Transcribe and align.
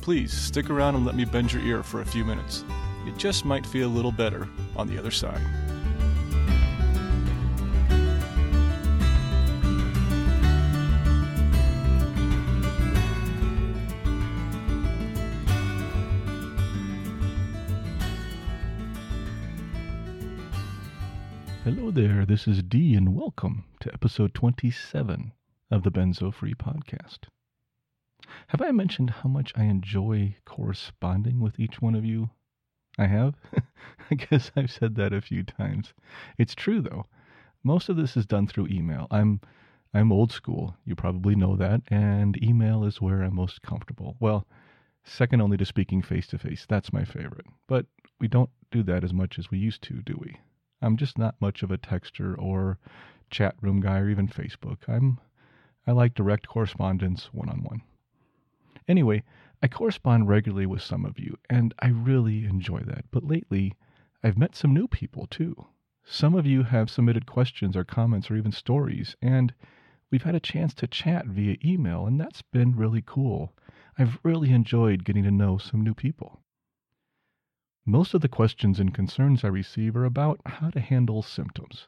Please 0.00 0.32
stick 0.32 0.70
around 0.70 0.94
and 0.94 1.04
let 1.04 1.14
me 1.14 1.26
bend 1.26 1.52
your 1.52 1.62
ear 1.62 1.82
for 1.82 2.00
a 2.00 2.06
few 2.06 2.24
minutes. 2.24 2.64
It 3.06 3.18
just 3.18 3.44
might 3.44 3.66
feel 3.66 3.86
a 3.86 3.92
little 3.92 4.12
better 4.12 4.48
on 4.74 4.86
the 4.86 4.98
other 4.98 5.10
side. 5.10 5.40
Hello 21.62 21.90
there, 21.90 22.24
this 22.24 22.48
is 22.48 22.62
D, 22.62 22.94
and 22.94 23.14
welcome 23.14 23.64
to 23.80 23.92
episode 23.92 24.32
27 24.32 25.32
of 25.70 25.82
the 25.82 25.90
Benzo 25.90 26.32
Free 26.32 26.54
Podcast. 26.54 27.28
Have 28.50 28.62
I 28.62 28.72
mentioned 28.72 29.10
how 29.10 29.28
much 29.28 29.52
I 29.54 29.62
enjoy 29.62 30.34
corresponding 30.44 31.38
with 31.38 31.60
each 31.60 31.80
one 31.80 31.94
of 31.94 32.04
you? 32.04 32.30
I 32.98 33.06
have? 33.06 33.36
I 34.10 34.16
guess 34.16 34.50
I've 34.56 34.72
said 34.72 34.96
that 34.96 35.12
a 35.12 35.20
few 35.20 35.44
times. 35.44 35.94
It's 36.36 36.56
true 36.56 36.80
though. 36.80 37.06
Most 37.62 37.88
of 37.88 37.96
this 37.96 38.16
is 38.16 38.26
done 38.26 38.48
through 38.48 38.66
email. 38.66 39.06
I'm 39.08 39.40
I'm 39.94 40.10
old 40.10 40.32
school. 40.32 40.76
You 40.84 40.96
probably 40.96 41.36
know 41.36 41.54
that, 41.54 41.82
and 41.92 42.42
email 42.42 42.82
is 42.82 43.00
where 43.00 43.22
I'm 43.22 43.36
most 43.36 43.62
comfortable. 43.62 44.16
Well, 44.18 44.48
second 45.04 45.40
only 45.40 45.56
to 45.58 45.64
speaking 45.64 46.02
face 46.02 46.26
to 46.26 46.38
face. 46.38 46.66
That's 46.68 46.92
my 46.92 47.04
favorite. 47.04 47.46
But 47.68 47.86
we 48.18 48.26
don't 48.26 48.50
do 48.72 48.82
that 48.82 49.04
as 49.04 49.14
much 49.14 49.38
as 49.38 49.52
we 49.52 49.58
used 49.58 49.82
to, 49.82 50.02
do 50.02 50.18
we? 50.20 50.40
I'm 50.82 50.96
just 50.96 51.18
not 51.18 51.40
much 51.40 51.62
of 51.62 51.70
a 51.70 51.78
texter 51.78 52.36
or 52.36 52.80
chat 53.30 53.54
room 53.60 53.80
guy 53.80 54.00
or 54.00 54.08
even 54.08 54.26
Facebook. 54.26 54.88
I'm 54.88 55.20
I 55.86 55.92
like 55.92 56.14
direct 56.14 56.48
correspondence 56.48 57.32
one 57.32 57.48
on 57.48 57.62
one. 57.62 57.82
Anyway, 58.90 59.22
I 59.62 59.68
correspond 59.68 60.26
regularly 60.26 60.66
with 60.66 60.82
some 60.82 61.04
of 61.04 61.16
you, 61.16 61.38
and 61.48 61.72
I 61.78 61.90
really 61.90 62.44
enjoy 62.44 62.80
that. 62.80 63.04
But 63.12 63.22
lately, 63.22 63.74
I've 64.20 64.36
met 64.36 64.56
some 64.56 64.74
new 64.74 64.88
people 64.88 65.28
too. 65.28 65.68
Some 66.02 66.34
of 66.34 66.44
you 66.44 66.64
have 66.64 66.90
submitted 66.90 67.24
questions 67.24 67.76
or 67.76 67.84
comments 67.84 68.32
or 68.32 68.36
even 68.36 68.50
stories, 68.50 69.14
and 69.22 69.54
we've 70.10 70.24
had 70.24 70.34
a 70.34 70.40
chance 70.40 70.74
to 70.74 70.88
chat 70.88 71.26
via 71.26 71.56
email, 71.64 72.04
and 72.04 72.18
that's 72.18 72.42
been 72.42 72.74
really 72.74 73.00
cool. 73.00 73.54
I've 73.96 74.18
really 74.24 74.50
enjoyed 74.50 75.04
getting 75.04 75.22
to 75.22 75.30
know 75.30 75.56
some 75.56 75.82
new 75.82 75.94
people. 75.94 76.42
Most 77.86 78.12
of 78.12 78.22
the 78.22 78.28
questions 78.28 78.80
and 78.80 78.92
concerns 78.92 79.44
I 79.44 79.48
receive 79.48 79.94
are 79.94 80.04
about 80.04 80.40
how 80.44 80.70
to 80.70 80.80
handle 80.80 81.22
symptoms, 81.22 81.86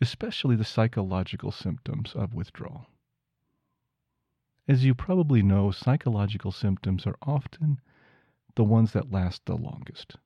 especially 0.00 0.56
the 0.56 0.64
psychological 0.64 1.52
symptoms 1.52 2.14
of 2.16 2.34
withdrawal. 2.34 2.88
As 4.68 4.84
you 4.84 4.94
probably 4.94 5.42
know, 5.42 5.70
psychological 5.70 6.52
symptoms 6.52 7.06
are 7.06 7.16
often 7.22 7.80
the 8.54 8.64
ones 8.64 8.92
that 8.92 9.10
last 9.10 9.44
the 9.46 9.56
longest, 9.56 10.16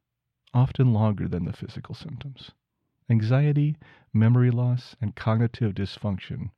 often 0.53 0.93
longer 0.93 1.27
than 1.27 1.45
the 1.45 1.53
physical 1.53 1.95
symptoms. 1.95 2.51
Anxiety, 3.09 3.77
memory 4.13 4.51
loss, 4.51 4.97
and 5.01 5.17
cognitive 5.17 5.75
dysfunction, 5.75 6.51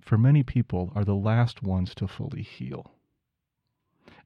for 0.00 0.18
many 0.18 0.42
people, 0.42 0.92
are 0.94 1.04
the 1.04 1.14
last 1.14 1.62
ones 1.62 1.94
to 1.94 2.06
fully 2.06 2.42
heal. 2.42 2.92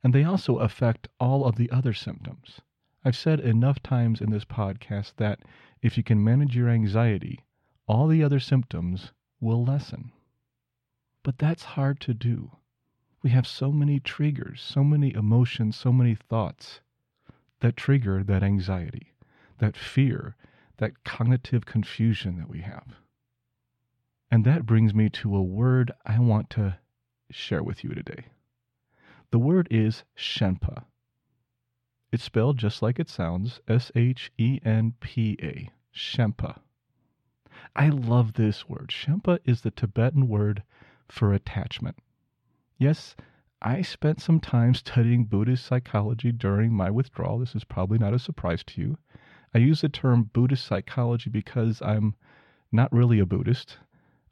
And 0.02 0.12
they 0.12 0.24
also 0.24 0.58
affect 0.58 1.08
all 1.18 1.44
of 1.44 1.56
the 1.56 1.70
other 1.70 1.92
symptoms 1.92 2.60
I've 3.02 3.16
said 3.16 3.40
enough 3.40 3.82
times 3.82 4.20
in 4.20 4.30
this 4.30 4.44
podcast 4.44 5.14
that 5.16 5.40
if 5.80 5.96
you 5.96 6.02
can 6.02 6.22
manage 6.22 6.54
your 6.54 6.68
anxiety, 6.68 7.40
all 7.86 8.06
the 8.06 8.22
other 8.22 8.38
symptoms 8.38 9.12
will 9.40 9.64
lessen. 9.64 10.12
But 11.22 11.38
that's 11.38 11.64
hard 11.64 11.98
to 12.00 12.12
do. 12.12 12.50
We 13.22 13.30
have 13.30 13.46
so 13.46 13.70
many 13.70 14.00
triggers, 14.00 14.62
so 14.62 14.82
many 14.82 15.12
emotions, 15.12 15.76
so 15.76 15.92
many 15.92 16.14
thoughts 16.14 16.80
that 17.60 17.76
trigger 17.76 18.24
that 18.24 18.42
anxiety, 18.42 19.12
that 19.58 19.76
fear, 19.76 20.36
that 20.78 21.04
cognitive 21.04 21.66
confusion 21.66 22.38
that 22.38 22.48
we 22.48 22.62
have. 22.62 22.96
And 24.30 24.44
that 24.44 24.64
brings 24.64 24.94
me 24.94 25.10
to 25.10 25.36
a 25.36 25.42
word 25.42 25.92
I 26.06 26.18
want 26.18 26.48
to 26.50 26.78
share 27.30 27.62
with 27.62 27.84
you 27.84 27.90
today. 27.90 28.26
The 29.30 29.38
word 29.38 29.68
is 29.70 30.04
Shenpa. 30.16 30.84
It's 32.10 32.24
spelled 32.24 32.56
just 32.58 32.80
like 32.80 32.98
it 32.98 33.08
sounds 33.08 33.60
S 33.68 33.92
H 33.94 34.32
E 34.38 34.60
N 34.64 34.94
P 35.00 35.36
A, 35.42 35.70
Shenpa. 35.94 36.60
I 37.76 37.90
love 37.90 38.32
this 38.32 38.68
word. 38.68 38.88
Shenpa 38.88 39.38
is 39.44 39.60
the 39.60 39.70
Tibetan 39.70 40.26
word 40.26 40.62
for 41.08 41.32
attachment. 41.32 41.96
Yes, 42.80 43.14
I 43.60 43.82
spent 43.82 44.22
some 44.22 44.40
time 44.40 44.72
studying 44.72 45.26
Buddhist 45.26 45.66
psychology 45.66 46.32
during 46.32 46.72
my 46.72 46.90
withdrawal. 46.90 47.38
This 47.38 47.54
is 47.54 47.62
probably 47.62 47.98
not 47.98 48.14
a 48.14 48.18
surprise 48.18 48.64
to 48.64 48.80
you. 48.80 48.96
I 49.54 49.58
use 49.58 49.82
the 49.82 49.90
term 49.90 50.30
Buddhist 50.32 50.64
psychology 50.64 51.28
because 51.28 51.82
I'm 51.82 52.14
not 52.72 52.90
really 52.90 53.18
a 53.18 53.26
Buddhist. 53.26 53.76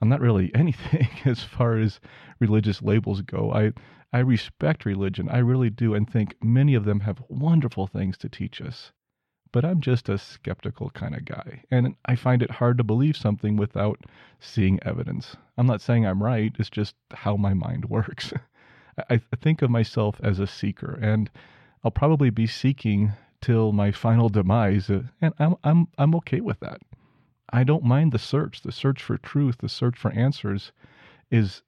I'm 0.00 0.08
not 0.08 0.22
really 0.22 0.50
anything 0.54 1.10
as 1.26 1.44
far 1.44 1.76
as 1.76 2.00
religious 2.40 2.80
labels 2.80 3.20
go. 3.20 3.52
I 3.52 3.74
I 4.14 4.20
respect 4.20 4.86
religion, 4.86 5.28
I 5.28 5.40
really 5.40 5.68
do, 5.68 5.92
and 5.92 6.08
think 6.08 6.34
many 6.42 6.74
of 6.74 6.86
them 6.86 7.00
have 7.00 7.22
wonderful 7.28 7.86
things 7.86 8.16
to 8.16 8.30
teach 8.30 8.62
us. 8.62 8.92
But 9.50 9.64
I'm 9.64 9.80
just 9.80 10.08
a 10.08 10.18
skeptical 10.18 10.90
kind 10.90 11.14
of 11.14 11.24
guy, 11.24 11.62
and 11.70 11.96
I 12.04 12.16
find 12.16 12.42
it 12.42 12.50
hard 12.50 12.78
to 12.78 12.84
believe 12.84 13.16
something 13.16 13.56
without 13.56 14.04
seeing 14.40 14.78
evidence. 14.82 15.36
I'm 15.56 15.66
not 15.66 15.80
saying 15.80 16.06
I'm 16.06 16.22
right, 16.22 16.54
it's 16.58 16.70
just 16.70 16.94
how 17.12 17.36
my 17.36 17.54
mind 17.54 17.84
works. 17.88 18.32
I 19.08 19.20
think 19.40 19.62
of 19.62 19.70
myself 19.70 20.20
as 20.22 20.38
a 20.38 20.46
seeker, 20.46 20.98
and 21.00 21.30
I'll 21.84 21.90
probably 21.90 22.30
be 22.30 22.46
seeking 22.46 23.12
till 23.40 23.72
my 23.72 23.92
final 23.92 24.28
demise, 24.28 24.90
uh, 24.90 25.02
and 25.20 25.32
I'm, 25.38 25.54
I'm, 25.62 25.88
I'm 25.96 26.14
okay 26.16 26.40
with 26.40 26.60
that. 26.60 26.80
I 27.50 27.64
don't 27.64 27.84
mind 27.84 28.12
the 28.12 28.18
search. 28.18 28.62
The 28.62 28.72
search 28.72 29.02
for 29.02 29.16
truth, 29.16 29.58
the 29.58 29.68
search 29.68 29.96
for 29.96 30.10
answers 30.10 30.72
is 31.30 31.62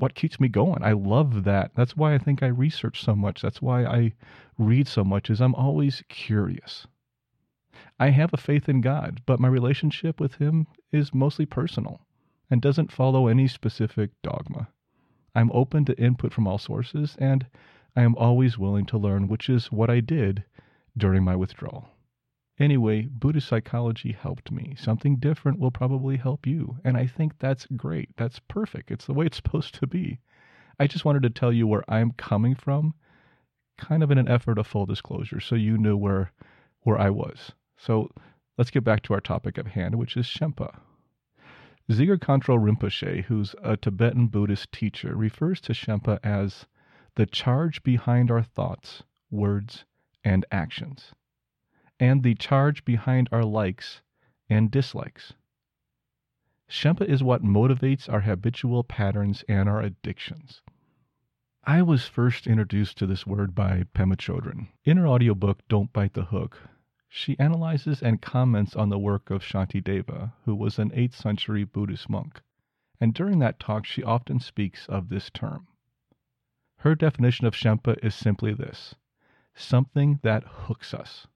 what 0.00 0.14
keeps 0.14 0.40
me 0.40 0.48
going. 0.48 0.82
I 0.82 0.92
love 0.92 1.44
that. 1.44 1.72
That's 1.74 1.96
why 1.96 2.14
I 2.14 2.18
think 2.18 2.42
I 2.42 2.46
research 2.46 3.04
so 3.04 3.14
much. 3.14 3.42
That's 3.42 3.62
why 3.62 3.84
I 3.84 4.14
read 4.58 4.88
so 4.88 5.04
much 5.04 5.30
is 5.30 5.40
I'm 5.40 5.54
always 5.54 6.02
curious. 6.08 6.86
I 7.98 8.10
have 8.10 8.32
a 8.32 8.38
faith 8.38 8.68
in 8.68 8.80
God, 8.80 9.22
but 9.26 9.40
my 9.40 9.48
relationship 9.48 10.18
with 10.18 10.36
him 10.36 10.66
is 10.90 11.14
mostly 11.14 11.46
personal 11.46 12.00
and 12.50 12.60
doesn't 12.60 12.90
follow 12.90 13.28
any 13.28 13.46
specific 13.46 14.10
dogma. 14.22 14.68
I'm 15.34 15.50
open 15.52 15.84
to 15.84 16.00
input 16.00 16.32
from 16.32 16.46
all 16.46 16.58
sources 16.58 17.16
and 17.18 17.46
I 17.94 18.02
am 18.02 18.16
always 18.16 18.58
willing 18.58 18.86
to 18.86 18.98
learn, 18.98 19.28
which 19.28 19.48
is 19.48 19.70
what 19.70 19.90
I 19.90 20.00
did 20.00 20.44
during 20.96 21.24
my 21.24 21.36
withdrawal. 21.36 21.88
Anyway, 22.60 23.08
Buddhist 23.10 23.48
psychology 23.48 24.12
helped 24.12 24.52
me. 24.52 24.74
Something 24.76 25.16
different 25.16 25.58
will 25.58 25.70
probably 25.70 26.18
help 26.18 26.46
you. 26.46 26.76
And 26.84 26.94
I 26.94 27.06
think 27.06 27.38
that's 27.38 27.66
great. 27.74 28.10
That's 28.18 28.38
perfect. 28.38 28.90
It's 28.90 29.06
the 29.06 29.14
way 29.14 29.24
it's 29.24 29.36
supposed 29.42 29.74
to 29.76 29.86
be. 29.86 30.20
I 30.78 30.86
just 30.86 31.06
wanted 31.06 31.22
to 31.22 31.30
tell 31.30 31.54
you 31.54 31.66
where 31.66 31.90
I'm 31.90 32.12
coming 32.12 32.54
from, 32.54 32.92
kind 33.78 34.02
of 34.02 34.10
in 34.10 34.18
an 34.18 34.28
effort 34.28 34.58
of 34.58 34.66
full 34.66 34.84
disclosure, 34.84 35.40
so 35.40 35.54
you 35.54 35.78
knew 35.78 35.96
where 35.96 36.32
where 36.82 36.98
I 36.98 37.08
was. 37.08 37.52
So 37.78 38.10
let's 38.58 38.70
get 38.70 38.84
back 38.84 39.02
to 39.02 39.14
our 39.14 39.20
topic 39.20 39.58
at 39.58 39.68
hand, 39.68 39.94
which 39.94 40.16
is 40.16 40.26
Shenpa. 40.26 40.80
Dzigar 41.90 42.18
Kongtrul 42.18 42.58
Rinpoche, 42.58 43.24
who's 43.24 43.54
a 43.62 43.76
Tibetan 43.76 44.28
Buddhist 44.28 44.70
teacher, 44.70 45.16
refers 45.16 45.60
to 45.62 45.72
Shenpa 45.72 46.18
as 46.22 46.66
the 47.16 47.26
charge 47.26 47.82
behind 47.82 48.30
our 48.30 48.42
thoughts, 48.42 49.02
words, 49.30 49.84
and 50.24 50.44
actions 50.52 51.12
and 52.00 52.22
the 52.22 52.34
charge 52.34 52.84
behind 52.84 53.28
our 53.30 53.44
likes 53.44 54.00
and 54.48 54.70
dislikes. 54.70 55.34
Shenpa 56.68 57.04
is 57.04 57.22
what 57.22 57.42
motivates 57.42 58.08
our 58.08 58.22
habitual 58.22 58.82
patterns 58.82 59.44
and 59.48 59.68
our 59.68 59.82
addictions. 59.82 60.62
I 61.64 61.82
was 61.82 62.08
first 62.08 62.46
introduced 62.46 62.96
to 62.98 63.06
this 63.06 63.26
word 63.26 63.54
by 63.54 63.84
Pema 63.94 64.16
Chodron. 64.16 64.68
In 64.84 64.96
her 64.96 65.06
audiobook, 65.06 65.60
Don't 65.68 65.92
Bite 65.92 66.14
the 66.14 66.24
Hook, 66.24 66.58
she 67.06 67.38
analyzes 67.38 68.02
and 68.02 68.22
comments 68.22 68.74
on 68.74 68.88
the 68.88 68.98
work 68.98 69.30
of 69.30 69.42
Shantideva, 69.42 70.32
who 70.44 70.54
was 70.54 70.78
an 70.78 70.90
8th 70.90 71.14
century 71.14 71.64
Buddhist 71.64 72.08
monk, 72.08 72.40
and 73.00 73.12
during 73.12 73.40
that 73.40 73.60
talk 73.60 73.84
she 73.84 74.02
often 74.02 74.40
speaks 74.40 74.86
of 74.86 75.08
this 75.08 75.28
term. 75.28 75.66
Her 76.78 76.94
definition 76.94 77.46
of 77.46 77.54
Shenpa 77.54 77.98
is 78.02 78.14
simply 78.14 78.54
this 78.54 78.94
something 79.54 80.20
that 80.22 80.44
hooks 80.44 80.94
us. 80.94 81.26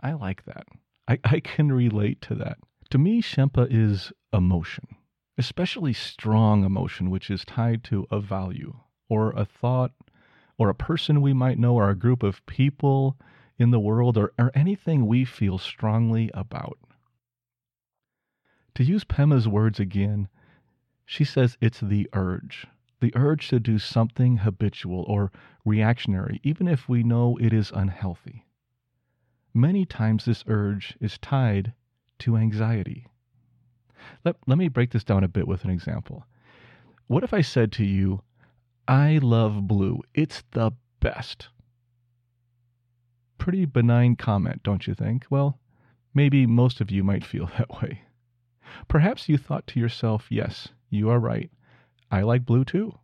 I 0.00 0.12
like 0.12 0.44
that. 0.44 0.66
I, 1.08 1.18
I 1.24 1.40
can 1.40 1.72
relate 1.72 2.20
to 2.22 2.34
that. 2.36 2.58
To 2.90 2.98
me, 2.98 3.22
Shenpa 3.22 3.66
is 3.70 4.12
emotion, 4.32 4.86
especially 5.38 5.92
strong 5.92 6.64
emotion, 6.64 7.10
which 7.10 7.30
is 7.30 7.44
tied 7.44 7.84
to 7.84 8.06
a 8.10 8.20
value 8.20 8.78
or 9.08 9.30
a 9.32 9.44
thought 9.44 9.92
or 10.58 10.68
a 10.68 10.74
person 10.74 11.20
we 11.20 11.32
might 11.32 11.58
know 11.58 11.74
or 11.74 11.90
a 11.90 11.96
group 11.96 12.22
of 12.22 12.44
people 12.46 13.18
in 13.58 13.70
the 13.70 13.80
world 13.80 14.16
or, 14.16 14.32
or 14.38 14.50
anything 14.54 15.06
we 15.06 15.24
feel 15.24 15.58
strongly 15.58 16.30
about. 16.34 16.78
To 18.74 18.84
use 18.84 19.04
Pema's 19.04 19.46
words 19.46 19.78
again, 19.78 20.28
she 21.06 21.24
says 21.24 21.56
it's 21.60 21.80
the 21.80 22.08
urge, 22.12 22.66
the 23.00 23.12
urge 23.14 23.48
to 23.48 23.60
do 23.60 23.78
something 23.78 24.38
habitual 24.38 25.04
or 25.06 25.30
reactionary, 25.64 26.40
even 26.42 26.66
if 26.66 26.88
we 26.88 27.02
know 27.02 27.36
it 27.40 27.52
is 27.52 27.70
unhealthy. 27.74 28.46
Many 29.56 29.86
times 29.86 30.24
this 30.24 30.42
urge 30.48 30.96
is 31.00 31.16
tied 31.18 31.74
to 32.18 32.36
anxiety. 32.36 33.06
Let, 34.24 34.34
let 34.48 34.58
me 34.58 34.66
break 34.66 34.90
this 34.90 35.04
down 35.04 35.22
a 35.22 35.28
bit 35.28 35.46
with 35.46 35.64
an 35.64 35.70
example. 35.70 36.26
What 37.06 37.22
if 37.22 37.32
I 37.32 37.40
said 37.40 37.70
to 37.72 37.84
you, 37.84 38.22
I 38.88 39.18
love 39.18 39.68
blue, 39.68 40.02
it's 40.12 40.42
the 40.50 40.72
best? 40.98 41.50
Pretty 43.38 43.64
benign 43.64 44.16
comment, 44.16 44.64
don't 44.64 44.88
you 44.88 44.94
think? 44.94 45.26
Well, 45.30 45.60
maybe 46.14 46.46
most 46.46 46.80
of 46.80 46.90
you 46.90 47.04
might 47.04 47.24
feel 47.24 47.46
that 47.58 47.80
way. 47.80 48.02
Perhaps 48.88 49.28
you 49.28 49.38
thought 49.38 49.68
to 49.68 49.78
yourself, 49.78 50.26
yes, 50.30 50.70
you 50.90 51.08
are 51.10 51.20
right. 51.20 51.52
I 52.10 52.22
like 52.22 52.44
blue 52.44 52.64
too. 52.64 52.98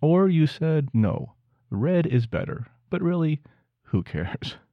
Or 0.00 0.26
you 0.26 0.46
said, 0.46 0.88
no, 0.94 1.34
red 1.68 2.06
is 2.06 2.26
better, 2.26 2.68
but 2.88 3.02
really, 3.02 3.42
who 3.82 4.02
cares? 4.02 4.56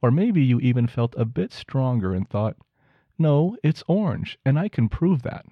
Or 0.00 0.10
maybe 0.10 0.42
you 0.44 0.60
even 0.60 0.86
felt 0.86 1.14
a 1.16 1.24
bit 1.24 1.52
stronger 1.52 2.14
and 2.14 2.28
thought, 2.28 2.56
no, 3.18 3.56
it's 3.62 3.82
orange, 3.88 4.38
and 4.44 4.58
I 4.58 4.68
can 4.68 4.88
prove 4.88 5.22
that. 5.22 5.44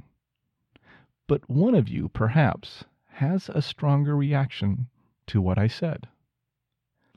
But 1.27 1.49
one 1.51 1.75
of 1.75 1.89
you, 1.89 2.09
perhaps, 2.09 2.85
has 3.15 3.49
a 3.49 3.61
stronger 3.61 4.17
reaction 4.17 4.89
to 5.27 5.41
what 5.41 5.59
I 5.59 5.67
said. 5.67 6.07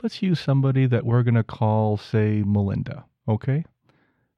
Let's 0.02 0.22
use 0.22 0.40
somebody 0.40 0.88
that 0.88 1.06
we're 1.06 1.24
going 1.24 1.36
to 1.36 1.44
call, 1.44 1.98
say, 1.98 2.42
Melinda, 2.44 3.06
okay? 3.28 3.66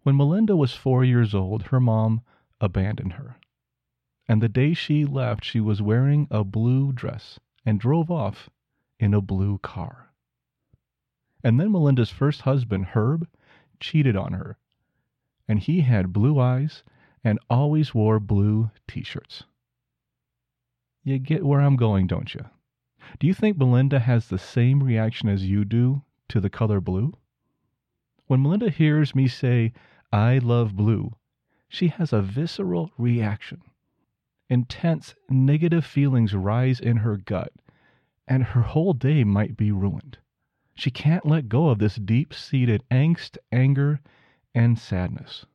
When 0.04 0.18
Melinda 0.18 0.56
was 0.56 0.74
four 0.74 1.06
years 1.06 1.34
old, 1.34 1.64
her 1.68 1.80
mom 1.80 2.22
abandoned 2.60 3.14
her. 3.14 3.38
And 4.28 4.42
the 4.42 4.50
day 4.50 4.74
she 4.74 5.06
left, 5.06 5.46
she 5.46 5.62
was 5.62 5.82
wearing 5.82 6.28
a 6.32 6.44
blue 6.44 6.92
dress 6.92 7.40
and 7.66 7.80
drove 7.80 8.10
off 8.10 8.50
in 9.00 9.14
a 9.14 9.22
blue 9.22 9.60
car. 9.60 10.11
And 11.44 11.60
then 11.60 11.72
Melinda's 11.72 12.10
first 12.10 12.42
husband, 12.42 12.88
Herb, 12.88 13.28
cheated 13.80 14.16
on 14.16 14.34
her. 14.34 14.58
And 15.48 15.60
he 15.60 15.82
had 15.82 16.14
blue 16.14 16.40
eyes 16.40 16.84
and 17.24 17.40
always 17.50 17.94
wore 17.94 18.20
blue 18.20 18.72
t 18.88 19.04
shirts. 19.04 19.44
You 21.04 21.18
get 21.18 21.46
where 21.46 21.62
I'm 21.62 21.76
going, 21.76 22.08
don't 22.08 22.34
you? 22.34 22.46
Do 23.20 23.28
you 23.28 23.34
think 23.34 23.58
Melinda 23.58 24.00
has 24.00 24.28
the 24.28 24.38
same 24.38 24.84
reaction 24.84 25.28
as 25.30 25.48
you 25.48 25.66
do 25.66 26.04
to 26.30 26.40
the 26.40 26.50
color 26.50 26.80
blue? 26.80 27.14
When 28.28 28.44
Melinda 28.44 28.70
hears 28.70 29.16
me 29.16 29.28
say, 29.28 29.74
I 30.14 30.38
love 30.38 30.76
blue, 30.76 31.16
she 31.68 31.88
has 31.88 32.14
a 32.14 32.22
visceral 32.22 32.92
reaction. 32.98 33.62
Intense 34.50 35.16
negative 35.30 35.86
feelings 35.86 36.34
rise 36.36 36.80
in 36.80 36.98
her 36.98 37.18
gut, 37.18 37.52
and 38.28 38.44
her 38.44 38.62
whole 38.62 38.94
day 38.94 39.24
might 39.24 39.58
be 39.58 39.72
ruined. 39.72 40.18
She 40.76 40.92
can't 40.92 41.26
let 41.26 41.50
go 41.50 41.70
of 41.70 41.80
this 41.80 41.96
deep 41.96 42.34
seated 42.34 42.84
angst, 42.90 43.38
anger, 43.52 44.00
and 44.56 44.80
sadness. 44.80 45.46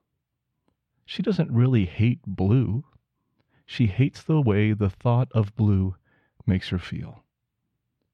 She 1.04 1.22
doesn't 1.22 1.50
really 1.50 1.86
hate 1.86 2.20
blue. 2.26 2.84
She 3.64 3.86
hates 3.86 4.22
the 4.22 4.40
way 4.40 4.72
the 4.72 4.90
thought 4.90 5.30
of 5.32 5.56
blue 5.56 5.96
makes 6.46 6.68
her 6.68 6.78
feel. 6.78 7.24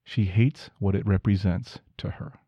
She 0.04 0.25
hates 0.25 0.70
what 0.78 0.94
it 0.94 1.06
represents 1.06 1.81
to 1.99 2.10
her. 2.10 2.40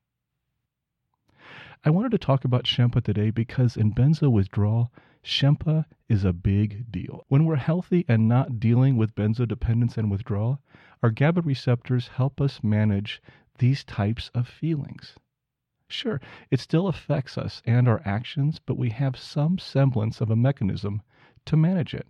I 1.85 1.91
wanted 1.91 2.13
to 2.13 2.19
talk 2.19 2.45
about 2.45 2.65
Shenpa 2.65 3.03
today 3.03 3.31
because 3.31 3.77
in 3.77 3.93
benzo 3.93 4.31
withdrawal, 4.31 4.91
Shenpa 5.23 5.85
is 6.09 6.25
a 6.25 6.33
big 6.33 6.91
deal. 6.91 7.25
When 7.29 7.45
we're 7.45 7.57
healthy 7.57 8.05
and 8.09 8.29
not 8.29 8.59
dealing 8.59 8.97
with 8.97 9.15
benzo 9.15 9.47
dependence 9.47 9.97
and 9.97 10.11
withdrawal, 10.11 10.61
our 11.03 11.11
GABA 11.11 11.43
receptors 11.43 12.09
help 12.09 12.41
us 12.41 12.63
manage 12.63 13.23
these 13.59 13.85
types 13.85 14.31
of 14.35 14.49
feelings. 14.49 15.17
Sure, 15.89 16.21
it 16.51 16.61
still 16.61 16.89
affects 16.89 17.39
us 17.39 17.63
and 17.65 17.87
our 17.87 18.03
actions, 18.05 18.59
but 18.59 18.77
we 18.77 18.91
have 18.91 19.17
some 19.17 19.59
semblance 19.59 20.21
of 20.21 20.31
a 20.31 20.37
mechanism 20.37 21.03
to 21.45 21.57
manage 21.57 21.95
it. 21.95 22.07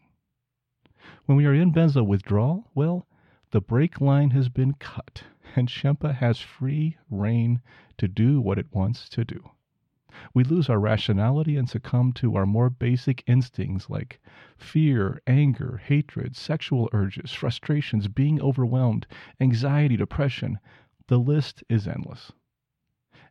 When 1.27 1.37
we 1.37 1.45
are 1.45 1.53
in 1.53 1.73
benzo 1.73 2.07
withdrawal, 2.07 2.71
well, 2.75 3.07
the 3.51 3.61
brake 3.61 4.01
line 4.01 4.31
has 4.31 4.49
been 4.49 4.75
cut, 4.75 5.25
and 5.55 5.69
Shenpa 5.69 6.15
has 6.15 6.41
free 6.41 6.97
rein 7.11 7.61
to 7.99 8.09
do 8.09 8.41
what 8.41 8.59
it 8.59 8.73
wants 8.73 9.09
to 9.11 9.25
do. 9.25 9.51
We 10.33 10.45
lose 10.45 10.71
our 10.71 10.79
rationality 10.79 11.57
and 11.57 11.69
succumb 11.69 12.13
to 12.15 12.37
our 12.37 12.47
more 12.47 12.71
basic 12.71 13.25
instincts 13.27 13.91
like 13.91 14.21
fear, 14.57 15.21
anger, 15.27 15.77
hatred, 15.85 16.37
sexual 16.37 16.89
urges, 16.93 17.33
frustrations, 17.33 18.07
being 18.07 18.41
overwhelmed, 18.41 19.07
anxiety, 19.41 19.97
depression, 19.97 20.59
the 21.09 21.19
list 21.19 21.63
is 21.69 21.87
endless. 21.87 22.33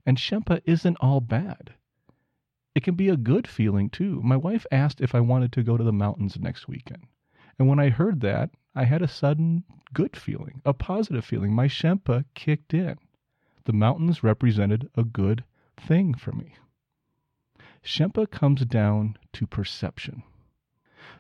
And 0.06 0.18
Shenpa 0.18 0.62
isn't 0.66 0.98
all 1.00 1.22
bad. 1.22 1.74
It 2.76 2.84
can 2.84 2.96
be 2.96 3.10
a 3.10 3.18
good 3.18 3.48
feeling 3.48 3.90
too. 3.90 4.22
My 4.24 4.38
wife 4.38 4.66
asked 4.72 5.02
if 5.02 5.14
I 5.14 5.20
wanted 5.20 5.52
to 5.54 5.64
go 5.64 5.78
to 5.78 5.84
the 5.84 5.94
mountains 5.94 6.40
next 6.40 6.68
weekend. 6.68 7.08
And 7.58 7.68
when 7.68 7.80
I 7.80 7.90
heard 7.90 8.22
that, 8.22 8.52
I 8.76 8.86
had 8.86 9.02
a 9.02 9.08
sudden 9.08 9.64
good 9.94 10.18
feeling, 10.18 10.62
a 10.66 10.74
positive 10.74 11.24
feeling. 11.24 11.54
My 11.54 11.68
Shenpa 11.68 12.26
kicked 12.34 12.74
in. 12.74 12.98
The 13.66 13.74
mountains 13.74 14.24
represented 14.24 14.90
a 14.96 15.04
good 15.04 15.44
thing 15.78 16.16
for 16.16 16.32
me. 16.32 16.56
Shenpa 17.84 18.30
comes 18.32 18.66
down 18.66 19.18
to 19.34 19.46
perception. 19.46 20.24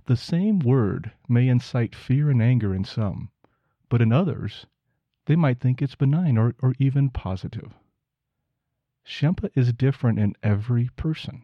The 0.05 0.17
same 0.17 0.59
word 0.59 1.11
may 1.29 1.47
incite 1.47 1.95
fear 1.95 2.29
and 2.29 2.41
anger 2.41 2.73
in 2.73 2.83
some, 2.83 3.29
but 3.89 4.01
in 4.01 4.11
others, 4.11 4.65
they 5.25 5.36
might 5.36 5.60
think 5.60 5.82
it's 5.82 5.96
benign 5.96 6.38
or, 6.38 6.56
or 6.62 6.74
even 6.80 7.10
positive. 7.10 7.74
Shenpa 9.06 9.50
is 9.56 9.74
different 9.74 10.20
in 10.20 10.36
every 10.44 10.89
person. 10.96 11.44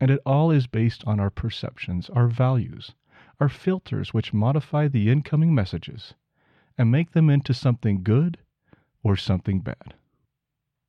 And 0.00 0.10
it 0.10 0.20
all 0.24 0.50
is 0.50 0.66
based 0.66 1.04
on 1.06 1.18
our 1.18 1.30
perceptions, 1.30 2.08
our 2.10 2.28
values, 2.28 2.94
our 3.40 3.48
filters, 3.48 4.14
which 4.14 4.32
modify 4.32 4.88
the 4.88 5.10
incoming 5.10 5.54
messages 5.54 6.14
and 6.76 6.90
make 6.90 7.10
them 7.12 7.28
into 7.28 7.52
something 7.52 8.02
good 8.02 8.38
or 9.02 9.16
something 9.16 9.60
bad. 9.60 9.94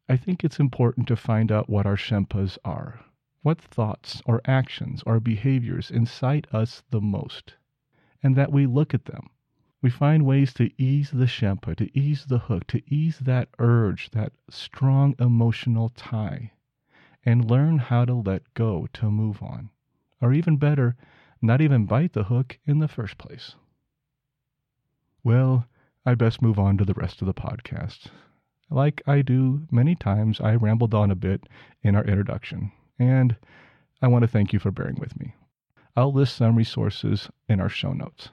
I 0.08 0.18
think 0.18 0.44
it's 0.44 0.60
important 0.60 1.08
to 1.08 1.16
find 1.16 1.52
out 1.52 1.70
what 1.70 1.86
our 1.86 1.98
Shenpas 1.98 2.58
are, 2.64 3.00
what 3.42 3.62
thoughts 3.62 4.22
or 4.26 4.42
actions 4.46 5.04
or 5.06 5.20
behaviors 5.20 5.92
incite 5.92 6.52
us 6.54 6.84
the 6.90 7.02
most, 7.02 7.56
and 8.22 8.36
that 8.36 8.52
we 8.52 8.66
look 8.66 8.94
at 8.94 9.06
them 9.06 9.30
we 9.82 9.90
find 9.90 10.26
ways 10.26 10.54
to 10.54 10.70
ease 10.82 11.12
the 11.12 11.26
Shenpa, 11.26 11.76
to 11.78 11.98
ease 11.98 12.26
the 12.26 12.40
hook, 12.40 12.68
to 12.68 12.82
ease 12.94 13.20
that 13.20 13.48
urge, 13.60 14.12
that 14.12 14.34
strong 14.50 15.16
emotional 15.20 15.90
tie, 15.90 16.52
and 17.26 17.50
learn 17.50 17.78
how 17.78 18.04
to 18.04 18.14
let 18.14 18.54
go, 18.54 18.88
to 18.94 19.10
move 19.10 19.42
on. 19.42 19.70
Or 20.22 20.34
even 20.34 20.58
better, 20.58 20.96
not 21.42 21.62
even 21.62 21.86
bite 21.86 22.12
the 22.12 22.26
hook 22.26 22.60
in 22.66 22.80
the 22.80 22.90
first 22.90 23.18
place. 23.18 23.56
Well, 25.24 25.66
I 26.06 26.16
best 26.16 26.42
move 26.42 26.60
on 26.60 26.78
to 26.78 26.86
the 26.86 26.94
rest 26.94 27.22
of 27.22 27.26
the 27.26 27.34
podcast. 27.34 28.08
Like 28.70 29.02
I 29.08 29.22
do 29.22 29.66
many 29.72 29.96
times, 29.96 30.42
I 30.42 30.56
rambled 30.56 30.94
on 30.94 31.10
a 31.10 31.16
bit 31.16 31.48
in 31.82 31.96
our 31.96 32.04
introduction, 32.04 32.72
and 32.98 33.36
I 34.02 34.08
want 34.08 34.24
to 34.24 34.28
thank 34.28 34.52
you 34.52 34.60
for 34.60 34.72
bearing 34.72 34.98
with 35.00 35.18
me. 35.20 35.36
I'll 35.96 36.14
list 36.14 36.36
some 36.36 36.56
resources 36.56 37.30
in 37.48 37.60
our 37.60 37.70
show 37.70 37.94
notes. 37.94 38.30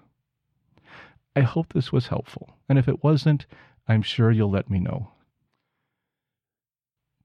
I 1.36 1.42
hope 1.42 1.74
this 1.74 1.92
was 1.92 2.06
helpful, 2.06 2.56
and 2.66 2.78
if 2.78 2.88
it 2.88 3.04
wasn't, 3.04 3.44
I'm 3.86 4.00
sure 4.00 4.30
you'll 4.30 4.50
let 4.50 4.70
me 4.70 4.78
know. 4.80 5.12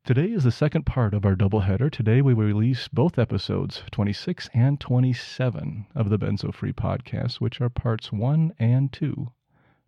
Today 0.03 0.33
is 0.33 0.43
the 0.43 0.51
second 0.51 0.85
part 0.85 1.13
of 1.13 1.25
our 1.25 1.33
doubleheader. 1.33 1.89
Today 1.89 2.21
we 2.21 2.33
will 2.33 2.43
release 2.43 2.89
both 2.89 3.17
episodes, 3.17 3.83
26 3.91 4.49
and 4.53 4.81
27, 4.81 5.85
of 5.95 6.09
the 6.09 6.19
Benzo 6.19 6.53
Free 6.53 6.73
podcast, 6.73 7.39
which 7.39 7.61
are 7.61 7.69
parts 7.69 8.11
1 8.11 8.53
and 8.59 8.91
2 8.91 9.31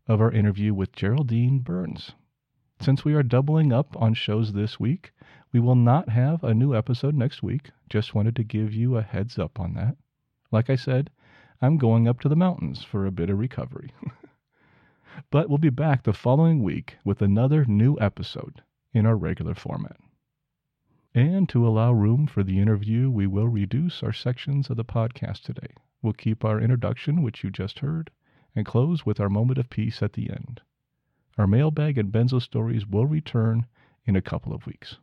of 0.08 0.22
our 0.22 0.32
interview 0.32 0.74
with 0.74 0.96
Geraldine 0.96 1.60
Burns. 1.60 2.14
Since 2.80 3.04
we 3.04 3.16
are 3.16 3.24
doubling 3.24 3.74
up 3.74 3.94
on 4.02 4.14
shows 4.14 4.54
this 4.54 4.80
week, 4.80 5.12
we 5.52 5.60
will 5.60 5.76
not 5.76 6.08
have 6.08 6.46
a 6.46 6.54
new 6.54 6.74
episode 6.74 7.14
next 7.14 7.44
week. 7.44 7.72
Just 7.90 8.16
wanted 8.16 8.38
to 8.38 8.46
give 8.46 8.74
you 8.74 8.96
a 8.96 9.02
heads 9.02 9.38
up 9.38 9.60
on 9.60 9.74
that. 9.74 9.98
Like 10.50 10.70
I 10.70 10.76
said, 10.78 11.10
I'm 11.64 11.78
going 11.78 12.10
up 12.10 12.20
to 12.20 12.28
the 12.28 12.36
mountains 12.36 12.84
for 12.84 13.06
a 13.06 13.12
bit 13.12 13.30
of 13.30 13.40
recovery. 13.40 13.92
but 15.32 15.48
we'll 15.48 15.58
be 15.58 15.70
back 15.70 16.04
the 16.04 16.12
following 16.12 16.62
week 16.62 16.98
with 17.06 17.22
another 17.22 17.64
new 17.64 17.98
episode. 18.02 18.64
in 18.92 19.06
our 19.06 19.16
regular 19.16 19.56
format. 19.56 19.96
And 21.16 21.48
to 21.48 21.66
allow 21.66 21.94
room 21.94 22.28
for 22.28 22.44
the 22.44 22.60
interview, 22.60 23.10
we 23.10 23.28
will 23.28 23.48
reduce 23.48 24.04
our 24.04 24.12
sections 24.12 24.70
of 24.70 24.76
the 24.76 24.84
podcast 24.84 25.44
today. 25.44 25.74
We'll 26.02 26.12
keep 26.12 26.44
our 26.44 26.60
introduction, 26.60 27.22
which 27.22 27.46
you 27.46 27.50
just 27.50 27.80
heard, 27.80 28.12
and 28.54 28.66
close 28.66 29.06
with 29.06 29.22
our 29.22 29.30
moment 29.30 29.58
of 29.58 29.70
peace 29.70 30.04
at 30.04 30.12
the 30.12 30.32
end. 30.32 30.60
Our 31.38 31.48
mailbag 31.48 31.98
and 31.98 32.12
benzo 32.12 32.42
stories 32.42 32.86
will 32.86 33.06
return 33.06 33.68
in 34.04 34.18
a 34.18 34.22
couple 34.22 34.54
of 34.54 34.66
weeks. 34.66 34.98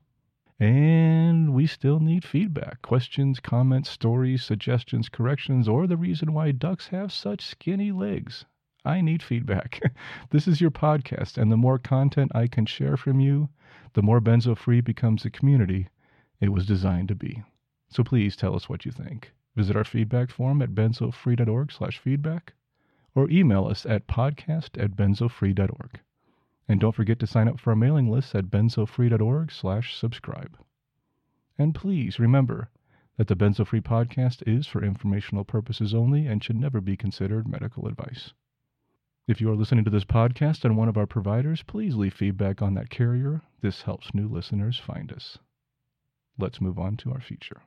And 0.62 1.54
we 1.54 1.66
still 1.66 2.00
need 2.00 2.22
feedback 2.22 2.82
questions, 2.82 3.40
comments, 3.40 3.88
stories, 3.88 4.44
suggestions, 4.44 5.08
corrections, 5.08 5.66
or 5.66 5.86
the 5.86 5.96
reason 5.96 6.34
why 6.34 6.52
ducks 6.52 6.88
have 6.88 7.12
such 7.12 7.40
skinny 7.40 7.92
legs. 7.92 8.44
I 8.84 9.00
need 9.00 9.22
feedback. 9.22 9.80
this 10.30 10.46
is 10.46 10.60
your 10.60 10.70
podcast, 10.70 11.38
and 11.38 11.50
the 11.50 11.56
more 11.56 11.78
content 11.78 12.32
I 12.34 12.46
can 12.46 12.66
share 12.66 12.98
from 12.98 13.20
you, 13.20 13.48
the 13.94 14.02
more 14.02 14.20
benzo 14.20 14.54
free 14.54 14.82
becomes 14.82 15.22
the 15.22 15.30
community 15.30 15.88
it 16.40 16.50
was 16.50 16.66
designed 16.66 17.08
to 17.08 17.14
be. 17.14 17.42
So 17.88 18.04
please 18.04 18.36
tell 18.36 18.54
us 18.54 18.68
what 18.68 18.84
you 18.84 18.92
think. 18.92 19.32
Visit 19.56 19.76
our 19.76 19.84
feedback 19.84 20.30
form 20.30 20.60
at 20.60 20.74
benzofree.org 20.74 21.72
slash 21.72 21.96
feedback 21.96 22.52
or 23.14 23.30
email 23.30 23.66
us 23.66 23.86
at 23.86 24.06
podcast 24.06 24.78
at 24.78 24.94
benzofree.org. 24.94 26.00
And 26.70 26.78
don't 26.78 26.94
forget 26.94 27.18
to 27.18 27.26
sign 27.26 27.48
up 27.48 27.58
for 27.58 27.70
our 27.70 27.76
mailing 27.76 28.08
list 28.08 28.32
at 28.32 28.44
benzofree.org 28.44 29.50
slash 29.50 29.96
subscribe. 29.96 30.56
And 31.58 31.74
please 31.74 32.20
remember 32.20 32.70
that 33.16 33.26
the 33.26 33.34
Benzo 33.34 33.66
Free 33.66 33.80
podcast 33.80 34.44
is 34.46 34.68
for 34.68 34.84
informational 34.84 35.42
purposes 35.42 35.92
only 35.92 36.28
and 36.28 36.44
should 36.44 36.54
never 36.54 36.80
be 36.80 36.96
considered 36.96 37.48
medical 37.48 37.88
advice. 37.88 38.34
If 39.26 39.40
you 39.40 39.50
are 39.50 39.56
listening 39.56 39.82
to 39.82 39.90
this 39.90 40.04
podcast 40.04 40.64
on 40.64 40.76
one 40.76 40.88
of 40.88 40.96
our 40.96 41.08
providers, 41.08 41.64
please 41.64 41.96
leave 41.96 42.14
feedback 42.14 42.62
on 42.62 42.74
that 42.74 42.88
carrier. 42.88 43.42
This 43.60 43.82
helps 43.82 44.14
new 44.14 44.28
listeners 44.28 44.78
find 44.78 45.10
us. 45.10 45.38
Let's 46.38 46.60
move 46.60 46.78
on 46.78 46.96
to 46.98 47.10
our 47.10 47.20
feature. 47.20 47.62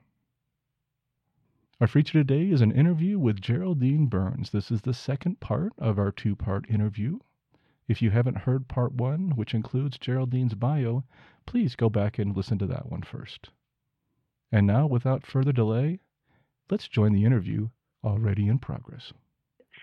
Our 1.82 1.88
feature 1.88 2.20
today 2.20 2.50
is 2.50 2.62
an 2.62 2.72
interview 2.72 3.20
with 3.20 3.42
Geraldine 3.42 4.06
Burns. 4.06 4.52
This 4.52 4.72
is 4.72 4.84
the 4.84 4.94
second 4.94 5.42
part 5.42 5.74
of 5.78 6.00
our 6.00 6.14
two 6.14 6.38
part 6.38 6.70
interview 6.70 7.20
if 7.88 8.02
you 8.02 8.12
haven't 8.12 8.38
heard 8.38 8.68
part 8.68 8.94
one, 8.94 9.34
which 9.36 9.54
includes 9.54 9.98
Geraldine's 9.98 10.56
bio, 10.56 11.04
please 11.46 11.76
go 11.76 11.90
back 11.90 12.18
and 12.18 12.36
listen 12.36 12.58
to 12.60 12.66
that 12.68 12.90
one 12.90 13.02
first. 13.02 13.50
And 14.52 14.68
now, 14.68 14.88
without 14.88 15.26
further 15.26 15.52
delay, 15.52 16.00
let's 16.70 16.88
join 16.88 17.14
the 17.14 17.26
interview 17.26 17.70
already 18.04 18.48
in 18.48 18.60
progress. 18.60 19.12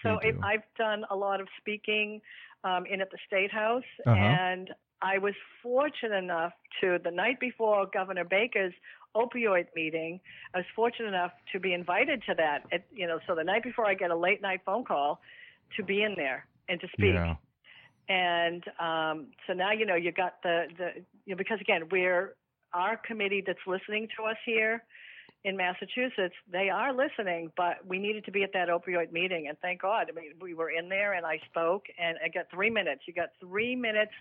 So 0.03 0.19
I've 0.43 0.63
done 0.79 1.05
a 1.11 1.17
lot 1.17 1.41
of 1.41 1.49
speaking 1.59 2.23
um, 2.65 2.87
in 2.87 3.01
at 3.01 3.11
the 3.11 3.19
State 3.27 3.53
House, 3.53 3.85
uh-huh. 4.07 4.17
and 4.17 4.71
I 5.03 5.19
was 5.19 5.35
fortunate 5.63 6.17
enough 6.17 6.53
to 6.81 6.99
the 7.03 7.11
night 7.11 7.39
before 7.39 7.87
Governor 7.93 8.25
Baker's 8.25 8.73
opioid 9.15 9.67
meeting. 9.75 10.21
I 10.55 10.59
was 10.59 10.67
fortunate 10.75 11.09
enough 11.09 11.33
to 11.53 11.61
be 11.61 11.75
invited 11.75 12.23
to 12.29 12.35
that. 12.37 12.63
At, 12.73 12.85
you 12.93 13.07
know, 13.07 13.19
so 13.27 13.35
the 13.35 13.45
night 13.45 13.63
before 13.63 13.87
I 13.87 13.95
get 13.95 14.11
a 14.11 14.17
late 14.17 14.41
night 14.41 14.61
phone 14.65 14.85
call 14.85 15.21
to 15.77 15.83
be 15.83 16.03
in 16.03 16.15
there 16.17 16.47
and 16.69 16.81
to 16.81 16.87
speak. 16.89 17.15
Yeah 17.15 17.35
and 18.11 18.65
um, 18.81 19.29
so 19.47 19.53
now 19.55 19.71
you 19.71 19.87
know 19.87 19.95
you 19.95 20.11
got 20.11 20.43
the 20.43 20.65
the 20.77 20.89
you 21.25 21.33
know 21.33 21.37
because 21.37 21.59
again 21.61 21.83
we're 21.91 22.35
our 22.75 22.97
committee 22.97 23.43
that's 23.47 23.61
listening 23.67 24.09
to 24.19 24.25
us 24.25 24.37
here 24.45 24.83
in 25.45 25.57
Massachusetts 25.57 26.35
they 26.53 26.69
are 26.69 26.93
listening 26.93 27.51
but 27.57 27.77
we 27.87 27.99
needed 27.99 28.25
to 28.25 28.33
be 28.33 28.43
at 28.43 28.53
that 28.53 28.69
opioid 28.69 29.13
meeting. 29.13 29.47
And 29.49 29.57
thank 29.61 29.81
God 29.81 30.09
I 30.11 30.13
mean 30.21 30.33
we 30.41 30.55
were 30.55 30.71
in 30.71 30.89
there 30.89 31.15
and 31.15 31.25
I 31.25 31.39
spoke 31.49 31.85
and 31.99 32.19
I 32.23 32.29
got 32.29 32.51
three 32.51 32.69
minutes. 32.69 33.03
You 33.07 33.15
got 33.15 33.31
three 33.41 33.77
minutes 33.77 34.13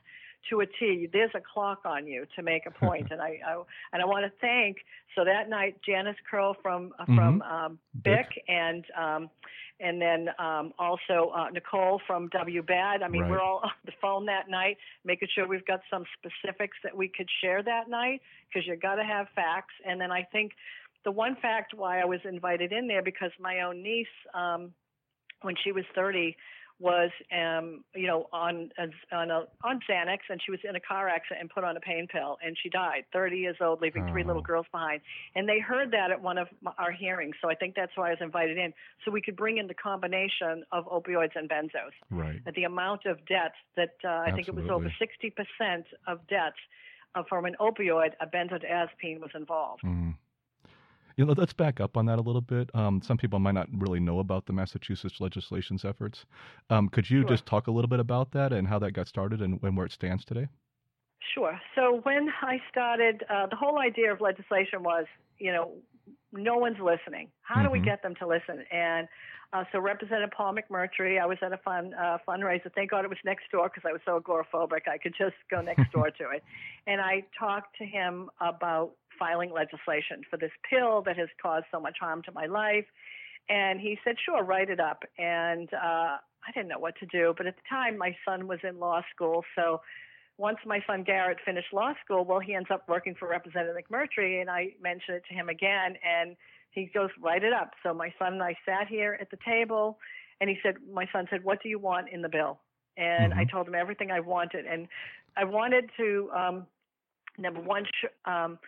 to 0.50 0.62
a 0.62 0.66
T 0.66 1.10
there's 1.12 1.32
a 1.36 1.42
clock 1.54 1.82
on 1.86 2.08
you 2.08 2.26
to 2.36 2.44
make 2.44 2.66
a 2.66 2.72
point 2.72 3.08
and 3.12 3.22
I, 3.22 3.40
I 3.46 3.62
and 3.94 4.02
I 4.02 4.06
want 4.06 4.26
to 4.26 4.32
thank 4.42 4.78
so 5.16 5.24
that 5.26 5.50
night 5.50 5.78
Janice 5.86 6.18
Curl 6.30 6.56
from 6.62 6.92
uh, 7.00 7.06
from 7.06 7.42
mm-hmm. 7.42 7.42
um, 7.42 7.80
BIC 8.04 8.44
and 8.48 8.86
um, 8.98 9.30
and 9.80 10.02
then 10.02 10.28
um, 10.40 10.74
also 10.78 11.32
uh, 11.36 11.50
Nicole 11.52 12.02
from 12.06 12.30
WBAD. 12.30 13.04
I 13.04 13.08
mean, 13.08 13.24
right. 13.24 13.32
we're 13.32 13.42
all 13.42 13.60
on 13.64 13.72
the 13.86 13.94
phone 14.02 14.26
that 14.26 14.50
night, 14.50 14.78
making 15.06 15.30
sure 15.34 15.48
we've 15.48 15.66
got 15.66 15.82
some 15.90 16.04
specifics 16.18 16.78
that 16.84 16.96
we 16.96 17.08
could 17.08 17.30
share 17.42 17.64
that 17.64 17.90
night 17.90 18.22
because 18.48 18.68
you 18.68 18.76
got 18.76 18.96
to 18.96 19.04
have 19.04 19.28
facts. 19.36 19.74
And 19.86 20.00
then 20.00 20.12
I 20.12 20.24
think 20.32 20.52
the 21.06 21.12
one 21.12 21.38
fact 21.42 21.74
why 21.74 22.02
I 22.02 22.06
was 22.06 22.20
invited 22.26 22.72
in 22.72 22.88
there 22.88 23.02
because 23.02 23.32
my 23.40 23.62
own 23.62 23.82
niece, 23.82 24.08
um, 24.34 24.74
when 25.42 25.56
she 25.64 25.72
was 25.72 25.86
30, 25.96 26.36
was 26.80 27.12
um 27.38 27.84
you 27.94 28.08
know 28.08 28.28
on 28.32 28.70
on 29.12 29.32
a 29.32 29.44
on 29.64 29.80
Xanax 29.90 30.20
and 30.30 30.42
she 30.44 30.52
was 30.52 30.62
in 30.68 30.76
a 30.76 30.80
car 30.80 31.10
accident 31.10 31.42
and 31.42 31.50
put 31.50 31.64
on 31.64 31.76
a 31.76 31.80
pain 31.80 32.08
pill 32.08 32.38
and 32.44 32.56
she 32.62 32.70
died 32.70 33.04
30 33.12 33.38
years 33.38 33.58
old 33.62 33.82
leaving 33.82 34.06
oh. 34.08 34.12
three 34.12 34.24
little 34.24 34.42
oh. 34.42 34.46
girls 34.46 34.66
behind 34.72 35.02
and 35.36 35.48
they 35.48 35.60
heard 35.60 35.92
that 35.92 36.10
at 36.12 36.22
one 36.22 36.38
of 36.38 36.48
our 36.78 36.92
hearings 36.92 37.36
so 37.42 37.50
I 37.50 37.56
think 37.56 37.76
that's 37.76 37.92
why 37.96 38.08
I 38.08 38.10
was 38.12 38.20
invited 38.22 38.58
in 38.58 38.74
so 39.04 39.12
we 39.12 39.22
could 39.22 39.36
bring 39.36 39.58
in 39.58 39.68
the 39.68 39.74
combination 39.74 40.64
of 40.72 40.86
opioids 40.86 41.36
and 41.36 41.50
benzos 41.50 41.92
right 42.10 42.40
the 42.56 42.64
amount 42.64 43.06
of 43.06 43.18
deaths 43.26 43.56
that 43.76 43.96
uh, 44.06 44.24
I 44.26 44.32
think 44.32 44.48
it 44.48 44.56
was 44.56 44.70
over 44.70 44.92
60% 45.02 45.84
of 46.08 46.26
deaths 46.28 46.56
uh, 47.16 47.24
from 47.28 47.46
an 47.46 47.56
opioid 47.60 48.12
a 48.22 48.28
benzodiazepine 48.28 49.20
was 49.20 49.32
involved 49.36 49.84
mm. 49.84 50.14
You 51.20 51.26
know, 51.26 51.34
let's 51.36 51.52
back 51.52 51.82
up 51.82 51.98
on 51.98 52.06
that 52.06 52.18
a 52.18 52.22
little 52.22 52.40
bit. 52.40 52.70
Um, 52.74 53.02
some 53.02 53.18
people 53.18 53.40
might 53.40 53.52
not 53.52 53.68
really 53.74 54.00
know 54.00 54.20
about 54.20 54.46
the 54.46 54.54
Massachusetts 54.54 55.20
legislation's 55.20 55.84
efforts. 55.84 56.26
Um, 56.70 56.88
could 56.88 57.10
you 57.10 57.24
sure. 57.24 57.30
just 57.32 57.46
talk 57.46 57.68
a 57.68 57.72
little 57.72 57.90
bit 57.90 58.00
about 58.00 58.32
that 58.32 58.54
and 58.54 58.66
how 58.66 58.80
that 58.80 58.94
got 58.94 59.06
started 59.10 59.42
and, 59.42 59.62
and 59.62 59.76
where 59.76 59.86
it 59.86 59.92
stands 59.92 60.24
today? 60.24 60.48
Sure. 61.36 61.60
So 61.76 62.00
when 62.04 62.30
I 62.42 62.62
started, 62.72 63.26
uh, 63.30 63.48
the 63.48 63.58
whole 63.58 63.80
idea 63.80 64.14
of 64.14 64.22
legislation 64.22 64.82
was, 64.82 65.08
you 65.40 65.52
know, 65.52 65.74
no 66.32 66.56
one's 66.56 66.80
listening. 66.80 67.28
How 67.42 67.56
mm-hmm. 67.56 67.66
do 67.66 67.72
we 67.72 67.80
mm-hmm. 67.80 67.86
get 67.86 68.02
them 68.02 68.16
to 68.20 68.26
listen? 68.26 68.64
And 68.72 69.06
uh, 69.52 69.66
so 69.74 69.80
Representative 69.80 70.32
Paul 70.32 70.56
McMurtry, 70.56 71.22
I 71.22 71.26
was 71.26 71.38
at 71.42 71.52
a 71.52 71.58
fun 71.58 71.94
uh, 71.96 72.20
fundraiser. 72.26 72.72
Thank 72.74 72.92
God 72.92 73.04
it 73.04 73.10
was 73.10 73.18
next 73.26 73.52
door 73.52 73.68
because 73.68 73.84
I 73.86 73.92
was 73.92 74.00
so 74.06 74.22
agoraphobic 74.22 74.88
I 74.88 74.98
could 74.98 75.16
just 75.18 75.36
go 75.52 75.60
next 75.60 75.92
door 75.92 76.12
to 76.18 76.30
it. 76.30 76.44
And 76.88 77.02
I 77.02 77.26
talked 77.38 77.78
to 77.80 77.86
him 77.86 78.30
about 78.40 78.92
filing 79.20 79.52
legislation 79.52 80.24
for 80.30 80.38
this 80.38 80.52
pill 80.70 81.02
that 81.04 81.18
has 81.18 81.28
caused 81.42 81.66
so 81.72 81.80
much 81.80 81.98
harm 82.00 82.22
to 82.24 82.32
my 82.32 82.46
life. 82.46 82.86
And 83.50 83.80
he 83.80 83.98
said, 84.04 84.16
sure, 84.24 84.44
write 84.44 84.70
it 84.70 84.80
up. 84.80 85.04
And 85.18 85.70
uh, 85.74 86.18
I 86.48 86.52
didn't 86.54 86.70
know 86.70 86.80
what 86.80 86.96
to 87.00 87.06
do. 87.08 87.34
But 87.36 87.48
at 87.48 87.56
the 87.56 87.64
time, 87.70 87.98
my 87.98 88.16
son 88.26 88.48
was 88.48 88.60
in 88.64 88.80
law 88.80 89.02
school. 89.14 89.44
So 89.56 89.82
once 90.38 90.58
my 90.66 90.80
son 90.88 91.04
Garrett 91.04 91.40
finished 91.44 91.74
law 91.74 91.94
school, 92.04 92.24
well, 92.24 92.40
he 92.40 92.54
ends 92.54 92.70
up 92.72 92.88
working 92.88 93.16
for 93.20 93.28
Representative 93.28 93.76
McMurtry. 93.76 94.40
And 94.40 94.50
I 94.50 94.74
mentioned 94.82 95.18
it 95.18 95.24
to 95.30 95.34
him 95.34 95.50
again. 95.50 95.96
And 96.06 96.36
he 96.72 96.92
goes, 96.94 97.10
write 97.22 97.44
it 97.44 97.54
up. 97.54 97.72
So 97.84 97.94
my 97.94 98.14
son 98.20 98.34
and 98.34 98.44
I 98.44 98.56
sat 98.66 98.88
here 98.88 99.18
at 99.20 99.32
the 99.32 99.38
table. 99.44 99.98
And 100.40 100.50
he 100.50 100.58
said, 100.64 100.76
my 100.94 101.08
son 101.12 101.26
said, 101.30 101.44
what 101.44 101.62
do 101.62 101.70
you 101.70 101.80
want 101.80 102.10
in 102.10 102.22
the 102.22 102.30
bill? 102.30 102.60
And 102.98 103.32
mm-hmm. 103.32 103.40
I 103.40 103.46
told 103.46 103.68
him 103.68 103.76
everything 103.76 104.12
I 104.12 104.20
wanted. 104.20 104.66
And 104.66 104.88
I 105.36 105.44
wanted 105.44 105.90
to, 105.98 106.30
um, 106.36 106.68
number 107.38 107.62
one, 107.62 107.86
sh- 107.86 108.14
um, 108.26 108.60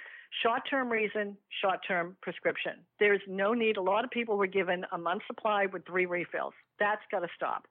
Short 0.44 0.62
term 0.70 0.90
reason, 0.90 1.38
short 1.62 1.80
term 1.86 2.16
prescription. 2.22 2.74
There's 3.00 3.22
no 3.28 3.54
need. 3.54 3.78
A 3.78 3.82
lot 3.82 4.06
of 4.06 4.12
people 4.12 4.38
were 4.38 4.48
given 4.48 4.86
a 4.92 4.98
month's 4.98 5.26
supply 5.28 5.66
with 5.66 5.86
three 5.86 6.06
refills. 6.06 6.54
That's 6.80 7.02
got 7.12 7.20
to 7.20 7.28
stop. 7.36 7.68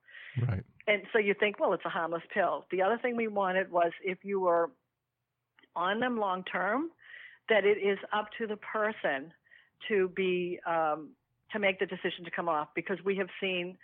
Right. 0.47 0.63
And 0.87 1.03
so 1.13 1.19
you 1.19 1.35
think, 1.39 1.59
well, 1.59 1.73
it's 1.73 1.85
a 1.85 1.91
harmless 1.91 2.23
pill. 2.33 2.67
The 2.71 2.83
other 2.83 2.99
thing 3.01 3.17
we 3.17 3.29
wanted 3.29 3.71
was 3.71 3.93
if 4.05 4.19
you 4.23 4.41
were 4.41 4.71
on 5.75 6.01
them 6.01 6.19
long 6.19 6.45
term, 6.45 6.91
that 7.49 7.65
it 7.65 7.79
is 7.79 7.99
up 8.13 8.27
to 8.39 8.47
the 8.47 8.57
person 8.57 9.33
to 9.89 10.09
be 10.15 10.59
um, 10.67 11.11
to 11.53 11.59
make 11.59 11.79
the 11.79 11.87
decision 11.87 12.25
to 12.25 12.31
come 12.31 12.49
off 12.49 12.69
because 12.75 12.99
we 13.05 13.17
have 13.17 13.29
seen 13.41 13.77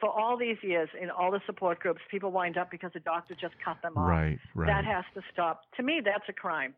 for 0.00 0.08
all 0.08 0.36
these 0.36 0.56
years 0.62 0.88
in 1.00 1.10
all 1.10 1.30
the 1.30 1.40
support 1.46 1.78
groups, 1.78 2.00
people 2.10 2.32
wind 2.32 2.58
up 2.58 2.70
because 2.72 2.90
the 2.92 3.00
doctor 3.00 3.36
just 3.40 3.54
cut 3.64 3.76
them 3.82 3.96
off. 3.96 4.08
Right, 4.08 4.38
right. 4.54 4.66
That 4.66 4.84
has 4.84 5.04
to 5.14 5.22
stop. 5.32 5.62
To 5.76 5.82
me, 5.84 6.00
that's 6.04 6.24
a 6.28 6.32
crime. 6.32 6.74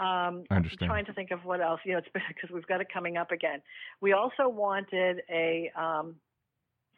Um, 0.00 0.44
I 0.50 0.56
understand. 0.56 0.82
I'm 0.82 0.88
trying 0.88 1.04
to 1.06 1.12
think 1.12 1.30
of 1.30 1.44
what 1.44 1.60
else. 1.60 1.80
You 1.84 1.92
know, 1.92 1.98
it's 1.98 2.08
because 2.12 2.50
we've 2.52 2.66
got 2.66 2.80
it 2.80 2.88
coming 2.92 3.16
up 3.16 3.30
again. 3.30 3.62
We 4.00 4.12
also 4.12 4.48
wanted 4.48 5.22
a 5.30 5.70
um, 5.78 6.16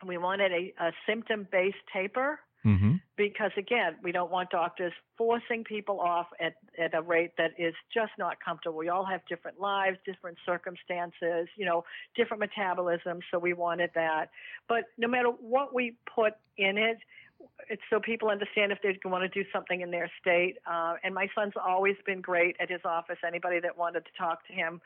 we 0.06 0.18
wanted 0.18 0.52
a, 0.52 0.74
a 0.80 0.92
symptom-based 1.06 1.76
taper 1.92 2.40
mm-hmm. 2.64 2.94
because 3.16 3.50
again, 3.56 3.96
we 4.02 4.12
don't 4.12 4.30
want 4.30 4.50
doctors 4.50 4.92
forcing 5.16 5.64
people 5.64 6.00
off 6.00 6.26
at 6.40 6.54
at 6.78 6.94
a 6.94 7.02
rate 7.02 7.32
that 7.38 7.52
is 7.58 7.74
just 7.92 8.12
not 8.18 8.36
comfortable. 8.42 8.78
We 8.78 8.88
all 8.88 9.04
have 9.04 9.20
different 9.28 9.60
lives, 9.60 9.98
different 10.06 10.38
circumstances, 10.46 11.48
you 11.56 11.66
know, 11.66 11.84
different 12.14 12.42
metabolisms. 12.42 13.20
So 13.30 13.38
we 13.38 13.52
wanted 13.52 13.90
that. 13.94 14.30
But 14.68 14.84
no 14.96 15.08
matter 15.08 15.28
what 15.28 15.74
we 15.74 15.96
put 16.14 16.32
in 16.56 16.78
it, 16.78 16.98
it's 17.68 17.82
so 17.90 18.00
people 18.00 18.28
understand 18.28 18.72
if 18.72 18.78
they 18.82 18.98
want 19.08 19.22
to 19.22 19.28
do 19.28 19.48
something 19.52 19.80
in 19.80 19.90
their 19.90 20.10
state. 20.20 20.56
Uh, 20.66 20.94
and 21.02 21.14
my 21.14 21.28
son's 21.34 21.54
always 21.56 21.96
been 22.04 22.20
great 22.20 22.56
at 22.60 22.70
his 22.70 22.80
office. 22.84 23.18
Anybody 23.26 23.60
that 23.60 23.76
wanted 23.76 24.04
to 24.04 24.10
talk 24.18 24.46
to 24.46 24.52
him, 24.52 24.80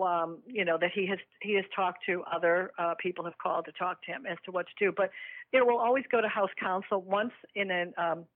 um, 0.00 0.38
you 0.46 0.64
know, 0.64 0.76
that 0.78 0.90
he 0.94 1.06
has 1.06 1.18
he 1.40 1.54
has 1.54 1.64
talked 1.74 2.04
to 2.06 2.22
other 2.24 2.70
uh, 2.78 2.94
people 2.98 3.24
have 3.24 3.38
called 3.38 3.64
to 3.66 3.72
talk 3.72 4.02
to 4.04 4.12
him 4.12 4.26
as 4.26 4.38
to 4.44 4.50
what 4.50 4.66
to 4.66 4.72
do. 4.78 4.92
But 4.94 5.10
it 5.52 5.66
will 5.66 5.78
always 5.78 6.04
go 6.10 6.20
to 6.20 6.28
House 6.28 6.50
Counsel 6.60 7.00
once 7.02 7.32
in 7.54 7.70
an 7.70 7.94
um, 7.96 8.26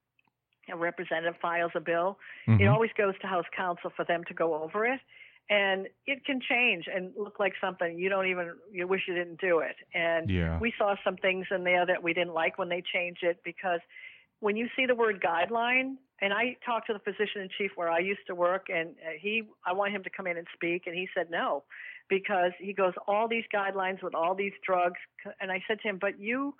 a 0.71 0.77
representative 0.77 1.37
files 1.41 1.73
a 1.75 1.81
bill, 1.81 2.19
Mhm. 2.47 2.61
it 2.61 2.67
always 2.67 2.93
goes 2.93 3.19
to 3.21 3.27
House 3.27 3.47
Counsel 3.57 3.91
for 3.91 4.05
them 4.05 4.25
to 4.25 4.35
go 4.35 4.55
over 4.63 4.87
it. 4.87 5.01
And 5.49 5.89
it 6.07 6.25
can 6.25 6.41
change 6.41 6.85
and 6.93 7.13
look 7.17 7.41
like 7.41 7.55
something 7.61 7.99
you 7.99 8.09
don't 8.09 8.29
even 8.29 8.53
you 8.71 8.87
wish 8.87 9.03
you 9.09 9.15
didn't 9.15 9.41
do 9.41 9.61
it. 9.61 9.77
And 9.95 10.31
Yeah. 10.31 10.59
we 10.61 10.73
saw 10.79 10.95
some 11.03 11.17
things 11.17 11.47
in 11.51 11.65
there 11.65 11.87
that 11.87 12.03
we 12.03 12.13
didn't 12.13 12.35
like 12.35 12.59
when 12.59 12.69
they 12.69 12.83
changed 12.83 13.23
it 13.23 13.41
because 13.45 13.81
when 14.41 14.57
you 14.57 14.69
see 14.75 14.87
the 14.87 14.95
word 14.95 15.23
guideline, 15.23 15.97
and 16.23 16.33
I 16.33 16.57
talked 16.65 16.87
to 16.89 16.93
the 16.93 16.99
physician 16.99 17.43
in 17.43 17.49
chief 17.57 17.73
where 17.77 17.91
I 17.91 17.99
used 17.99 18.27
to 18.27 18.35
work, 18.35 18.67
and 18.69 18.91
uh, 18.91 19.13
he, 19.19 19.43
I 19.67 19.73
want 19.73 19.93
him 19.93 20.03
to 20.03 20.11
come 20.11 20.27
in 20.27 20.37
and 20.37 20.47
speak, 20.55 20.83
and 20.87 20.95
he 20.95 21.09
said 21.15 21.31
no, 21.31 21.65
because 22.09 22.53
he 22.59 22.73
goes 22.73 22.93
all 23.07 23.29
these 23.29 23.45
guidelines 23.55 24.03
with 24.03 24.15
all 24.15 24.35
these 24.35 24.53
drugs, 24.65 24.99
and 25.41 25.51
I 25.53 25.63
said 25.67 25.79
to 25.81 25.89
him, 25.89 25.99
but 26.01 26.19
you 26.19 26.55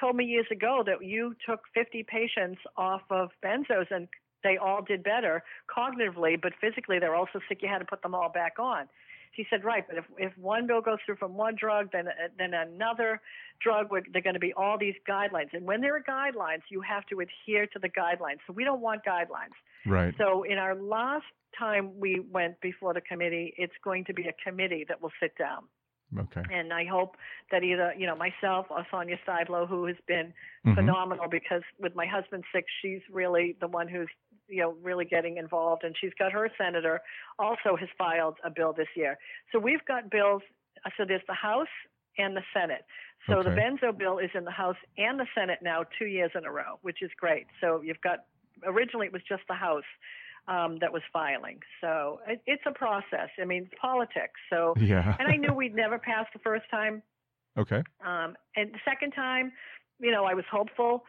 told 0.00 0.16
me 0.16 0.24
years 0.24 0.46
ago 0.50 0.82
that 0.86 1.04
you 1.04 1.34
took 1.48 1.60
50 1.74 2.04
patients 2.04 2.60
off 2.76 3.02
of 3.10 3.30
benzos 3.44 3.86
and 3.90 4.08
they 4.44 4.56
all 4.56 4.82
did 4.82 5.02
better 5.02 5.42
cognitively, 5.76 6.40
but 6.40 6.52
physically 6.60 7.00
they're 7.00 7.16
also 7.16 7.40
sick. 7.48 7.58
You 7.62 7.68
had 7.68 7.78
to 7.78 7.84
put 7.84 8.02
them 8.02 8.14
all 8.14 8.28
back 8.28 8.60
on. 8.60 8.88
He 9.32 9.44
said, 9.50 9.64
right, 9.64 9.84
but 9.88 9.96
if, 9.98 10.04
if 10.16 10.38
one 10.38 10.68
bill 10.68 10.80
goes 10.80 10.98
through 11.04 11.16
from 11.16 11.34
one 11.34 11.56
drug, 11.58 11.90
then 11.90 12.06
then 12.38 12.54
another 12.54 13.20
drug, 13.60 13.88
they're 14.12 14.22
going 14.22 14.34
to 14.34 14.40
be 14.40 14.52
all 14.52 14.78
these 14.78 14.94
guidelines. 15.08 15.52
And 15.52 15.66
when 15.66 15.80
there 15.80 15.96
are 15.96 16.02
guidelines, 16.02 16.62
you 16.70 16.80
have 16.82 17.04
to 17.06 17.18
adhere 17.18 17.66
to 17.72 17.80
the 17.80 17.88
guidelines. 17.88 18.38
So 18.46 18.52
we 18.52 18.62
don't 18.62 18.80
want 18.80 19.04
guidelines. 19.04 19.56
Right. 19.86 20.14
So 20.18 20.44
in 20.44 20.58
our 20.58 20.76
last 20.76 21.24
time 21.58 21.98
we 21.98 22.20
went 22.30 22.60
before 22.60 22.94
the 22.94 23.00
committee, 23.00 23.54
it's 23.56 23.72
going 23.82 24.04
to 24.04 24.14
be 24.14 24.28
a 24.28 24.34
committee 24.48 24.84
that 24.88 25.02
will 25.02 25.12
sit 25.20 25.36
down. 25.36 25.64
Okay. 26.16 26.42
And 26.52 26.72
I 26.72 26.84
hope 26.84 27.16
that 27.50 27.64
either, 27.64 27.92
you 27.98 28.06
know, 28.06 28.14
myself 28.14 28.66
or 28.70 28.86
Sonia 28.90 29.18
Steiblo, 29.26 29.66
who 29.66 29.86
has 29.86 29.96
been 30.06 30.32
Mhm. 30.64 30.76
phenomenal 30.76 31.28
because 31.28 31.62
with 31.80 31.96
my 31.96 32.06
husband 32.06 32.44
sick, 32.52 32.66
she's 32.80 33.02
really 33.10 33.56
the 33.60 33.66
one 33.66 33.88
who's, 33.88 34.08
you 34.48 34.60
know, 34.62 34.76
really 34.82 35.04
getting 35.04 35.36
involved. 35.38 35.84
And 35.84 35.94
she's 36.00 36.12
got 36.18 36.32
her 36.32 36.50
senator 36.58 37.00
also 37.38 37.76
has 37.78 37.88
filed 37.96 38.36
a 38.44 38.50
bill 38.50 38.72
this 38.72 38.88
year. 38.96 39.18
So 39.52 39.58
we've 39.58 39.84
got 39.86 40.10
bills. 40.10 40.42
So 40.96 41.04
there's 41.06 41.22
the 41.26 41.34
House 41.34 41.68
and 42.18 42.36
the 42.36 42.42
Senate. 42.52 42.84
So 43.28 43.42
the 43.42 43.50
benzo 43.50 43.96
bill 43.96 44.18
is 44.18 44.30
in 44.34 44.44
the 44.44 44.50
House 44.50 44.76
and 44.98 45.18
the 45.18 45.26
Senate 45.34 45.60
now 45.62 45.84
two 45.98 46.04
years 46.06 46.30
in 46.34 46.44
a 46.44 46.50
row, 46.52 46.78
which 46.82 46.98
is 47.02 47.10
great. 47.18 47.46
So 47.60 47.80
you've 47.82 48.00
got, 48.02 48.24
originally 48.66 49.06
it 49.06 49.12
was 49.14 49.22
just 49.26 49.42
the 49.48 49.54
House 49.54 49.82
um, 50.46 50.76
that 50.80 50.92
was 50.92 51.00
filing. 51.10 51.60
So 51.80 52.20
it, 52.28 52.42
it's 52.46 52.62
a 52.66 52.72
process. 52.72 53.30
I 53.40 53.46
mean, 53.46 53.62
it's 53.64 53.74
politics. 53.80 54.38
So, 54.50 54.74
Yeah. 54.78 55.16
and 55.18 55.26
I 55.26 55.36
knew 55.36 55.54
we'd 55.54 55.74
never 55.74 55.98
pass 55.98 56.26
the 56.34 56.38
first 56.40 56.68
time. 56.70 57.02
okay. 57.56 57.82
Um, 58.04 58.36
and 58.56 58.72
the 58.72 58.80
second 58.84 59.12
time, 59.12 59.52
you 60.00 60.10
know, 60.10 60.24
I 60.24 60.34
was 60.34 60.44
hopeful, 60.50 61.04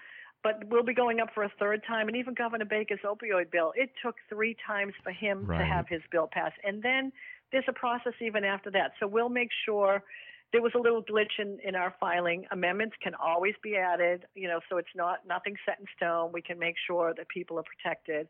but 0.46 0.62
we'll 0.70 0.84
be 0.84 0.94
going 0.94 1.20
up 1.20 1.30
for 1.34 1.42
a 1.42 1.52
third 1.60 1.82
time. 1.88 2.08
And 2.08 2.16
even 2.16 2.36
Governor 2.36 2.66
Baker's 2.66 3.00
opioid 3.04 3.50
bill, 3.52 3.74
it 3.76 3.90
took 4.04 4.16
three 4.30 4.56
times 4.66 4.94
for 5.04 5.12
him 5.12 5.48
Right. 5.48 5.58
to 5.58 5.66
have 5.66 5.88
his 5.90 6.04
bill 6.12 6.30
passed. 6.32 6.54
And 6.64 6.84
then 6.84 7.12
there's 7.52 7.66
a 7.68 7.74
process 7.74 8.14
even 8.22 8.44
after 8.44 8.70
that. 8.70 8.92
So 9.00 9.08
we'll 9.08 9.28
make 9.42 9.50
sure 9.66 10.04
there 10.52 10.62
was 10.62 10.74
a 10.76 10.78
little 10.78 11.02
glitch 11.02 11.40
in, 11.40 11.58
in 11.66 11.74
our 11.74 11.96
filing. 12.00 12.46
Amendments 12.52 12.96
can 13.02 13.16
always 13.16 13.56
be 13.64 13.76
added, 13.76 14.28
you 14.36 14.48
know, 14.48 14.60
so 14.70 14.78
it's 14.78 14.96
not 14.96 15.26
nothing 15.28 15.56
set 15.66 15.80
in 15.80 15.88
stone. 15.98 16.32
We 16.32 16.44
can 16.44 16.60
make 16.60 16.76
sure 16.86 17.16
that 17.18 17.28
people 17.28 17.58
are 17.58 17.64
protected. 17.64 18.28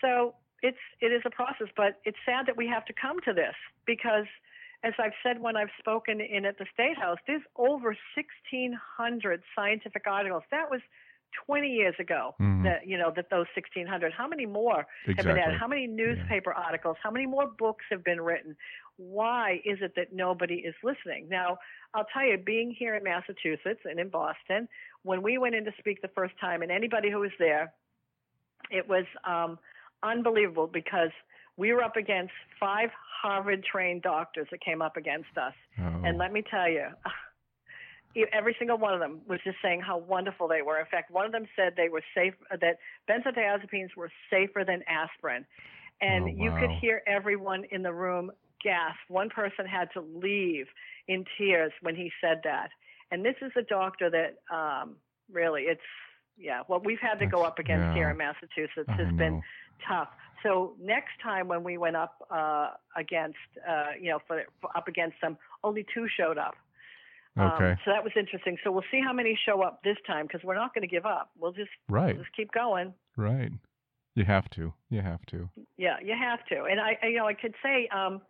So 0.00 0.34
it's 0.62 0.78
it 1.02 1.12
is 1.12 1.20
a 1.26 1.30
process, 1.30 1.68
but 1.76 2.00
it's 2.06 2.16
sad 2.24 2.46
that 2.46 2.56
we 2.56 2.66
have 2.68 2.86
to 2.86 2.94
come 2.94 3.20
to 3.20 3.34
this 3.34 3.54
because 3.84 4.24
as 4.82 4.94
I've 4.98 5.12
said 5.22 5.42
when 5.42 5.58
I've 5.58 5.74
spoken 5.78 6.22
in 6.22 6.46
at 6.46 6.56
the 6.56 6.64
State 6.72 6.96
House, 6.96 7.18
there's 7.26 7.42
over 7.56 7.94
1,600 8.16 9.42
scientific 9.54 10.06
articles. 10.06 10.42
That 10.50 10.70
was 10.70 10.80
20 11.46 11.68
years 11.68 11.94
ago. 11.98 12.34
Mhm. 12.40 12.62
That 12.64 12.86
you 12.86 12.96
know 12.96 13.10
that 13.16 13.30
those 13.30 13.46
1,600. 13.54 14.12
How 14.12 14.28
many 14.28 14.46
more 14.46 14.86
have 15.06 15.16
been 15.16 15.38
added? 15.38 15.58
How 15.58 15.68
many 15.68 15.86
newspaper 15.86 16.52
articles? 16.52 16.96
How 17.02 17.10
many 17.10 17.26
more 17.26 17.46
books 17.46 17.84
have 17.90 18.04
been 18.04 18.20
written? 18.20 18.56
Why 18.96 19.60
is 19.64 19.78
it 19.82 19.94
that 19.96 20.12
nobody 20.12 20.56
is 20.56 20.74
listening? 20.82 21.28
Now, 21.28 21.58
I'll 21.94 22.06
tell 22.12 22.24
you, 22.24 22.38
being 22.38 22.70
here 22.70 22.94
in 22.94 23.02
Massachusetts 23.02 23.80
and 23.84 23.98
in 23.98 24.08
Boston, 24.08 24.68
when 25.02 25.22
we 25.22 25.38
went 25.38 25.54
in 25.54 25.64
to 25.64 25.72
speak 25.78 26.00
the 26.00 26.08
first 26.08 26.34
time, 26.40 26.62
and 26.62 26.70
anybody 26.70 27.10
who 27.10 27.18
was 27.18 27.32
there, 27.38 27.72
it 28.70 28.88
was 28.88 29.04
um, 29.24 29.58
unbelievable 30.02 30.66
because 30.66 31.10
we 31.56 31.72
were 31.72 31.82
up 31.82 31.96
against 31.96 32.32
five 32.58 32.90
Harvard 33.22 33.64
trained 33.64 34.02
doctors 34.02 34.46
that 34.50 34.60
came 34.60 34.82
up 34.82 34.96
against 34.96 35.36
us. 35.36 35.54
Oh. 35.78 36.02
And 36.04 36.18
let 36.18 36.32
me 36.32 36.42
tell 36.42 36.68
you, 36.68 36.88
every 38.32 38.54
single 38.58 38.78
one 38.78 38.94
of 38.94 39.00
them 39.00 39.20
was 39.28 39.40
just 39.44 39.56
saying 39.62 39.80
how 39.80 39.98
wonderful 39.98 40.48
they 40.48 40.62
were. 40.62 40.78
In 40.78 40.86
fact, 40.86 41.10
one 41.10 41.26
of 41.26 41.32
them 41.32 41.46
said 41.56 41.74
they 41.76 41.88
were 41.88 42.02
safe, 42.14 42.34
that 42.50 42.78
benzodiazepines 43.08 43.96
were 43.96 44.10
safer 44.30 44.64
than 44.66 44.82
aspirin. 44.88 45.44
And 46.00 46.24
Oh, 46.24 46.44
you 46.44 46.50
could 46.58 46.70
hear 46.80 47.02
everyone 47.06 47.64
in 47.70 47.82
the 47.82 47.92
room 47.92 48.30
gasp. 48.62 48.98
One 49.08 49.28
person 49.30 49.66
had 49.66 49.88
to 49.94 50.00
leave 50.00 50.66
in 51.08 51.24
tears 51.38 51.72
when 51.82 51.94
he 51.94 52.10
said 52.20 52.40
that. 52.44 52.70
And 53.10 53.24
this 53.24 53.36
is 53.42 53.52
a 53.56 53.62
doctor 53.62 54.10
that 54.10 54.54
um, 54.54 54.96
really, 55.30 55.62
it's, 55.62 55.80
yeah, 56.36 56.62
what 56.66 56.84
we've 56.84 56.98
had 57.00 57.18
to 57.20 57.26
go 57.26 57.42
up 57.44 57.58
against 57.58 57.84
yeah. 57.84 57.94
here 57.94 58.10
in 58.10 58.16
Massachusetts 58.16 58.88
has 58.88 59.12
been 59.16 59.40
tough. 59.86 60.08
So 60.42 60.74
next 60.80 61.12
time 61.22 61.46
when 61.48 61.62
we 61.62 61.78
went 61.78 61.96
up 61.96 62.26
uh, 62.30 62.70
against, 62.96 63.38
uh, 63.68 63.90
you 64.00 64.10
know, 64.10 64.18
for, 64.26 64.42
for 64.60 64.76
up 64.76 64.88
against 64.88 65.16
them, 65.22 65.38
only 65.62 65.86
two 65.94 66.06
showed 66.18 66.38
up. 66.38 66.54
Um, 67.36 67.50
Okay. 67.52 67.76
so 67.84 67.90
that 67.90 68.04
was 68.04 68.12
interesting. 68.16 68.58
So 68.62 68.70
we'll 68.70 68.84
see 68.90 69.00
how 69.00 69.12
many 69.12 69.38
show 69.44 69.62
up 69.62 69.82
this 69.82 69.96
time 70.06 70.26
because 70.26 70.42
we're 70.44 70.54
not 70.54 70.72
going 70.74 70.82
to 70.82 70.88
give 70.88 71.06
up. 71.06 71.30
We'll 71.36 71.52
just 71.52 71.70
Right. 71.88 72.14
we'll 72.14 72.24
just 72.24 72.34
keep 72.36 72.52
going. 72.52 72.94
Right. 73.16 73.50
You 74.14 74.24
have 74.24 74.48
to. 74.50 74.72
You 74.90 75.00
have 75.00 75.24
to. 75.26 75.48
Yeah, 75.76 75.98
you 76.00 76.14
have 76.16 76.44
to. 76.46 76.64
And 76.64 76.80
I, 76.80 76.96
I 77.02 77.06
you 77.08 77.16
know, 77.18 77.26
I 77.26 77.34
could 77.34 77.54
say 77.62 77.88
um, 77.88 78.22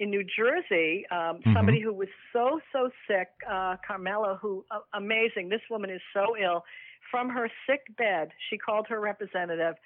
in 0.00 0.10
New 0.10 0.24
Jersey, 0.24 1.06
um, 1.10 1.38
Mhm. 1.40 1.54
somebody 1.54 1.80
who 1.80 1.92
was 1.92 2.08
so 2.32 2.60
so 2.72 2.90
sick, 3.06 3.28
uh, 3.48 3.76
Carmela, 3.86 4.36
who 4.42 4.64
uh, 4.72 4.80
amazing. 4.94 5.48
This 5.48 5.62
woman 5.70 5.90
is 5.90 6.02
so 6.12 6.36
ill. 6.36 6.64
From 7.12 7.28
her 7.30 7.48
sick 7.66 7.82
bed, 7.96 8.32
she 8.50 8.58
called 8.58 8.88
her 8.88 8.98
representative, 9.00 9.76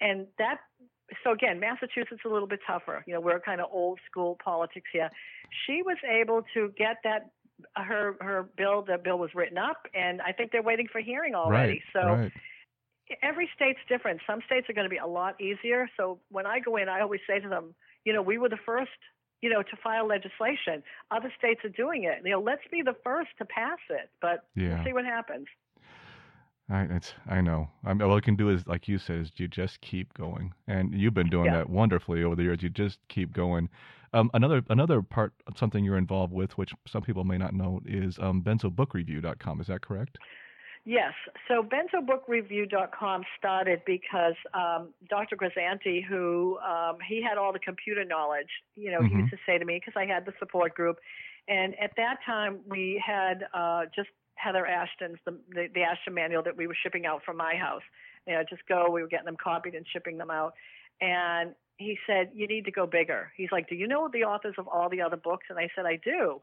and 0.00 0.26
that. 0.38 0.60
So 1.22 1.32
again, 1.32 1.60
Massachusetts 1.60 2.22
a 2.24 2.28
little 2.28 2.48
bit 2.48 2.60
tougher. 2.66 3.04
You 3.06 3.12
know, 3.12 3.20
we're 3.20 3.38
kind 3.40 3.60
of 3.60 3.68
old 3.70 4.00
school 4.10 4.38
politics 4.42 4.88
here. 4.90 5.10
She 5.66 5.82
was 5.82 5.98
able 6.08 6.42
to 6.54 6.72
get 6.78 6.96
that 7.04 7.30
her 7.76 8.16
her 8.20 8.48
bill. 8.56 8.82
The 8.82 8.98
bill 8.98 9.18
was 9.18 9.30
written 9.34 9.58
up, 9.58 9.86
and 9.94 10.20
I 10.22 10.32
think 10.32 10.52
they're 10.52 10.62
waiting 10.62 10.88
for 10.90 11.00
hearing 11.00 11.34
already. 11.34 11.82
right. 11.94 12.02
so 12.02 12.08
right. 12.08 12.32
every 13.22 13.48
state's 13.54 13.80
different. 13.88 14.20
Some 14.26 14.40
states 14.46 14.68
are 14.68 14.72
going 14.72 14.86
to 14.86 14.90
be 14.90 14.96
a 14.98 15.06
lot 15.06 15.40
easier. 15.40 15.88
So 15.96 16.18
when 16.30 16.46
I 16.46 16.60
go 16.60 16.76
in, 16.76 16.88
I 16.88 17.00
always 17.00 17.20
say 17.26 17.38
to 17.40 17.48
them, 17.48 17.74
you 18.04 18.12
know, 18.12 18.22
we 18.22 18.38
were 18.38 18.48
the 18.48 18.58
first, 18.64 18.90
you 19.42 19.50
know, 19.50 19.62
to 19.62 19.76
file 19.82 20.06
legislation. 20.06 20.82
Other 21.10 21.32
states 21.38 21.60
are 21.64 21.68
doing 21.70 22.04
it. 22.04 22.18
You 22.24 22.32
know, 22.32 22.40
let's 22.40 22.62
be 22.70 22.82
the 22.82 22.96
first 23.04 23.30
to 23.38 23.44
pass 23.44 23.78
it. 23.90 24.10
But 24.20 24.44
Yeah. 24.54 24.74
we'll 24.76 24.84
see 24.84 24.92
what 24.92 25.04
happens. 25.04 25.46
I 26.70 26.82
it's 26.84 27.12
I 27.28 27.40
know. 27.40 27.68
I 27.84 27.92
mean, 27.92 28.02
all 28.02 28.16
I 28.16 28.20
can 28.20 28.36
do 28.36 28.48
is 28.48 28.66
like 28.66 28.88
you 28.88 28.98
said 28.98 29.18
is 29.18 29.32
you 29.36 29.48
just 29.48 29.80
keep 29.80 30.14
going, 30.14 30.54
and 30.66 30.94
you've 30.94 31.12
been 31.14 31.28
doing 31.28 31.46
Yeah. 31.46 31.58
that 31.58 31.70
wonderfully 31.70 32.22
over 32.22 32.34
the 32.36 32.44
years. 32.44 32.62
You 32.62 32.70
just 32.70 32.98
keep 33.08 33.32
going. 33.32 33.68
Um, 34.12 34.30
another 34.34 34.62
another 34.68 35.02
part, 35.02 35.32
something 35.56 35.84
you're 35.84 35.96
involved 35.96 36.32
with, 36.32 36.56
which 36.58 36.72
some 36.86 37.02
people 37.02 37.24
may 37.24 37.38
not 37.38 37.54
know, 37.54 37.80
is 37.86 38.18
um, 38.18 38.42
benzobookreview.com. 38.42 39.60
Is 39.60 39.66
that 39.68 39.80
correct? 39.80 40.18
Yes. 40.84 41.12
So 41.46 41.62
benzobookreview.com 41.62 43.22
started 43.38 43.82
because 43.86 44.34
um, 44.52 44.88
Dr. 45.08 45.36
Grazanti, 45.36 46.04
who 46.04 46.58
um, 46.58 46.98
he 47.08 47.22
had 47.22 47.38
all 47.38 47.52
the 47.52 47.60
computer 47.60 48.04
knowledge, 48.04 48.48
you 48.74 48.90
know, 48.90 49.00
he 49.02 49.10
Mhm. 49.10 49.18
used 49.18 49.30
to 49.30 49.38
say 49.46 49.58
to 49.58 49.64
me, 49.64 49.78
because 49.78 49.94
I 49.96 50.06
had 50.06 50.24
the 50.26 50.32
support 50.40 50.74
group. 50.74 50.98
And 51.48 51.78
at 51.78 51.92
that 51.96 52.18
time, 52.26 52.60
we 52.66 53.00
had 53.04 53.46
uh, 53.54 53.86
just 53.94 54.08
Heather 54.34 54.66
Ashton's, 54.66 55.18
the, 55.24 55.38
the, 55.50 55.68
the 55.72 55.82
Ashton 55.82 56.14
manual 56.14 56.42
that 56.42 56.56
we 56.56 56.66
were 56.66 56.76
shipping 56.82 57.06
out 57.06 57.22
from 57.24 57.36
my 57.36 57.54
house. 57.54 57.82
You 58.26 58.34
know, 58.34 58.42
just 58.48 58.66
go, 58.66 58.90
we 58.90 59.02
were 59.02 59.08
getting 59.08 59.26
them 59.26 59.36
copied 59.42 59.74
and 59.74 59.86
shipping 59.92 60.18
them 60.18 60.30
out. 60.30 60.54
And 61.00 61.54
he 61.82 61.98
said, 62.06 62.30
You 62.34 62.46
need 62.46 62.64
to 62.66 62.70
go 62.70 62.86
bigger. 62.86 63.32
He's 63.36 63.50
like, 63.52 63.68
Do 63.68 63.74
you 63.74 63.86
know 63.86 64.08
the 64.12 64.24
authors 64.24 64.54
of 64.58 64.68
all 64.68 64.88
the 64.88 65.02
other 65.02 65.16
books? 65.16 65.46
And 65.50 65.58
I 65.58 65.68
said, 65.74 65.86
I 65.86 65.96
do. 65.96 66.40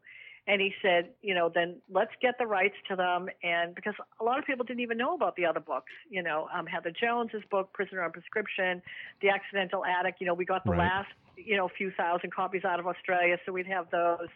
And 0.48 0.62
he 0.62 0.74
said, 0.82 1.10
you 1.22 1.36
know, 1.36 1.52
then 1.54 1.76
let's 1.92 2.12
get 2.24 2.40
the 2.40 2.48
rights 2.48 2.74
to 2.90 2.96
them. 2.96 3.28
And 3.44 3.76
because 3.76 3.94
a 4.20 4.24
lot 4.24 4.40
of 4.40 4.46
people 4.46 4.66
didn't 4.66 4.80
even 4.80 4.98
know 4.98 5.14
about 5.14 5.36
the 5.36 5.46
other 5.46 5.60
books, 5.60 5.92
you 6.10 6.24
know, 6.24 6.48
um, 6.52 6.66
Heather 6.66 6.92
Jones's 6.92 7.44
book, 7.52 7.72
Prisoner 7.72 8.02
on 8.04 8.12
Prescription, 8.12 8.82
The 9.22 9.30
Accidental 9.30 9.86
Addict, 9.86 10.20
you 10.20 10.26
know, 10.26 10.34
we 10.34 10.46
got 10.46 10.64
the 10.66 10.72
Right. 10.72 10.80
last, 10.80 11.10
you 11.36 11.56
know, 11.56 11.68
few 11.78 11.92
thousand 11.92 12.34
copies 12.34 12.66
out 12.66 12.80
of 12.80 12.88
Australia, 12.88 13.38
so 13.46 13.52
we'd 13.52 13.68
have 13.68 13.92
those. 13.92 14.28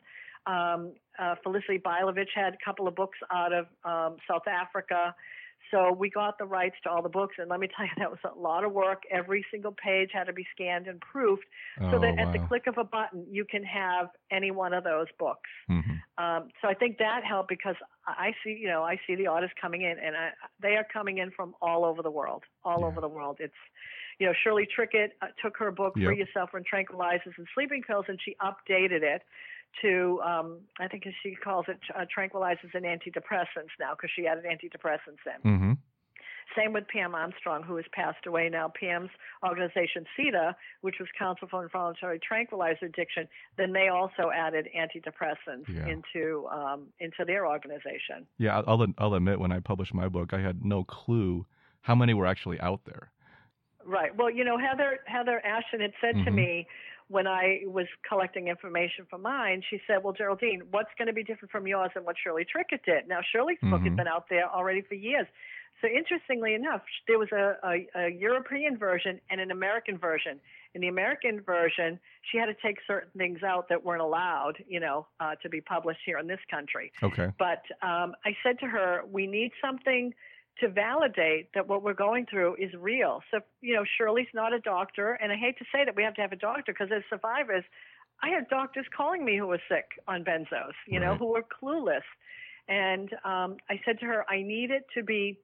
Um, 0.45 0.91
uh, 1.17 1.35
Felicity 1.41 1.79
Bailovich 1.79 2.29
had 2.35 2.53
a 2.53 2.57
couple 2.63 2.87
of 2.87 2.95
books 2.95 3.17
out 3.31 3.53
of 3.53 3.65
um, 3.83 4.17
South 4.29 4.47
Africa. 4.47 5.15
So 5.71 5.91
we 5.91 6.09
got 6.09 6.37
the 6.37 6.45
rights 6.45 6.75
to 6.83 6.89
all 6.89 7.01
the 7.01 7.09
books, 7.09 7.35
and 7.37 7.49
let 7.49 7.59
me 7.59 7.67
tell 7.75 7.85
you, 7.85 7.91
that 7.97 8.09
was 8.09 8.19
a 8.23 8.37
lot 8.37 8.63
of 8.63 8.71
work. 8.71 9.03
Every 9.11 9.45
single 9.51 9.71
page 9.73 10.09
had 10.13 10.25
to 10.25 10.33
be 10.33 10.45
scanned 10.53 10.87
and 10.87 10.99
proofed, 11.01 11.43
oh, 11.81 11.91
so 11.91 11.99
that 11.99 12.15
wow. 12.17 12.27
at 12.27 12.33
the 12.33 12.45
click 12.47 12.67
of 12.67 12.77
a 12.77 12.83
button, 12.83 13.25
you 13.29 13.45
can 13.45 13.63
have 13.63 14.07
any 14.31 14.51
one 14.51 14.73
of 14.73 14.83
those 14.83 15.07
books. 15.19 15.49
Mm-hmm. 15.69 16.23
Um, 16.23 16.49
so 16.61 16.67
I 16.67 16.73
think 16.73 16.97
that 16.99 17.23
helped 17.27 17.49
because 17.49 17.75
I 18.07 18.33
see, 18.43 18.57
you 18.59 18.67
know, 18.67 18.83
I 18.83 18.99
see 19.07 19.15
the 19.15 19.27
artists 19.27 19.55
coming 19.59 19.81
in, 19.81 19.97
and 20.03 20.15
I, 20.15 20.29
they 20.61 20.75
are 20.75 20.85
coming 20.91 21.17
in 21.17 21.31
from 21.31 21.55
all 21.61 21.85
over 21.85 22.01
the 22.01 22.11
world, 22.11 22.43
all 22.63 22.81
Yeah. 22.81 22.87
over 22.87 23.01
the 23.01 23.07
world. 23.07 23.37
It's, 23.39 23.53
you 24.19 24.27
know, 24.27 24.33
Shirley 24.43 24.67
Trickett 24.67 25.09
uh, 25.21 25.27
took 25.41 25.57
her 25.57 25.71
book 25.71 25.93
Yep. 25.95 26.05
"Free 26.05 26.17
Yourself 26.19 26.51
from 26.51 26.63
Tranquilizers 26.63 27.33
and 27.37 27.47
Sleeping 27.55 27.81
Pills" 27.81 28.05
and 28.07 28.19
she 28.23 28.35
updated 28.41 29.01
it 29.01 29.23
to, 29.81 30.21
um, 30.23 30.59
I 30.79 30.87
think 30.87 31.03
she 31.23 31.35
calls 31.35 31.65
it 31.67 31.79
uh, 31.95 32.05
tranquilizers 32.15 32.73
and 32.73 32.85
antidepressants 32.85 33.73
now 33.79 33.91
because 33.95 34.11
she 34.15 34.27
added 34.27 34.45
antidepressants 34.45 35.23
in. 35.25 35.51
Mm-hmm. 35.51 35.71
Same 36.57 36.73
with 36.73 36.87
Pam 36.89 37.15
Armstrong, 37.15 37.63
who 37.63 37.77
has 37.77 37.85
passed 37.93 38.27
away 38.27 38.47
now. 38.49 38.71
Pam's 38.79 39.09
organization, 39.43 40.05
CITA, 40.15 40.53
which 40.81 40.95
was 40.99 41.07
Council 41.17 41.47
for 41.49 41.63
Involuntary 41.63 42.19
Tranquilizer 42.19 42.85
Addiction, 42.85 43.27
then 43.57 43.71
they 43.73 43.87
also 43.87 44.29
added 44.35 44.67
antidepressants 44.77 45.67
Yeah. 45.67 45.87
into 45.87 46.47
um, 46.49 46.87
into 46.99 47.25
their 47.25 47.47
organization. 47.47 48.27
Yeah, 48.37 48.61
I'll- 48.67 48.85
I'll 48.99 49.13
admit 49.15 49.39
when 49.39 49.51
I 49.51 49.61
published 49.61 49.93
my 49.93 50.07
book, 50.09 50.33
I 50.33 50.39
had 50.39 50.63
no 50.63 50.83
clue 50.83 51.45
how 51.81 51.95
many 51.95 52.13
were 52.13 52.27
actually 52.27 52.59
out 52.59 52.81
there. 52.85 53.09
Right. 53.85 54.15
Well, 54.15 54.29
you 54.29 54.43
know, 54.43 54.57
Heather 54.57 54.99
Heather 55.05 55.41
Ashton 55.45 55.81
had 55.81 55.93
said 55.99 56.15
to 56.25 56.31
Mhm. 56.31 56.35
me 56.35 56.67
when 57.13 57.27
I 57.27 57.61
was 57.65 57.85
collecting 58.09 58.47
information 58.47 59.05
for 59.07 59.19
mine, 59.19 59.61
she 59.69 59.79
said, 59.85 60.03
"Well, 60.03 60.13
Geraldine, 60.13 60.63
what's 60.71 60.89
going 60.97 61.07
to 61.07 61.13
be 61.13 61.23
different 61.23 61.51
from 61.51 61.67
yours 61.67 61.91
and 61.95 62.03
what 62.05 62.15
Shirley 62.21 62.43
Trickett 62.43 62.83
did?" 62.83 63.07
Now, 63.07 63.19
Shirley's 63.31 63.59
book 63.61 63.81
Mhm. 63.81 63.89
had 63.89 63.95
been 63.95 64.07
out 64.07 64.27
there 64.29 64.47
already 64.49 64.81
for 64.81 64.95
years. 64.95 65.27
So 65.81 65.87
interestingly 65.87 66.53
enough, 66.53 66.81
there 67.07 67.19
was 67.19 67.31
a, 67.31 67.57
a, 67.63 67.87
a 67.95 68.09
European 68.09 68.77
version 68.77 69.19
and 69.29 69.39
an 69.39 69.51
American 69.51 69.97
version. 69.97 70.39
In 70.73 70.81
the 70.81 70.87
American 70.87 71.41
version, 71.41 71.99
she 72.23 72.37
had 72.37 72.47
to 72.47 72.55
take 72.55 72.77
certain 72.87 73.11
things 73.17 73.43
out 73.43 73.69
that 73.69 73.83
weren't 73.83 74.01
allowed, 74.01 74.63
you 74.67 74.79
know, 74.79 75.05
uh, 75.19 75.35
to 75.43 75.49
be 75.49 75.61
published 75.61 76.01
here 76.05 76.17
in 76.17 76.27
this 76.27 76.39
country. 76.49 76.91
Okay. 77.03 77.29
But 77.37 77.63
um, 77.81 78.15
I 78.25 78.35
said 78.43 78.59
to 78.59 78.67
her, 78.67 79.03
we 79.11 79.27
need 79.27 79.51
something 79.61 80.13
to 80.59 80.69
validate 80.69 81.49
that 81.53 81.67
what 81.67 81.83
we're 81.83 81.93
going 81.93 82.25
through 82.29 82.55
is 82.55 82.71
real. 82.79 83.21
So, 83.31 83.39
you 83.61 83.75
know, 83.75 83.83
Shirley's 83.97 84.27
not 84.33 84.53
a 84.53 84.59
doctor, 84.59 85.13
and 85.13 85.31
I 85.31 85.35
hate 85.35 85.57
to 85.59 85.65
say 85.73 85.83
that 85.85 85.95
we 85.95 86.03
have 86.03 86.13
to 86.15 86.21
have 86.21 86.31
a 86.31 86.37
doctor 86.37 86.73
because 86.73 86.89
as 86.95 87.03
survivors, 87.09 87.63
I 88.21 88.29
had 88.29 88.47
doctors 88.49 88.85
calling 88.95 89.25
me 89.25 89.37
who 89.37 89.47
were 89.47 89.61
sick 89.69 89.85
on 90.07 90.23
benzos, 90.23 90.73
you 90.87 90.99
know, 90.99 91.11
Right. 91.11 91.19
who 91.19 91.27
were 91.33 91.43
clueless. 91.43 92.03
And 92.67 93.11
um, 93.25 93.57
I 93.69 93.79
said 93.85 93.99
to 93.99 94.05
her, 94.05 94.25
I 94.29 94.41
need 94.43 94.71
it 94.71 94.85
to 94.95 95.03
be 95.03 95.39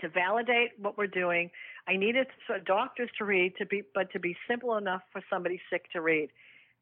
to 0.00 0.08
validate 0.08 0.70
what 0.78 0.96
we're 0.96 1.06
doing. 1.06 1.50
I 1.88 1.96
need 1.96 2.16
it 2.16 2.28
for 2.46 2.58
doctors 2.60 3.10
to 3.18 3.24
read 3.24 3.54
to 3.58 3.66
be, 3.66 3.82
but 3.94 4.10
to 4.12 4.20
be 4.20 4.36
simple 4.48 4.76
enough 4.76 5.02
for 5.12 5.22
somebody 5.28 5.60
sick 5.70 5.90
to 5.92 6.00
read. 6.00 6.30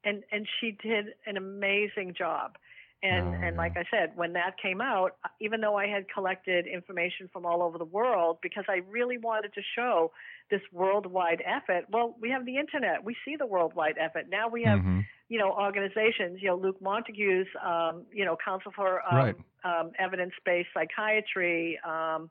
And 0.05 0.23
and 0.33 0.47
she 0.61 0.77
did 0.83 1.07
an 1.27 1.37
amazing 1.37 2.15
job. 2.17 2.57
And 3.03 3.29
Oh, 3.29 3.33
and 3.43 3.57
like 3.57 3.77
I 3.77 3.85
said, 3.91 4.15
when 4.15 4.35
that 4.35 4.59
came 4.61 4.81
out, 4.83 5.17
even 5.41 5.61
though 5.63 5.77
I 5.77 5.87
had 5.87 6.07
collected 6.13 6.67
information 6.67 7.29
from 7.33 7.47
all 7.47 7.63
over 7.63 7.79
the 7.79 7.85
world, 7.87 8.39
because 8.43 8.65
I 8.69 8.83
really 8.91 9.17
wanted 9.17 9.55
to 9.55 9.63
show 9.75 10.13
this 10.51 10.61
worldwide 10.73 11.43
effort. 11.47 11.87
Well, 11.91 12.15
we 12.21 12.29
have 12.31 12.45
the 12.45 12.59
internet. 12.59 13.03
We 13.05 13.17
see 13.25 13.37
the 13.37 13.47
worldwide 13.47 13.97
effort. 13.99 14.29
Now 14.29 14.49
we 14.49 14.65
have 14.65 14.81
Mhm. 14.81 15.07
you 15.29 15.39
know, 15.39 15.53
organizations, 15.53 16.43
you 16.43 16.49
know, 16.49 16.57
Luke 16.57 16.81
Montagu's, 16.83 17.47
um, 17.63 18.05
you 18.13 18.25
know, 18.25 18.37
Council 18.45 18.73
for 18.73 19.01
um, 19.09 19.17
Right. 19.17 19.37
um, 19.63 19.93
Evidence-Based 19.97 20.69
Psychiatry. 20.75 21.79
Um, 21.85 22.31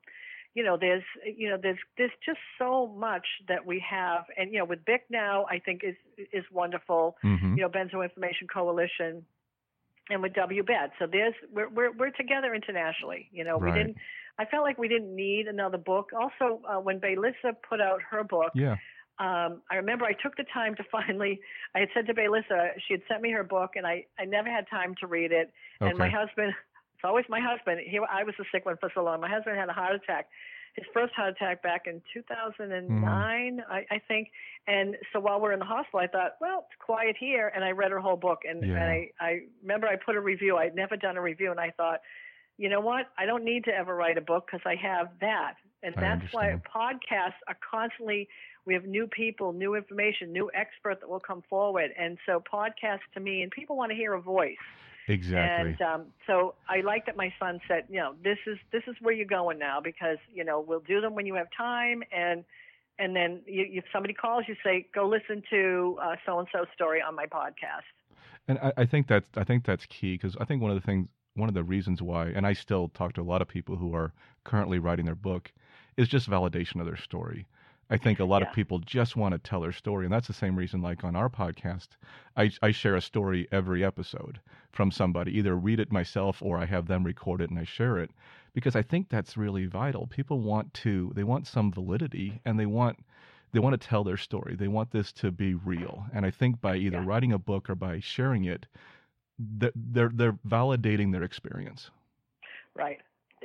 you 0.54 0.64
know, 0.64 0.76
there's, 0.76 1.04
you 1.24 1.50
know, 1.50 1.56
there's, 1.56 1.78
there's 1.98 2.12
just 2.26 2.40
so 2.58 2.88
much 2.88 3.26
that 3.48 3.66
we 3.66 3.80
have, 3.80 4.26
and 4.36 4.52
you 4.52 4.60
know, 4.60 4.66
with 4.66 4.84
BIC 4.84 5.06
now, 5.10 5.46
I 5.50 5.60
think 5.60 5.84
is 5.84 5.96
is 6.34 6.44
wonderful. 6.52 7.18
Mhm. 7.24 7.56
You 7.56 7.62
know, 7.64 7.70
Benzo 7.70 8.04
Information 8.04 8.48
Coalition, 8.50 9.26
and 10.10 10.22
with 10.22 10.34
WBAD. 10.34 10.90
So 11.00 11.06
there's, 11.12 11.34
we're 11.54 11.70
we're 11.70 11.92
we're 11.92 12.12
together 12.12 12.54
internationally. 12.56 13.30
You 13.32 13.44
know, 13.44 13.58
Right. 13.60 13.74
we 13.74 13.80
didn't. 13.80 13.98
I 14.38 14.46
felt 14.46 14.64
like 14.64 14.78
we 14.78 14.88
didn't 14.88 15.14
need 15.16 15.48
another 15.48 15.78
book. 15.78 16.12
Also, 16.18 16.62
uh, 16.68 16.80
when 16.80 17.00
Baylissa 17.00 17.56
put 17.68 17.82
out 17.82 18.00
her 18.10 18.24
book, 18.24 18.52
Yeah. 18.56 18.78
um, 19.20 19.62
I 19.70 19.76
remember 19.76 20.06
I 20.06 20.14
took 20.14 20.38
the 20.38 20.46
time 20.54 20.76
to 20.76 20.84
finally, 20.92 21.42
I 21.76 21.80
had 21.80 21.90
said 21.94 22.08
to 22.08 22.14
Baylissa, 22.14 22.70
she 22.88 22.94
had 22.94 23.02
sent 23.10 23.22
me 23.22 23.32
her 23.32 23.44
book, 23.44 23.72
and 23.76 23.86
I, 23.86 24.06
I 24.18 24.24
never 24.26 24.50
had 24.50 24.66
time 24.70 24.96
to 25.02 25.08
read 25.08 25.32
it. 25.34 25.52
And 25.82 25.98
my 25.98 26.10
husband, 26.10 26.54
it's 26.96 27.04
always 27.04 27.26
my 27.30 27.42
husband. 27.42 27.82
He, 27.86 28.00
I 28.00 28.24
was 28.24 28.34
a 28.40 28.44
sick 28.52 28.66
one 28.66 28.78
for 28.80 28.90
so 28.96 29.04
long. 29.04 29.20
My 29.20 29.30
husband 29.30 29.58
had 29.58 29.68
a 29.70 29.74
heart 29.74 29.96
attack, 29.96 30.28
his 30.80 30.88
first 30.94 31.14
heart 31.14 31.36
attack 31.36 31.62
back 31.62 31.84
in 31.88 32.02
2009, 32.14 32.90
mm. 32.90 33.64
I, 33.70 33.86
I 33.92 34.02
think. 34.08 34.30
And 34.68 34.96
so 35.12 35.20
while 35.20 35.40
we're 35.42 35.54
in 35.54 35.60
the 35.60 35.66
hospital, 35.66 36.00
I 36.00 36.08
thought, 36.08 36.34
well, 36.40 36.66
it's 36.70 36.80
quiet 36.80 37.16
here, 37.20 37.52
and 37.54 37.64
I 37.64 37.72
read 37.72 37.92
her 37.92 38.00
whole 38.00 38.18
book. 38.18 38.40
And, 38.48 38.64
Yeah. 38.64 38.76
and 38.76 38.84
I, 38.84 39.10
I 39.20 39.40
remember 39.62 39.88
I 39.88 39.96
put 39.96 40.16
a 40.16 40.22
review. 40.22 40.58
I'd 40.58 40.76
never 40.76 40.96
done 40.96 41.18
a 41.18 41.22
review, 41.22 41.52
and 41.52 41.60
I 41.60 41.72
thought, 41.72 42.02
you 42.58 42.70
know 42.70 42.82
what? 42.82 43.08
I 43.18 43.26
don't 43.26 43.44
need 43.44 43.64
to 43.66 43.72
ever 43.72 43.96
write 43.96 44.18
a 44.18 44.22
book 44.22 44.48
because 44.48 44.62
I 44.66 44.76
have 44.76 45.10
that. 45.22 45.56
And 45.82 45.96
I 45.96 46.02
that's 46.02 46.34
why 46.34 46.60
podcasts 46.76 47.40
are 47.48 47.58
constantly 47.72 48.28
we 48.66 48.74
have 48.74 48.86
new 48.86 49.08
people, 49.08 49.54
new 49.54 49.76
information, 49.76 50.32
new 50.32 50.52
expert 50.54 51.00
that 51.00 51.10
will 51.10 51.22
come 51.22 51.42
forward. 51.50 51.92
And 51.98 52.18
so 52.26 52.44
podcasts 52.54 53.08
to 53.14 53.20
me, 53.20 53.42
and 53.42 53.52
people 53.52 53.78
want 53.78 53.92
to 53.92 53.96
hear 53.96 54.14
a 54.14 54.22
voice. 54.22 54.58
Exactly. 55.10 55.72
And 55.72 55.82
um, 55.82 56.06
so 56.28 56.54
I 56.70 56.82
like 56.82 57.08
that 57.08 57.18
my 57.18 57.34
son 57.40 57.60
said, 57.68 57.86
you 57.90 58.00
know, 58.00 58.14
this 58.24 58.38
is 58.46 58.58
this 58.72 58.84
is 58.88 58.96
where 59.02 59.14
you're 59.14 59.26
going 59.26 59.58
now 59.58 59.82
because 59.82 60.18
you 60.32 60.44
know 60.44 60.60
we'll 60.60 60.82
do 60.82 61.02
them 61.02 61.16
when 61.16 61.26
you 61.26 61.34
have 61.34 61.48
time, 61.56 62.04
and 62.16 62.46
and 63.00 63.16
then 63.16 63.42
you, 63.48 63.66
if 63.70 63.86
somebody 63.92 64.14
calls, 64.14 64.46
you 64.48 64.56
say, 64.64 64.86
go 64.94 65.08
listen 65.08 65.42
to 65.50 65.98
so 66.26 66.38
and 66.38 66.48
so 66.52 66.66
story 66.76 67.02
on 67.02 67.16
my 67.16 67.26
podcast. 67.26 67.90
And 68.48 68.60
I, 68.60 68.74
I 68.78 68.86
think 68.86 69.08
that's 69.08 69.28
I 69.36 69.44
think 69.44 69.66
that's 69.66 69.86
key 69.88 70.14
because 70.14 70.38
I 70.40 70.46
think 70.46 70.62
one 70.62 70.70
of 70.70 70.76
the 70.80 70.86
things 70.86 71.08
one 71.36 71.50
of 71.50 71.56
the 71.56 71.64
reasons 71.64 72.02
why, 72.02 72.28
and 72.28 72.46
I 72.46 72.54
still 72.54 72.90
talk 72.90 73.14
to 73.14 73.22
a 73.22 73.24
lot 73.24 73.42
of 73.42 73.48
people 73.48 73.78
who 73.78 73.96
are 73.96 74.14
currently 74.44 74.78
writing 74.78 75.06
their 75.06 75.16
book, 75.16 75.52
is 75.98 76.08
just 76.08 76.30
validation 76.30 76.80
of 76.80 76.86
their 76.86 76.98
story. 76.98 77.48
I 77.90 77.98
think 77.98 78.20
a 78.20 78.26
lot 78.26 78.42
Yeah. 78.42 78.50
of 78.50 78.54
people 78.54 78.80
just 78.80 79.16
want 79.16 79.34
to 79.34 79.40
tell 79.40 79.62
their 79.62 79.72
story, 79.72 80.06
and 80.06 80.14
that's 80.14 80.28
the 80.28 80.34
same 80.34 80.56
reason. 80.56 80.82
Like 80.82 81.04
on 81.04 81.16
our 81.16 81.30
podcast, 81.30 81.90
I, 82.38 82.52
I 82.62 82.72
share 82.72 82.96
a 82.96 83.02
story 83.02 83.48
every 83.52 83.84
episode 83.84 84.40
from 84.72 84.92
somebody. 84.92 85.38
Either 85.38 85.56
read 85.56 85.80
it 85.80 85.92
myself 85.92 86.42
or 86.42 86.58
I 86.58 86.66
have 86.66 86.88
them 86.88 87.04
record 87.04 87.42
it 87.42 87.50
and 87.50 87.58
I 87.60 87.64
share 87.64 87.98
it, 87.98 88.12
because 88.54 88.76
I 88.76 88.82
think 88.84 89.10
that's 89.10 89.38
really 89.38 89.66
vital. 89.66 90.08
People 90.08 90.40
want 90.42 90.74
to 90.76 91.12
they 91.16 91.24
want 91.24 91.48
some 91.48 91.72
validity 91.72 92.42
and 92.46 92.60
they 92.60 92.66
want 92.68 92.98
they 93.52 93.60
want 93.60 93.80
to 93.80 93.88
tell 93.88 94.04
their 94.04 94.18
story. 94.18 94.56
They 94.56 94.68
want 94.68 94.92
this 94.92 95.12
to 95.14 95.32
be 95.32 95.56
real, 95.56 96.06
and 96.14 96.26
I 96.26 96.32
think 96.32 96.62
by 96.62 96.76
either 96.78 97.00
Yeah. 97.00 97.06
writing 97.06 97.34
a 97.34 97.40
book 97.40 97.70
or 97.70 97.76
by 97.76 98.00
sharing 98.00 98.46
it, 98.46 98.68
they're 99.40 99.72
they're, 99.76 100.12
they're 100.14 100.34
validating 100.48 101.12
their 101.12 101.24
experience. 101.24 101.90
Right. 102.76 103.00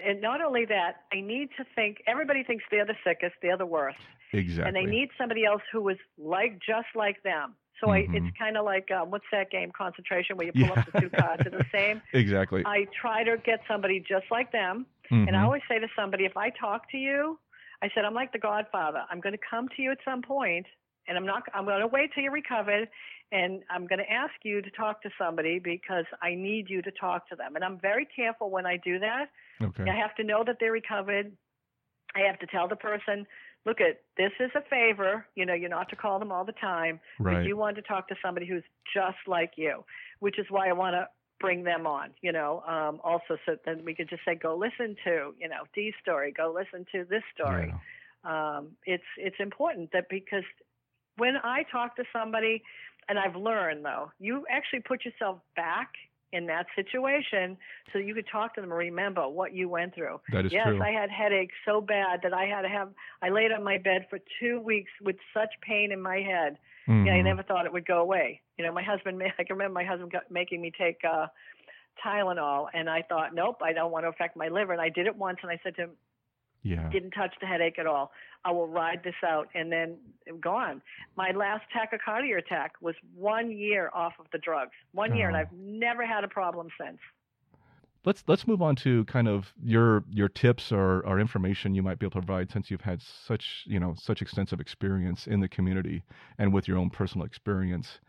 And 0.05 0.21
not 0.21 0.40
only 0.43 0.64
that, 0.67 1.03
I 1.12 1.21
need 1.21 1.49
to 1.57 1.64
think 1.75 1.99
everybody 2.07 2.43
thinks 2.45 2.64
they're 2.71 2.85
the 2.87 2.97
sickest, 3.05 3.35
they're 3.43 3.57
the 3.57 3.67
worst. 3.67 3.99
Exactly. 4.33 4.67
and 4.67 4.75
they 4.77 4.90
need 4.90 5.11
somebody 5.17 5.45
else 5.45 5.62
who 5.71 5.81
was 5.81 5.97
like 6.19 6.59
just 6.59 6.88
like 6.97 7.23
them. 7.23 7.55
So 7.81 7.90
I, 7.90 8.03
Mhm. 8.03 8.14
it's 8.17 8.37
kind 8.37 8.57
of 8.57 8.64
like 8.64 8.90
um, 8.90 9.11
what's 9.12 9.27
that 9.31 9.49
game, 9.51 9.71
concentration, 9.71 10.37
where 10.37 10.47
you 10.47 10.53
pull 10.53 10.73
up 10.73 10.85
the 10.87 11.01
two 11.01 11.09
cards 11.11 11.47
are 11.47 11.51
the 11.51 11.64
same. 11.71 12.03
exactly. 12.12 12.62
I 12.67 12.87
try 13.01 13.23
to 13.23 13.37
get 13.38 13.61
somebody 13.69 14.01
just 14.01 14.27
like 14.33 14.51
them, 14.51 14.87
Mhm. 15.11 15.29
and 15.29 15.37
I 15.37 15.43
always 15.43 15.62
say 15.69 15.79
to 15.79 15.88
somebody, 15.95 16.25
if 16.25 16.37
I 16.37 16.51
talk 16.51 16.90
to 16.90 16.99
you, 16.99 17.38
I 17.83 17.90
said 17.95 18.05
I'm 18.05 18.14
like 18.14 18.33
the 18.33 18.38
Godfather. 18.38 19.05
I'm 19.11 19.21
going 19.21 19.35
to 19.35 19.45
come 19.49 19.69
to 19.77 19.83
you 19.83 19.93
at 19.93 19.99
some 20.05 20.21
point, 20.23 20.67
and 21.07 21.17
I'm 21.17 21.27
not. 21.27 21.43
I'm 21.55 21.64
going 21.64 21.81
to 21.81 21.87
wait 21.87 22.12
till 22.12 22.23
you're 22.25 22.33
recovered, 22.33 22.88
and 23.35 23.62
I'm 23.68 23.87
going 23.88 23.99
to 23.99 24.11
ask 24.11 24.33
you 24.44 24.62
to 24.62 24.70
talk 24.70 25.03
to 25.03 25.11
somebody 25.18 25.59
because 25.59 26.05
I 26.23 26.35
need 26.37 26.70
you 26.70 26.81
to 26.83 26.90
talk 26.92 27.29
to 27.31 27.37
them. 27.37 27.57
And 27.57 27.64
I'm 27.64 27.79
very 27.81 28.07
careful 28.14 28.49
when 28.49 28.64
I 28.64 28.77
do 28.77 29.01
that. 29.01 29.27
okay. 29.61 29.90
I 29.90 29.94
have 29.97 30.14
to 30.16 30.25
know 30.25 30.44
that 30.47 30.59
they're 30.61 30.70
recovered. 30.73 31.33
I 32.14 32.20
have 32.20 32.38
to 32.38 32.47
tell 32.47 32.68
the 32.68 32.77
person, 32.77 33.27
look 33.66 33.81
at 33.81 34.03
this 34.16 34.31
is 34.38 34.51
a 34.55 34.62
favor. 34.70 35.27
You 35.35 35.47
know, 35.47 35.55
you're 35.55 35.68
not 35.68 35.88
to 35.90 35.97
call 35.97 36.20
them 36.20 36.31
all 36.31 36.44
the 36.44 36.53
time, 36.53 37.01
Right. 37.18 37.38
but 37.38 37.44
you 37.44 37.57
want 37.57 37.75
to 37.77 37.83
talk 37.83 38.07
to 38.09 38.14
somebody 38.25 38.47
who's 38.47 38.62
just 38.94 39.18
like 39.27 39.55
you, 39.57 39.85
which 40.20 40.38
is 40.38 40.47
why 40.49 40.68
I 40.68 40.73
want 40.73 40.94
to 40.94 41.09
bring 41.40 41.64
them 41.64 41.88
on. 41.88 42.11
You 42.23 42.31
know, 42.31 42.62
um, 42.68 43.01
also 43.03 43.37
so 43.44 43.57
then 43.64 43.85
we 43.85 43.97
could 43.97 44.09
just 44.09 44.23
say, 44.25 44.37
go 44.37 44.57
listen 44.57 44.94
to 45.05 45.35
you 45.40 45.49
know 45.49 45.64
Dee's 45.75 45.94
story, 46.01 46.33
go 46.33 46.55
listen 46.55 46.87
to 46.92 47.05
this 47.05 47.25
story. 47.35 47.75
Yeah. 47.75 47.79
Um, 48.57 48.68
it's 48.87 49.11
it's 49.18 49.37
important 49.40 49.90
that 49.92 50.07
because 50.09 50.44
when 51.16 51.37
I 51.42 51.64
talk 51.70 51.97
to 51.97 52.05
somebody, 52.12 52.62
and 53.09 53.19
I've 53.19 53.37
learned 53.37 53.85
though, 53.85 54.11
you 54.19 54.45
actually 54.51 54.81
put 54.81 55.05
yourself 55.05 55.38
back 55.57 55.90
in 56.33 56.47
that 56.47 56.67
situation 56.75 57.57
so 57.93 57.99
you 57.99 58.14
could 58.14 58.27
talk 58.31 58.55
to 58.57 58.61
them 58.61 58.71
and 58.71 58.79
remember 58.79 59.29
what 59.29 59.55
you 59.55 59.69
went 59.69 59.95
through. 59.95 60.21
That 60.33 60.45
is 60.45 60.53
yes, 60.53 60.67
true. 60.67 60.83
I 60.83 60.90
had 60.90 61.09
headaches 61.11 61.55
so 61.64 61.81
bad 61.81 62.21
that 62.25 62.35
I 62.35 62.45
had 62.45 62.62
to 62.62 62.69
have. 62.69 62.90
I 63.23 63.29
laid 63.29 63.53
on 63.53 63.62
my 63.62 63.79
bed 63.79 64.07
for 64.11 64.19
two 64.40 64.61
weeks 64.61 64.90
with 65.01 65.17
such 65.33 65.51
pain 65.62 65.93
in 65.93 66.03
my 66.03 66.19
head. 66.21 66.59
Yeah, 66.88 67.12
I 67.14 67.21
Mhm. 67.21 67.25
never 67.25 67.43
thought 67.43 67.67
it 67.67 67.73
would 67.73 67.87
go 67.87 68.01
away. 68.01 68.43
You 68.59 68.64
know, 68.64 68.73
my 68.73 68.83
husband. 68.83 69.23
I 69.38 69.45
can 69.45 69.57
remember 69.57 69.75
my 69.75 69.85
husband 69.85 70.11
got, 70.11 70.31
making 70.31 70.61
me 70.61 70.71
take 70.77 71.03
uh, 71.05 71.29
Tylenol, 72.05 72.69
and 72.75 72.90
I 72.90 73.03
thought, 73.03 73.35
nope, 73.35 73.62
I 73.62 73.73
don't 73.73 73.93
want 73.93 74.05
to 74.05 74.09
affect 74.09 74.37
my 74.37 74.49
liver. 74.49 74.73
And 74.73 74.83
I 74.83 74.88
did 74.88 75.07
it 75.07 75.17
once, 75.17 75.38
and 75.43 75.51
I 75.51 75.59
said 75.62 75.77
to 75.77 75.83
him, 75.83 75.90
Yeah. 76.64 76.88
Didn't 76.90 77.11
touch 77.12 77.35
the 77.40 77.46
headache 77.46 77.79
at 77.79 77.87
all. 77.87 78.11
I 78.44 78.50
will 78.50 78.66
ride 78.66 79.03
this 79.05 79.14
out 79.24 79.48
and 79.55 79.70
then 79.70 79.98
gone. 80.40 80.83
My 81.16 81.31
last 81.31 81.64
tachycardia 81.74 82.38
attack 82.38 82.72
was 82.81 82.94
one 83.14 83.53
year 83.53 83.90
off 83.94 84.14
of 84.18 84.27
the 84.33 84.38
drugs. 84.38 84.72
One 84.92 85.14
year, 85.14 85.29
and 85.29 85.37
Oh. 85.37 85.40
I've 85.40 85.53
never 85.53 86.05
had 86.07 86.24
a 86.24 86.29
problem 86.29 86.68
since. 86.81 86.98
Let's 88.07 88.22
let's 88.27 88.46
move 88.46 88.61
on 88.61 88.77
to 88.77 89.05
kind 89.05 89.29
of 89.29 89.53
your 89.62 90.05
your 90.11 90.29
tips 90.29 90.72
or, 90.72 91.00
or 91.07 91.18
information 91.20 91.74
you 91.74 91.83
might 91.83 91.98
be 91.98 92.05
able 92.07 92.20
to 92.20 92.27
provide 92.27 92.50
since 92.50 92.70
you've 92.70 92.83
had 92.83 93.00
such 93.00 93.64
you 93.66 93.81
know 93.81 93.94
such 93.98 94.20
extensive 94.20 94.61
experience 94.61 95.27
in 95.27 95.40
the 95.40 95.48
community 95.48 96.03
and 96.38 96.53
with 96.53 96.68
your 96.68 96.77
own 96.77 96.90
personal 96.90 97.27
experience. 97.27 98.00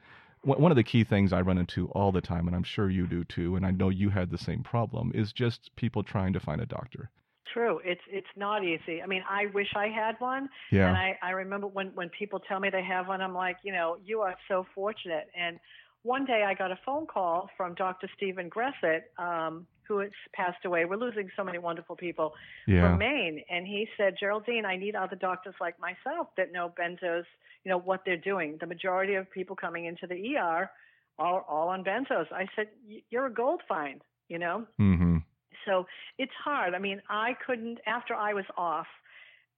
One 0.43 0.71
of 0.71 0.75
the 0.75 0.83
key 0.83 1.03
things 1.03 1.33
I 1.33 1.41
run 1.41 1.57
into 1.57 1.87
all 1.89 2.11
the 2.11 2.21
time, 2.21 2.45
and 2.45 2.55
I'm 2.55 2.63
sure 2.63 2.89
you 2.89 3.07
do 3.07 3.23
too, 3.23 3.55
and 3.55 3.65
I 3.65 3.71
know 3.71 3.89
you 3.89 4.09
had 4.09 4.29
the 4.29 4.37
same 4.37 4.61
problem, 4.61 5.11
is 5.15 5.33
just 5.33 5.75
people 5.75 6.03
trying 6.03 6.33
to 6.33 6.39
find 6.39 6.61
a 6.61 6.67
doctor. 6.67 7.09
True. 7.55 7.79
It's 7.85 8.01
it's 8.09 8.27
not 8.35 8.65
easy. 8.65 9.01
I 9.01 9.05
mean, 9.05 9.23
I 9.29 9.45
wish 9.53 9.69
I 9.77 9.87
had 9.87 10.15
one. 10.19 10.49
Yeah. 10.73 10.89
And 10.89 10.97
I, 10.97 11.17
I 11.23 11.29
remember 11.29 11.67
when, 11.67 11.87
when 11.95 12.09
people 12.09 12.37
tell 12.37 12.59
me 12.59 12.69
they 12.69 12.83
have 12.83 13.07
one, 13.07 13.21
I'm 13.21 13.33
like, 13.33 13.55
you 13.63 13.71
know, 13.71 13.95
you 14.05 14.19
are 14.19 14.35
so 14.49 14.65
fortunate. 14.75 15.29
And 15.39 15.57
one 16.03 16.25
day 16.25 16.43
I 16.45 16.53
got 16.53 16.71
a 16.71 16.79
phone 16.85 17.07
call 17.07 17.49
from 17.55 17.73
Dr. 17.75 18.09
Stevan 18.17 18.49
Gressitt, 18.49 19.03
um, 19.17 19.65
who 19.87 19.99
has 19.99 20.11
passed 20.33 20.65
away. 20.65 20.83
We're 20.83 20.97
losing 20.97 21.29
so 21.37 21.45
many 21.45 21.57
wonderful 21.57 21.95
people 21.95 22.33
yeah. 22.67 22.81
from 22.89 22.99
Maine. 22.99 23.41
And 23.49 23.65
he 23.65 23.87
said, 23.97 24.15
Geraldine, 24.19 24.65
I 24.65 24.75
need 24.75 24.97
other 24.97 25.15
doctors 25.15 25.55
like 25.61 25.75
myself 25.79 26.27
that 26.35 26.51
know 26.51 26.73
benzos, 26.77 27.23
you 27.63 27.69
know, 27.71 27.79
what 27.79 28.01
they're 28.05 28.17
doing. 28.17 28.57
The 28.59 28.67
majority 28.67 29.15
of 29.15 29.31
people 29.31 29.55
coming 29.55 29.85
into 29.85 30.07
the 30.07 30.35
ER 30.35 30.69
are 31.17 31.41
all 31.43 31.69
on 31.69 31.85
benzos. 31.85 32.29
I 32.33 32.47
said, 32.53 32.67
"Y- 32.85 33.01
you're 33.09 33.27
a 33.27 33.33
gold 33.33 33.61
find, 33.69 34.01
you 34.27 34.39
know? 34.39 34.65
Mm-hmm. 34.77 35.19
So 35.65 35.85
it's 36.17 36.31
hard. 36.43 36.73
I 36.73 36.79
mean, 36.79 37.01
I 37.09 37.35
couldn't, 37.45 37.79
after 37.87 38.13
I 38.13 38.33
was 38.33 38.45
off, 38.57 38.87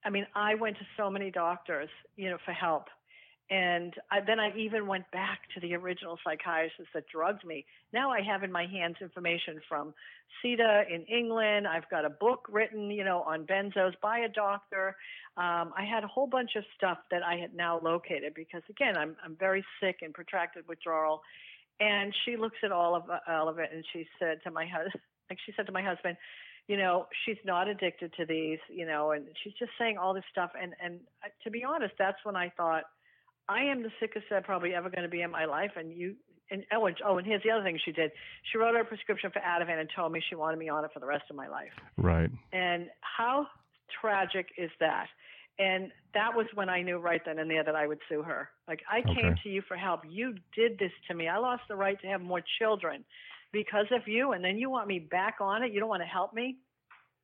I 0.04 0.10
mean, 0.10 0.26
I 0.34 0.54
went 0.54 0.76
to 0.78 0.84
so 0.96 1.10
many 1.10 1.30
doctors, 1.30 1.88
you 2.16 2.30
know, 2.30 2.38
for 2.44 2.52
help. 2.52 2.84
And 3.50 3.94
I, 4.10 4.20
then 4.20 4.38
I 4.38 4.54
even 4.58 4.86
went 4.86 5.10
back 5.10 5.40
to 5.54 5.60
the 5.60 5.74
original 5.74 6.18
psychiatrist 6.22 6.90
that 6.92 7.04
drugged 7.10 7.46
me. 7.46 7.64
Now 7.94 8.10
I 8.10 8.20
have 8.20 8.42
in 8.42 8.52
my 8.52 8.66
hands 8.66 8.96
information 9.00 9.58
from 9.66 9.94
CITA 10.42 10.84
in 10.94 11.02
England. 11.04 11.66
I've 11.66 11.88
got 11.88 12.04
a 12.04 12.10
book 12.10 12.46
written, 12.50 12.90
you 12.90 13.04
know, 13.04 13.22
on 13.22 13.46
benzos 13.46 13.94
by 14.02 14.18
a 14.18 14.28
doctor. 14.28 14.96
Um, 15.38 15.72
I 15.76 15.86
had 15.90 16.04
a 16.04 16.06
whole 16.06 16.26
bunch 16.26 16.56
of 16.56 16.64
stuff 16.76 16.98
that 17.10 17.22
I 17.22 17.36
had 17.36 17.54
now 17.54 17.80
located 17.82 18.34
because, 18.34 18.62
again, 18.68 18.98
I'm 18.98 19.16
I'm 19.24 19.34
very 19.36 19.64
sick 19.80 20.00
and 20.02 20.12
protracted 20.12 20.68
withdrawal. 20.68 21.22
And 21.80 22.14
she 22.24 22.36
looks 22.36 22.58
at 22.62 22.72
all 22.72 22.94
of 22.94 23.04
all 23.26 23.48
of 23.48 23.58
it, 23.58 23.70
and 23.72 23.82
she 23.92 24.06
said 24.18 24.42
to 24.44 24.50
my 24.50 24.66
husband, 24.66 25.02
like 25.30 25.38
she 25.44 25.52
said 25.56 25.66
to 25.66 25.72
my 25.72 25.82
husband, 25.82 26.16
you 26.66 26.76
know, 26.76 27.06
she's 27.24 27.38
not 27.44 27.66
addicted 27.66 28.12
to 28.18 28.26
these, 28.26 28.58
you 28.68 28.86
know, 28.86 29.12
and 29.12 29.26
she's 29.42 29.54
just 29.58 29.72
saying 29.78 29.96
all 29.98 30.14
this 30.14 30.24
stuff. 30.30 30.50
And 30.60 30.74
and 30.82 31.00
uh, 31.24 31.28
to 31.44 31.50
be 31.50 31.64
honest, 31.64 31.94
that's 31.98 32.18
when 32.24 32.36
I 32.36 32.50
thought, 32.56 32.84
I 33.48 33.64
am 33.64 33.82
the 33.82 33.90
sickest 33.98 34.26
I'm 34.30 34.42
probably 34.42 34.74
ever 34.74 34.90
going 34.90 35.02
to 35.02 35.08
be 35.08 35.22
in 35.22 35.30
my 35.30 35.46
life, 35.46 35.72
and 35.76 35.92
you. 35.92 36.14
And 36.50 36.64
oh, 36.72 36.86
and, 36.86 36.96
oh, 37.06 37.18
and 37.18 37.26
here's 37.26 37.42
the 37.42 37.50
other 37.50 37.62
thing 37.62 37.78
she 37.84 37.92
did. 37.92 38.10
She 38.50 38.56
wrote 38.56 38.72
her 38.72 38.80
a 38.80 38.84
prescription 38.84 39.30
for 39.30 39.38
Ativan 39.40 39.80
and 39.80 39.88
told 39.94 40.12
me 40.12 40.22
she 40.30 40.34
wanted 40.34 40.58
me 40.58 40.70
on 40.70 40.82
it 40.82 40.90
for 40.94 40.98
the 40.98 41.04
rest 41.04 41.24
of 41.28 41.36
my 41.36 41.46
life. 41.46 41.72
Right. 41.98 42.30
And 42.54 42.86
how 43.00 43.48
tragic 44.00 44.46
is 44.56 44.70
that? 44.80 45.08
And 45.58 45.90
that 46.14 46.34
was 46.34 46.46
when 46.54 46.70
I 46.70 46.80
knew 46.80 46.96
right 46.96 47.20
then 47.26 47.38
and 47.38 47.50
there 47.50 47.64
that 47.64 47.74
I 47.74 47.86
would 47.86 47.98
sue 48.08 48.22
her. 48.22 48.48
Like 48.66 48.80
I 48.90 49.02
came 49.02 49.34
to 49.42 49.48
you 49.50 49.60
for 49.68 49.76
help. 49.76 50.00
You 50.08 50.36
did 50.56 50.78
this 50.78 50.92
to 51.08 51.14
me. 51.14 51.28
I 51.28 51.36
lost 51.36 51.64
the 51.68 51.76
right 51.76 52.00
to 52.00 52.06
have 52.06 52.22
more 52.22 52.40
children 52.58 53.04
because 53.52 53.86
of 53.90 54.06
you, 54.06 54.32
and 54.32 54.44
then 54.44 54.58
you 54.58 54.70
want 54.70 54.88
me 54.88 54.98
back 54.98 55.36
on 55.40 55.62
it. 55.62 55.72
You 55.72 55.80
don't 55.80 55.88
want 55.88 56.02
to 56.02 56.08
help 56.08 56.34
me. 56.34 56.56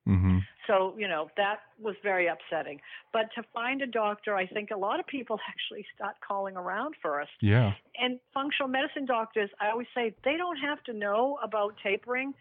Mm-hmm. 0.09 0.39
So, 0.67 0.95
you 0.99 1.09
know, 1.09 1.29
that 1.37 1.61
was 1.81 1.95
very 2.03 2.27
upsetting. 2.27 2.81
But 3.13 3.29
to 3.35 3.43
find 3.53 3.83
a 3.83 3.87
doctor, 3.87 4.35
I 4.35 4.47
think 4.47 4.71
a 4.71 4.77
lot 4.77 5.01
of 5.01 5.07
people 5.07 5.39
actually 5.49 5.85
start 5.95 6.17
calling 6.27 6.57
around 6.57 6.95
first. 7.03 7.31
Yeah. 7.41 7.73
And 7.99 8.19
functional 8.33 8.69
medicine 8.69 9.07
doctors, 9.07 9.51
I 9.61 9.71
always 9.71 9.87
say, 9.95 10.15
they 10.25 10.37
don't 10.37 10.59
have 10.59 10.83
to 10.85 10.93
know 10.93 11.39
about 11.43 11.75
tapering, 11.83 12.35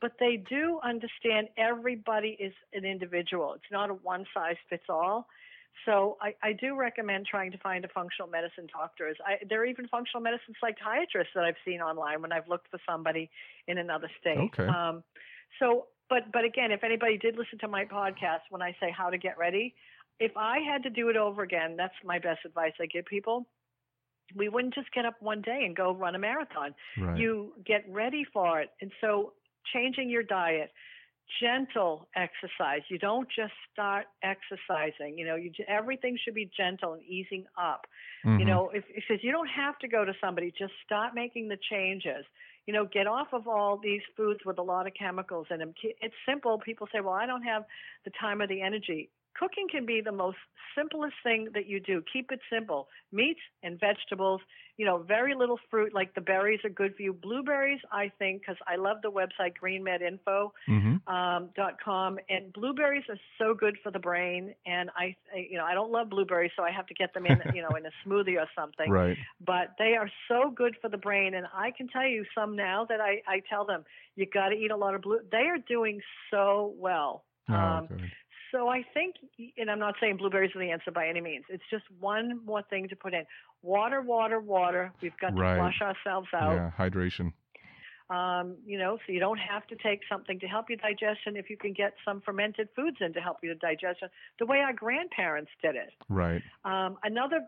but 0.00 0.12
they 0.18 0.42
do 0.48 0.80
understand 0.82 1.48
everybody 1.56 2.36
is 2.40 2.52
an 2.72 2.84
individual. 2.84 3.54
It's 3.54 3.70
not 3.70 3.90
a 3.90 3.94
one 3.94 4.24
size 4.32 4.56
fits 4.68 4.84
all. 4.88 5.26
So 5.86 6.18
I, 6.20 6.34
I 6.42 6.52
do 6.52 6.76
recommend 6.76 7.26
trying 7.26 7.52
to 7.52 7.58
find 7.58 7.84
a 7.84 7.88
functional 7.88 8.28
medicine 8.28 8.66
doctor. 8.72 9.12
I, 9.26 9.38
there 9.48 9.62
are 9.62 9.66
even 9.66 9.88
functional 9.88 10.22
medicine 10.22 10.54
psychiatrists 10.60 11.32
that 11.34 11.44
I've 11.44 11.56
seen 11.64 11.80
online 11.80 12.20
when 12.22 12.32
I've 12.32 12.48
looked 12.48 12.70
for 12.70 12.78
somebody 12.88 13.30
in 13.66 13.78
another 13.78 14.10
state. 14.20 14.38
Okay. 14.38 14.66
Um, 14.66 15.02
so, 15.58 15.86
but 16.08 16.30
but 16.32 16.44
again, 16.44 16.70
if 16.70 16.84
anybody 16.84 17.16
did 17.16 17.36
listen 17.36 17.58
to 17.60 17.68
my 17.68 17.84
podcast 17.84 18.40
when 18.50 18.62
I 18.62 18.76
say 18.80 18.94
how 18.96 19.10
to 19.10 19.18
get 19.18 19.38
ready, 19.38 19.74
if 20.18 20.32
I 20.36 20.58
had 20.58 20.82
to 20.82 20.90
do 20.90 21.08
it 21.08 21.16
over 21.16 21.42
again, 21.42 21.76
that's 21.76 21.94
my 22.04 22.18
best 22.18 22.40
advice 22.44 22.72
I 22.80 22.86
give 22.86 23.06
people. 23.06 23.46
We 24.36 24.48
wouldn't 24.48 24.74
just 24.74 24.92
get 24.92 25.04
up 25.06 25.14
one 25.20 25.40
day 25.40 25.62
and 25.64 25.74
go 25.74 25.92
run 25.92 26.14
a 26.14 26.18
marathon. 26.18 26.74
Right. 26.98 27.18
You 27.18 27.54
get 27.64 27.84
ready 27.88 28.24
for 28.32 28.60
it, 28.60 28.70
and 28.80 28.92
so 29.00 29.32
changing 29.72 30.10
your 30.10 30.22
diet, 30.22 30.70
gentle 31.40 32.08
exercise. 32.16 32.82
You 32.88 32.98
don't 32.98 33.28
just 33.28 33.52
start 33.72 34.06
exercising. 34.22 35.18
You 35.18 35.26
know, 35.26 35.36
you 35.36 35.52
everything 35.68 36.18
should 36.22 36.34
be 36.34 36.50
gentle 36.56 36.94
and 36.94 37.02
easing 37.02 37.44
up. 37.56 37.86
Mhm. 38.24 38.40
You 38.40 38.44
know, 38.46 38.70
if, 38.70 38.84
if 38.88 39.04
says 39.08 39.20
you 39.22 39.32
don't 39.32 39.48
have 39.48 39.78
to 39.80 39.88
go 39.88 40.04
to 40.04 40.12
somebody, 40.20 40.52
just 40.56 40.72
start 40.84 41.14
making 41.14 41.48
the 41.48 41.58
changes. 41.70 42.24
You 42.66 42.74
know, 42.74 42.84
get 42.84 43.06
off 43.06 43.28
of 43.32 43.48
all 43.48 43.78
these 43.78 44.02
foods 44.16 44.40
with 44.44 44.58
a 44.58 44.62
lot 44.62 44.86
of 44.86 44.94
chemicals 44.94 45.46
in 45.50 45.58
them. 45.58 45.74
It's 45.82 46.14
simple. 46.26 46.58
People 46.58 46.88
say, 46.92 47.00
"Well, 47.00 47.14
I 47.14 47.26
don't 47.26 47.42
have 47.42 47.64
the 48.04 48.10
time 48.20 48.40
or 48.40 48.46
the 48.46 48.62
energy." 48.62 49.10
Cooking 49.38 49.66
can 49.70 49.86
be 49.86 50.00
the 50.00 50.12
most 50.12 50.36
simplest 50.76 51.14
thing 51.22 51.48
that 51.54 51.66
you 51.66 51.80
do. 51.80 52.02
Keep 52.12 52.30
it 52.32 52.40
simple. 52.52 52.88
Meats 53.12 53.40
and 53.62 53.78
vegetables. 53.80 54.40
You 54.76 54.86
know, 54.86 54.98
very 54.98 55.34
little 55.34 55.58
fruit. 55.70 55.92
Like 55.94 56.14
the 56.14 56.20
berries 56.20 56.60
are 56.64 56.70
good 56.70 56.94
for 56.96 57.02
you. 57.02 57.12
Blueberries, 57.12 57.80
I 57.92 58.10
think, 58.18 58.42
because 58.42 58.56
I 58.66 58.76
love 58.76 58.98
the 59.02 59.10
website 59.10 59.54
GreenMedInfo 59.62 60.50
Mhm. 60.68 61.06
um, 61.08 61.50
dot 61.54 61.80
com 61.82 62.18
and 62.28 62.52
blueberries 62.52 63.04
are 63.08 63.18
so 63.38 63.54
good 63.54 63.76
for 63.82 63.90
the 63.90 63.98
brain 63.98 64.54
and 64.66 64.90
I 64.96 65.16
I- 65.34 65.48
you 65.50 65.56
know 65.58 65.64
I 65.64 65.74
don't 65.74 65.90
love 65.90 66.08
blueberries 66.10 66.52
so 66.56 66.62
I 66.62 66.70
have 66.70 66.86
to 66.86 66.94
get 66.94 67.12
them 67.14 67.26
in 67.26 67.40
you 67.56 67.62
know 67.62 67.74
in 67.74 67.84
a 67.86 67.90
smoothie 68.04 68.38
or 68.40 68.48
something 68.54 68.90
Right. 68.90 69.16
but 69.40 69.74
they 69.78 69.96
are 69.96 70.10
so 70.28 70.50
good 70.50 70.76
for 70.80 70.88
the 70.88 70.98
brain 70.98 71.34
and 71.34 71.46
I 71.52 71.70
can 71.72 71.88
tell 71.88 72.06
you 72.06 72.24
some 72.34 72.56
now 72.56 72.84
that 72.86 73.00
I 73.00 73.22
I 73.26 73.40
tell 73.48 73.64
them 73.64 73.84
you 74.16 74.26
got 74.26 74.48
to 74.50 74.54
eat 74.56 74.70
a 74.70 74.76
lot 74.76 74.94
of 74.94 75.02
blue 75.02 75.20
they 75.30 75.46
are 75.48 75.58
doing 75.58 76.00
so 76.30 76.74
well 76.78 77.24
Oh, 77.48 77.54
um, 77.54 77.86
good. 77.88 78.10
So 78.52 78.68
I 78.68 78.84
think, 78.94 79.16
and 79.56 79.70
I'm 79.70 79.78
not 79.78 79.94
saying 80.00 80.16
blueberries 80.16 80.54
are 80.54 80.60
the 80.60 80.70
answer 80.70 80.90
by 80.90 81.08
any 81.08 81.20
means. 81.20 81.44
It's 81.48 81.62
just 81.70 81.84
one 82.00 82.44
more 82.44 82.62
thing 82.62 82.88
to 82.88 82.96
put 82.96 83.14
in: 83.14 83.24
water, 83.62 84.00
water, 84.00 84.40
water. 84.40 84.92
We've 85.00 85.16
got 85.20 85.36
Right. 85.38 85.54
to 85.54 85.60
flush 85.60 85.80
ourselves 85.80 86.28
out. 86.34 86.54
Yeah. 86.54 86.70
Hydration. 86.78 87.32
Um, 88.10 88.56
you 88.66 88.76
know, 88.76 88.98
so 89.06 89.12
you 89.12 89.20
don't 89.20 89.38
have 89.38 89.66
to 89.68 89.76
take 89.76 90.00
something 90.10 90.40
to 90.40 90.46
help 90.48 90.68
your 90.68 90.78
digestion 90.78 91.36
if 91.36 91.48
you 91.48 91.56
can 91.56 91.72
get 91.72 91.94
some 92.04 92.20
fermented 92.20 92.68
foods 92.74 92.96
in 93.00 93.12
to 93.12 93.20
help 93.20 93.36
your 93.40 93.54
digestion, 93.54 94.08
the 94.40 94.46
way 94.46 94.58
our 94.58 94.72
grandparents 94.72 95.52
did 95.62 95.76
it. 95.76 95.92
Right. 96.08 96.42
Um, 96.64 96.98
another 97.04 97.46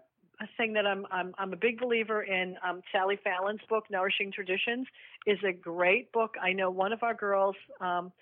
thing 0.56 0.72
that 0.74 0.86
I'm, 0.86 1.04
I'm 1.10 1.34
I'm 1.36 1.52
a 1.52 1.56
big 1.56 1.80
believer 1.80 2.22
in 2.22 2.56
um, 2.66 2.80
Sally 2.92 3.18
Fallon's 3.24 3.60
book 3.68 3.84
Nourishing 3.90 4.30
Traditions 4.32 4.86
is 5.26 5.38
a 5.44 5.52
great 5.52 6.12
book. 6.12 6.36
I 6.40 6.52
know 6.52 6.70
one 6.70 6.92
of 6.92 7.02
our 7.02 7.14
girls 7.14 7.56
um, 7.80 8.12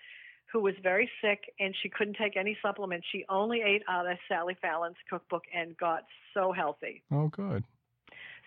who 0.52 0.60
was 0.60 0.74
very 0.82 1.10
sick 1.22 1.40
and 1.58 1.74
she 1.82 1.88
couldn't 1.88 2.16
take 2.16 2.36
any 2.36 2.56
supplements. 2.62 3.06
She 3.12 3.24
only 3.28 3.62
ate 3.62 3.82
out 3.88 4.10
of 4.10 4.18
Sally 4.28 4.56
Fallon's 4.60 4.96
cookbook 5.08 5.44
and 5.54 5.76
got 5.76 6.04
so 6.34 6.52
healthy. 6.52 7.02
Oh, 7.10 7.28
good. 7.28 7.64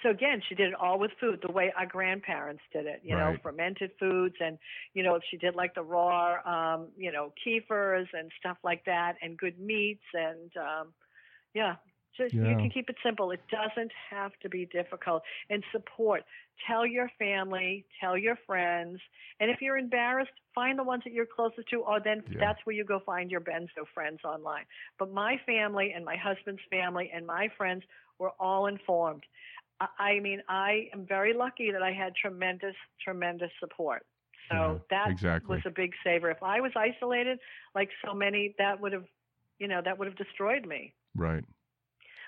So 0.01 0.09
again, 0.09 0.41
she 0.49 0.55
did 0.55 0.69
it 0.69 0.73
all 0.75 0.99
with 0.99 1.11
food, 1.19 1.39
the 1.45 1.51
way 1.51 1.71
our 1.77 1.85
grandparents 1.85 2.61
did 2.73 2.85
it. 2.85 3.01
You 3.03 3.15
know, 3.15 3.37
fermented 3.41 3.91
foods, 3.97 4.35
and 4.41 4.57
you 4.93 5.01
know, 5.01 5.17
she 5.31 5.37
did 5.37 5.55
like 5.55 5.75
the 5.75 5.81
raw, 5.83 6.35
um, 6.45 6.89
you 6.97 7.11
know, 7.11 7.31
kefirs 7.45 8.07
and 8.11 8.29
stuff 8.37 8.57
like 8.65 8.83
that, 8.85 9.15
and 9.21 9.37
good 9.37 9.57
meats, 9.59 10.03
and 10.13 10.51
um, 10.57 10.93
yeah, 11.53 11.75
just 12.17 12.33
you 12.33 12.55
can 12.55 12.69
keep 12.69 12.89
it 12.89 12.95
simple. 13.03 13.31
It 13.31 13.41
doesn't 13.49 13.91
have 14.09 14.31
to 14.41 14.49
be 14.49 14.65
difficult. 14.67 15.23
And 15.49 15.63
support. 15.71 16.23
Tell 16.67 16.85
your 16.85 17.09
family, 17.17 17.85
tell 17.99 18.17
your 18.17 18.37
friends, 18.45 18.99
and 19.39 19.49
if 19.49 19.61
you're 19.61 19.77
embarrassed, 19.77 20.31
find 20.53 20.77
the 20.77 20.83
ones 20.83 21.03
that 21.03 21.13
you're 21.13 21.25
closest 21.25 21.67
to, 21.69 21.81
or 21.81 21.99
then 21.99 22.23
Yeah. 22.29 22.39
that's 22.39 22.59
where 22.65 22.75
you 22.75 22.83
go 22.85 22.99
find 22.99 23.31
your 23.31 23.41
benzo 23.41 23.87
friends 23.93 24.19
online. 24.23 24.65
But 24.99 25.11
my 25.11 25.37
family 25.45 25.93
and 25.93 26.05
my 26.05 26.15
husband's 26.15 26.61
family 26.69 27.09
and 27.13 27.25
my 27.25 27.49
friends 27.57 27.83
were 28.19 28.31
all 28.39 28.67
informed. 28.67 29.25
I 29.79 29.87
I 29.97 30.19
mean, 30.19 30.41
I 30.47 30.89
am 30.93 31.05
very 31.05 31.33
lucky 31.33 31.71
that 31.71 31.81
I 31.81 31.91
had 31.91 32.15
tremendous, 32.15 32.75
tremendous 33.03 33.51
support. 33.59 34.05
So 34.49 34.55
Yeah, 34.55 34.77
that 34.89 35.09
exactly. 35.09 35.55
was 35.55 35.61
a 35.65 35.71
big 35.71 35.91
saver. 36.03 36.29
If 36.29 36.43
I 36.43 36.61
was 36.61 36.71
isolated, 36.75 37.39
like 37.73 37.89
so 38.05 38.13
many, 38.13 38.53
that 38.59 38.79
would 38.79 38.93
have, 38.93 39.05
you 39.59 39.67
know, 39.67 39.81
that 39.83 39.97
would 39.97 40.07
have 40.07 40.17
destroyed 40.17 40.65
me. 40.65 40.93
Right. 41.15 41.43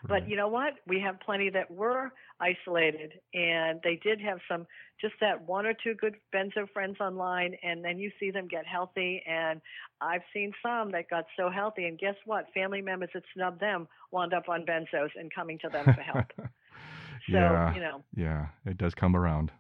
But 0.08 0.30
you 0.30 0.36
know 0.36 0.48
what? 0.48 0.74
We 0.88 1.00
have 1.02 1.20
plenty 1.20 1.50
that 1.52 1.70
were 1.70 2.12
isolated, 2.40 3.14
and 3.34 3.80
they 3.84 4.00
did 4.04 4.20
have 4.22 4.40
some, 4.50 4.68
just 5.00 5.14
that 5.22 5.48
one 5.48 5.66
or 5.66 5.74
two 5.74 5.94
good 5.96 6.16
benzo 6.34 6.70
friends 6.74 6.98
online, 7.00 7.56
and 7.64 7.84
then 7.84 7.98
you 7.98 8.12
see 8.20 8.32
them 8.32 8.48
get 8.48 8.66
healthy. 8.66 9.24
And 9.28 9.62
I've 10.02 10.22
seen 10.34 10.52
some 10.64 10.92
that 10.92 11.10
got 11.10 11.26
so 11.38 11.50
healthy, 11.50 11.86
and 11.86 11.98
guess 11.98 12.16
what? 12.26 12.46
Family 12.54 12.82
members 12.82 13.10
that 13.14 13.24
snubbed 13.34 13.60
them 13.60 13.88
wound 14.12 14.34
up 14.34 14.50
on 14.50 14.66
benzos 14.66 15.10
and 15.16 15.34
coming 15.34 15.60
to 15.60 15.70
them 15.70 15.86
for 15.86 16.02
help. 16.02 16.26
So 17.28 17.38
yeah. 17.38 17.74
you 17.74 17.82
know, 17.82 18.04
Yeah. 18.16 18.48
It 18.68 18.78
does 18.78 18.94
come 18.94 19.16
around. 19.16 19.52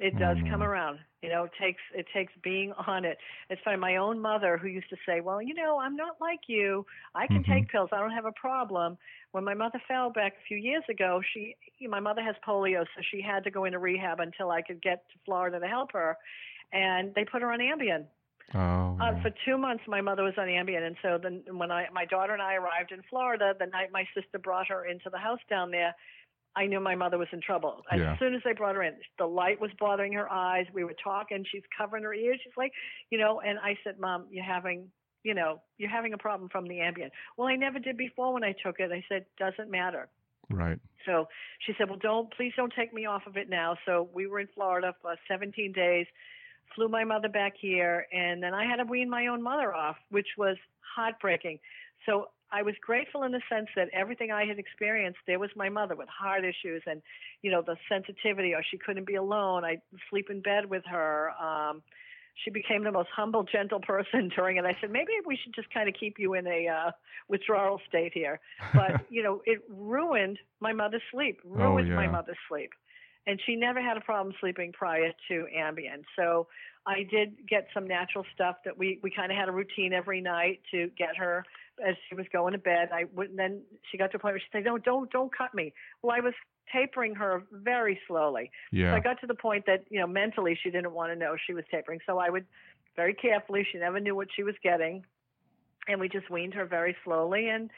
It 0.00 0.18
does 0.18 0.36
know. 0.38 0.50
come 0.50 0.62
around. 0.62 0.98
You 1.22 1.30
know, 1.30 1.44
it 1.44 1.52
takes 1.60 1.80
it 1.94 2.06
takes 2.12 2.32
being 2.42 2.72
on 2.86 3.04
it. 3.04 3.18
It's 3.50 3.60
funny. 3.64 3.76
My 3.76 3.96
own 3.96 4.20
mother, 4.20 4.58
who 4.58 4.68
used 4.68 4.90
to 4.90 4.96
say, 5.06 5.20
"Well, 5.20 5.40
you 5.40 5.54
know, 5.54 5.78
I'm 5.78 5.96
not 5.96 6.16
like 6.20 6.40
you. 6.48 6.84
I 7.14 7.26
can 7.26 7.42
Mhm. 7.44 7.46
take 7.54 7.68
pills. 7.70 7.90
I 7.92 8.00
don't 8.00 8.10
have 8.12 8.26
a 8.26 8.32
problem." 8.32 8.98
When 9.32 9.44
my 9.44 9.54
mother 9.54 9.80
fell 9.88 10.10
back 10.10 10.34
a 10.34 10.42
few 10.46 10.56
years 10.58 10.84
ago, 10.88 11.20
she, 11.32 11.56
my 11.88 11.98
mother 12.00 12.22
has 12.22 12.36
polio, 12.46 12.84
so 12.94 13.02
she 13.10 13.20
had 13.20 13.42
to 13.44 13.50
go 13.50 13.64
into 13.64 13.78
rehab 13.80 14.20
until 14.20 14.50
I 14.50 14.62
could 14.62 14.80
get 14.80 15.08
to 15.10 15.18
Florida 15.24 15.58
to 15.58 15.66
help 15.66 15.92
her, 15.92 16.16
and 16.72 17.12
they 17.14 17.24
put 17.24 17.42
her 17.42 17.50
on 17.52 17.58
Ambien. 17.58 18.06
Oh. 18.54 18.96
Uh, 19.00 19.20
for 19.22 19.30
two 19.44 19.56
months, 19.56 19.82
my 19.88 20.00
mother 20.00 20.22
was 20.22 20.34
on 20.36 20.46
Ambien, 20.46 20.86
and 20.86 20.96
so 21.02 21.18
then 21.20 21.42
when 21.56 21.72
I, 21.72 21.88
my 21.92 22.04
daughter 22.04 22.32
and 22.32 22.42
I 22.42 22.54
arrived 22.54 22.92
in 22.92 23.02
Florida, 23.08 23.54
the 23.58 23.66
night 23.66 23.90
my 23.90 24.06
sister 24.14 24.38
brought 24.38 24.68
her 24.68 24.84
into 24.84 25.10
the 25.10 25.18
house 25.18 25.40
down 25.48 25.70
there, 25.70 25.94
I 26.56 26.66
knew 26.66 26.78
my 26.80 26.94
mother 26.94 27.18
was 27.18 27.28
in 27.32 27.40
trouble. 27.40 27.84
As 27.90 28.00
Yeah. 28.00 28.16
soon 28.18 28.34
as 28.34 28.42
they 28.44 28.52
brought 28.52 28.76
her 28.76 28.82
in, 28.82 28.94
the 29.18 29.26
light 29.26 29.60
was 29.60 29.70
bothering 29.78 30.12
her 30.12 30.30
eyes. 30.30 30.66
We 30.72 30.84
were 30.84 30.94
talking. 31.02 31.44
She's 31.50 31.64
covering 31.76 32.04
her 32.04 32.14
ears. 32.14 32.40
She's 32.44 32.56
like, 32.56 32.72
you 33.10 33.18
know, 33.18 33.40
and 33.40 33.58
I 33.58 33.76
said, 33.82 33.98
Mom, 33.98 34.26
you're 34.30 34.44
having, 34.44 34.90
you 35.24 35.34
know, 35.34 35.60
you're 35.78 35.90
having 35.90 36.12
a 36.12 36.18
problem 36.18 36.48
from 36.48 36.66
the 36.66 36.76
Ambien. 36.76 37.10
Well, 37.36 37.48
I 37.48 37.56
never 37.56 37.78
did 37.78 37.96
before 37.96 38.32
when 38.32 38.44
I 38.44 38.52
took 38.52 38.78
it. 38.78 38.92
I 38.92 39.04
said, 39.08 39.26
doesn't 39.38 39.70
matter. 39.70 40.08
right. 40.50 40.78
So 41.06 41.28
she 41.58 41.74
said, 41.76 41.90
"Well, 41.90 41.98
don't 41.98 42.32
please 42.34 42.52
don't 42.56 42.72
take 42.72 42.94
me 42.94 43.04
off 43.04 43.26
of 43.26 43.36
it 43.36 43.50
now." 43.50 43.76
So 43.84 44.08
we 44.14 44.26
were 44.26 44.40
in 44.40 44.46
Florida 44.54 44.94
for 45.02 45.14
17 45.28 45.72
days, 45.72 46.06
flew 46.74 46.88
my 46.88 47.04
mother 47.04 47.28
back 47.28 47.54
here, 47.58 48.06
and 48.10 48.42
then 48.42 48.54
I 48.54 48.64
had 48.64 48.76
to 48.76 48.84
wean 48.84 49.10
my 49.10 49.26
own 49.26 49.42
mother 49.42 49.74
off, 49.74 49.96
which 50.08 50.28
was 50.38 50.56
heartbreaking. 50.96 51.58
So 52.06 52.30
I 52.54 52.62
was 52.62 52.74
grateful 52.80 53.24
in 53.24 53.32
the 53.32 53.40
sense 53.50 53.66
that 53.74 53.88
everything 53.92 54.30
I 54.30 54.44
had 54.44 54.60
experienced, 54.60 55.18
there 55.26 55.40
was 55.40 55.50
my 55.56 55.68
mother 55.68 55.96
with 55.96 56.08
heart 56.08 56.44
issues 56.44 56.82
and, 56.86 57.02
you 57.42 57.50
know, 57.50 57.62
the 57.62 57.76
sensitivity, 57.88 58.54
or 58.54 58.62
she 58.62 58.78
couldn't 58.78 59.08
be 59.08 59.16
alone. 59.16 59.64
I'd 59.64 59.82
sleep 60.08 60.30
in 60.30 60.40
bed 60.40 60.70
with 60.70 60.84
her. 60.88 61.32
Um, 61.32 61.82
she 62.44 62.50
became 62.50 62.84
the 62.84 62.92
most 62.92 63.08
humble, 63.14 63.42
gentle 63.42 63.80
person 63.80 64.30
during 64.36 64.56
it. 64.56 64.64
I 64.64 64.76
said, 64.80 64.92
maybe 64.92 65.10
we 65.26 65.36
should 65.42 65.52
just 65.52 65.68
kind 65.74 65.88
of 65.88 65.96
keep 65.98 66.16
you 66.16 66.34
in 66.34 66.46
a 66.46 66.68
uh, 66.68 66.90
withdrawal 67.28 67.80
state 67.88 68.12
here. 68.14 68.38
But, 68.72 69.04
you 69.10 69.24
know, 69.24 69.42
it 69.46 69.62
ruined 69.68 70.38
my 70.60 70.72
mother's 70.72 71.02
sleep, 71.10 71.40
ruined 71.44 71.92
my 71.92 72.04
yeah. 72.04 72.10
mother's 72.10 72.38
sleep. 72.48 72.70
And 73.26 73.40
she 73.46 73.56
never 73.56 73.80
had 73.80 73.96
a 73.96 74.00
problem 74.00 74.32
sleeping 74.38 74.70
prior 74.70 75.10
to 75.28 75.46
Ambien. 75.58 76.04
So 76.14 76.46
I 76.86 77.02
did 77.10 77.48
get 77.48 77.68
some 77.72 77.86
natural 77.86 78.24
stuff 78.34 78.56
that 78.64 78.76
we, 78.76 79.00
we 79.02 79.10
kind 79.10 79.32
of 79.32 79.38
had 79.38 79.48
a 79.48 79.52
routine 79.52 79.92
every 79.92 80.20
night 80.20 80.60
to 80.70 80.90
get 80.98 81.16
her 81.16 81.44
as 81.84 81.94
she 82.08 82.14
was 82.14 82.26
going 82.32 82.52
to 82.52 82.58
bed. 82.58 82.90
I 82.92 83.04
would 83.14 83.30
and 83.30 83.38
then 83.38 83.62
she 83.90 83.98
got 83.98 84.10
to 84.12 84.16
a 84.16 84.20
point 84.20 84.34
where 84.34 84.40
she 84.40 84.46
said, 84.52 84.64
"No, 84.64 84.78
don't 84.78 85.10
don't 85.10 85.36
cut 85.36 85.54
me." 85.54 85.72
Well, 86.02 86.14
I 86.16 86.20
was 86.20 86.34
tapering 86.72 87.14
her 87.14 87.42
very 87.50 87.98
slowly. 88.06 88.50
So 88.70 88.78
yeah. 88.78 88.94
I 88.94 89.00
got 89.00 89.20
to 89.20 89.26
the 89.26 89.34
point 89.34 89.64
that 89.66 89.84
you 89.90 90.00
know 90.00 90.06
mentally 90.06 90.58
she 90.62 90.70
didn't 90.70 90.92
want 90.92 91.12
to 91.12 91.16
know 91.16 91.36
she 91.46 91.54
was 91.54 91.64
tapering. 91.70 92.00
So 92.06 92.18
I 92.18 92.30
would 92.30 92.46
very 92.96 93.14
carefully. 93.14 93.66
She 93.70 93.78
never 93.78 93.98
knew 93.98 94.14
what 94.14 94.28
she 94.34 94.42
was 94.42 94.54
getting, 94.62 95.04
and 95.88 96.00
we 96.00 96.08
just 96.08 96.30
weaned 96.30 96.54
her 96.54 96.66
very 96.66 96.94
slowly. 97.04 97.48
And 97.48 97.70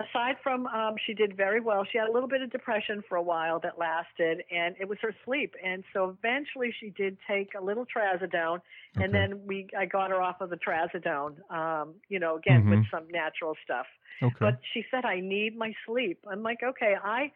aside 0.00 0.36
from 0.42 0.66
um, 0.68 0.94
she 1.06 1.14
did 1.14 1.36
very 1.36 1.60
well. 1.60 1.84
She 1.90 1.98
had 1.98 2.08
a 2.08 2.12
little 2.12 2.28
bit 2.28 2.42
of 2.42 2.50
depression 2.50 3.02
for 3.08 3.16
a 3.16 3.22
while 3.22 3.60
that 3.60 3.78
lasted, 3.78 4.42
and 4.50 4.74
it 4.80 4.88
was 4.88 4.98
her 5.02 5.14
sleep. 5.24 5.54
And 5.64 5.84
so 5.92 6.16
eventually 6.18 6.72
she 6.80 6.90
did 6.90 7.16
take 7.28 7.50
a 7.54 7.62
little 7.62 7.86
trazodone, 7.86 8.60
and 8.96 9.12
then 9.14 9.40
we 9.46 9.68
I 9.78 9.86
got 9.86 10.10
her 10.10 10.20
off 10.20 10.40
of 10.40 10.50
the 10.50 10.56
trazodone. 10.56 11.34
Um, 11.52 11.94
you 12.08 12.18
know, 12.18 12.36
again 12.36 12.68
with 12.68 12.80
Mhm. 12.80 12.90
some 12.90 13.08
natural 13.10 13.56
stuff. 13.64 13.86
okay. 14.22 14.34
But 14.38 14.58
she 14.72 14.84
said, 14.90 15.04
I 15.04 15.20
need 15.20 15.56
my 15.56 15.74
sleep. 15.86 16.18
I'm 16.30 16.42
like, 16.42 16.62
okay, 16.62 16.94
I, 17.02 17.32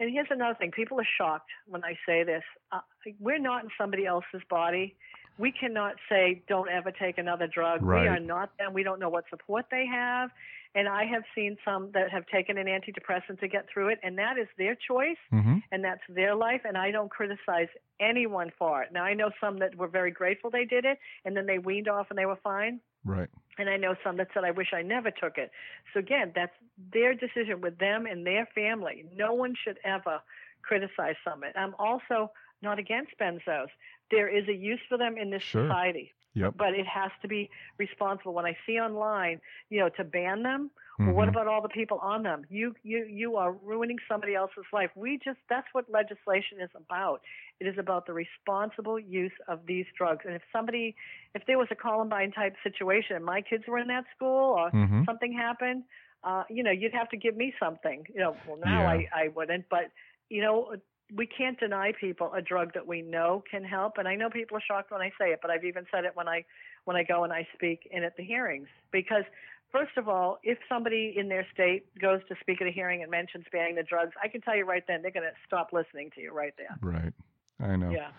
and 0.00 0.10
here's 0.10 0.30
another 0.30 0.56
thing 0.58 0.72
people 0.72 0.98
are 1.00 1.06
shocked 1.16 1.50
when 1.66 1.84
I 1.84 1.96
say 2.06 2.24
this. 2.24 2.42
Uh, 2.72 2.80
we're 3.20 3.38
not 3.38 3.62
in 3.64 3.70
somebody 3.78 4.04
else's 4.06 4.42
body. 4.50 4.96
We 5.38 5.52
cannot 5.52 5.94
say, 6.08 6.42
don't 6.48 6.68
ever 6.68 6.90
take 6.92 7.18
another 7.18 7.46
drug. 7.46 7.82
Right. 7.82 8.02
We 8.02 8.08
are 8.08 8.20
not 8.20 8.56
them. 8.58 8.72
We 8.72 8.82
don't 8.82 8.98
know 9.00 9.08
what 9.08 9.24
support 9.30 9.66
they 9.70 9.86
have. 9.86 10.30
And 10.74 10.88
I 10.88 11.04
have 11.04 11.22
seen 11.34 11.56
some 11.64 11.90
that 11.92 12.10
have 12.10 12.26
taken 12.26 12.58
an 12.58 12.66
antidepressant 12.66 13.38
to 13.40 13.48
get 13.48 13.66
through 13.72 13.88
it, 13.88 13.98
and 14.02 14.18
that 14.18 14.38
is 14.38 14.48
their 14.58 14.74
choice 14.74 15.16
mm-hmm. 15.32 15.58
and 15.70 15.84
that's 15.84 16.02
their 16.08 16.34
life 16.34 16.62
and 16.64 16.76
I 16.76 16.90
don't 16.90 17.10
criticize 17.10 17.68
anyone 18.00 18.50
for 18.58 18.82
it. 18.82 18.92
Now 18.92 19.04
I 19.04 19.14
know 19.14 19.30
some 19.40 19.58
that 19.60 19.76
were 19.76 19.88
very 19.88 20.10
grateful 20.10 20.50
they 20.50 20.64
did 20.64 20.84
it 20.84 20.98
and 21.24 21.36
then 21.36 21.46
they 21.46 21.58
weaned 21.58 21.88
off 21.88 22.06
and 22.10 22.18
they 22.18 22.26
were 22.26 22.38
fine. 22.42 22.80
Right. 23.04 23.28
And 23.58 23.68
I 23.68 23.76
know 23.76 23.94
some 24.02 24.16
that 24.16 24.28
said, 24.34 24.44
I 24.44 24.50
wish 24.50 24.68
I 24.72 24.82
never 24.82 25.10
took 25.10 25.38
it. 25.38 25.50
So 25.92 26.00
again, 26.00 26.32
that's 26.34 26.52
their 26.92 27.14
decision 27.14 27.60
with 27.60 27.78
them 27.78 28.06
and 28.06 28.26
their 28.26 28.48
family. 28.54 29.04
No 29.14 29.32
one 29.34 29.54
should 29.62 29.78
ever 29.84 30.20
criticize 30.62 31.14
some 31.22 31.42
of 31.42 31.48
it. 31.50 31.54
I'm 31.56 31.74
also 31.78 32.32
not 32.62 32.78
against 32.78 33.12
benzos. 33.20 33.68
There 34.10 34.28
is 34.28 34.48
a 34.48 34.54
use 34.54 34.80
for 34.88 34.98
them 34.98 35.16
in 35.16 35.30
this 35.30 35.42
Sure. 35.42 35.68
society, 35.68 36.12
Yep. 36.34 36.54
but 36.56 36.74
it 36.74 36.86
has 36.86 37.10
to 37.22 37.28
be 37.28 37.50
responsible. 37.78 38.34
When 38.34 38.46
I 38.46 38.56
see 38.66 38.74
online, 38.78 39.40
you 39.70 39.80
know, 39.80 39.88
to 39.96 40.04
ban 40.04 40.42
them, 40.42 40.70
well, 41.04 41.14
what 41.14 41.28
Mhm. 41.28 41.30
about 41.30 41.46
all 41.46 41.60
the 41.62 41.68
people 41.68 41.98
on 42.02 42.22
them? 42.22 42.44
You 42.48 42.74
you 42.82 43.04
you 43.08 43.36
are 43.36 43.52
ruining 43.52 43.96
somebody 44.08 44.34
else's 44.34 44.64
life. 44.72 44.90
We 44.94 45.18
just 45.24 45.38
that's 45.48 45.66
what 45.72 45.84
legislation 45.90 46.60
is 46.60 46.70
about. 46.74 47.20
It 47.60 47.66
is 47.66 47.76
about 47.78 48.06
the 48.06 48.12
responsible 48.12 48.98
use 48.98 49.32
of 49.48 49.66
these 49.66 49.86
drugs. 49.96 50.24
And 50.26 50.34
if 50.34 50.42
somebody 50.52 50.94
if 51.34 51.42
there 51.46 51.58
was 51.58 51.68
a 51.70 51.74
Columbine 51.76 52.32
type 52.32 52.54
situation, 52.62 53.16
and 53.16 53.24
my 53.24 53.40
kids 53.42 53.64
were 53.66 53.78
in 53.78 53.88
that 53.88 54.04
school 54.14 54.54
or 54.58 54.72
Mhm. 54.72 55.06
something 55.06 55.32
happened, 55.32 55.84
uh, 56.24 56.44
you 56.48 56.62
know, 56.62 56.70
you'd 56.70 56.94
have 56.94 57.08
to 57.10 57.16
give 57.16 57.36
me 57.36 57.52
something. 57.58 58.04
You 58.12 58.20
know, 58.20 58.38
well 58.44 58.58
now 58.58 58.86
Yeah. 58.86 58.88
I 58.88 59.06
I 59.14 59.28
wouldn't, 59.28 59.66
but 59.70 59.90
you 60.28 60.42
know, 60.42 60.74
we 61.14 61.26
can't 61.26 61.58
deny 61.60 61.92
people 62.00 62.32
a 62.34 62.42
drug 62.42 62.72
that 62.74 62.86
we 62.86 63.02
know 63.02 63.42
can 63.50 63.62
help. 63.64 63.98
And 63.98 64.08
I 64.08 64.16
know 64.16 64.30
people 64.30 64.56
are 64.56 64.62
shocked 64.66 64.90
when 64.90 65.00
I 65.00 65.10
say 65.20 65.30
it, 65.32 65.38
but 65.42 65.50
I've 65.50 65.64
even 65.64 65.86
said 65.92 66.04
it 66.04 66.12
when 66.14 66.28
I 66.28 66.44
when 66.84 66.96
I 66.96 67.02
go 67.02 67.24
and 67.24 67.32
I 67.32 67.46
speak 67.54 67.88
in 67.90 68.02
at 68.04 68.16
the 68.16 68.24
hearings 68.24 68.68
because 68.92 69.24
First 69.72 69.96
of 69.96 70.08
all, 70.08 70.38
if 70.44 70.56
somebody 70.68 71.14
in 71.16 71.28
their 71.28 71.44
state 71.52 71.86
goes 72.00 72.20
to 72.28 72.36
speak 72.40 72.60
at 72.60 72.68
a 72.68 72.70
hearing 72.70 73.02
and 73.02 73.10
mentions 73.10 73.44
banning 73.50 73.74
the 73.74 73.82
drugs, 73.82 74.12
I 74.22 74.28
can 74.28 74.40
tell 74.40 74.56
you 74.56 74.64
right 74.64 74.84
then 74.86 75.02
they're 75.02 75.10
going 75.10 75.26
to 75.28 75.34
stop 75.44 75.70
listening 75.72 76.12
to 76.14 76.20
you 76.20 76.32
right 76.32 76.54
there. 76.56 76.78
Right. 76.80 77.12
I 77.58 77.74
know. 77.74 77.90
Yeah. 77.90 78.10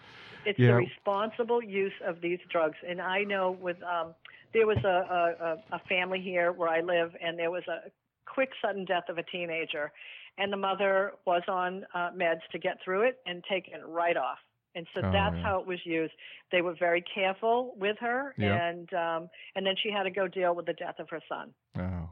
It's 0.45 0.59
Yeah. 0.59 0.71
the 0.71 0.73
responsible 0.75 1.63
use 1.63 1.93
of 2.05 2.19
these 2.19 2.39
drugs. 2.51 2.75
And 2.85 3.01
I 3.01 3.23
know 3.23 3.51
with, 3.51 3.81
um, 3.83 4.13
there 4.53 4.67
was 4.67 4.79
a, 4.83 4.87
a, 4.89 5.45
a- 5.45 5.75
a 5.77 5.79
family 5.87 6.19
here 6.19 6.51
where 6.51 6.67
I 6.67 6.81
live, 6.81 7.15
and 7.21 7.39
there 7.39 7.51
was 7.51 7.63
a 7.69 7.89
quick, 8.25 8.49
sudden 8.61 8.83
death 8.83 9.07
of 9.07 9.17
a 9.17 9.23
teenager. 9.23 9.93
And 10.37 10.51
the 10.51 10.57
mother 10.57 11.13
was 11.25 11.43
on 11.47 11.85
uh, 11.93 12.11
meds 12.15 12.41
to 12.51 12.59
get 12.59 12.77
through 12.83 13.03
it 13.03 13.19
and 13.25 13.43
taken 13.49 13.81
right 13.87 14.17
off. 14.17 14.37
And 14.75 14.85
so 14.93 14.99
Oh, 15.05 15.11
that's 15.11 15.35
yeah. 15.37 15.41
how 15.43 15.59
it 15.61 15.65
was 15.65 15.79
used. 15.85 16.11
They 16.51 16.61
were 16.61 16.75
very 16.77 17.01
careful 17.01 17.73
with 17.77 17.95
her, 18.01 18.33
Yeah. 18.37 18.67
and 18.67 18.93
um, 18.93 19.29
and 19.55 19.65
then 19.65 19.75
she 19.81 19.89
had 19.89 20.03
to 20.03 20.11
go 20.11 20.27
deal 20.27 20.53
with 20.53 20.65
the 20.65 20.73
death 20.73 20.99
of 20.99 21.09
her 21.09 21.21
son. 21.29 21.53
Oh. 21.79 22.09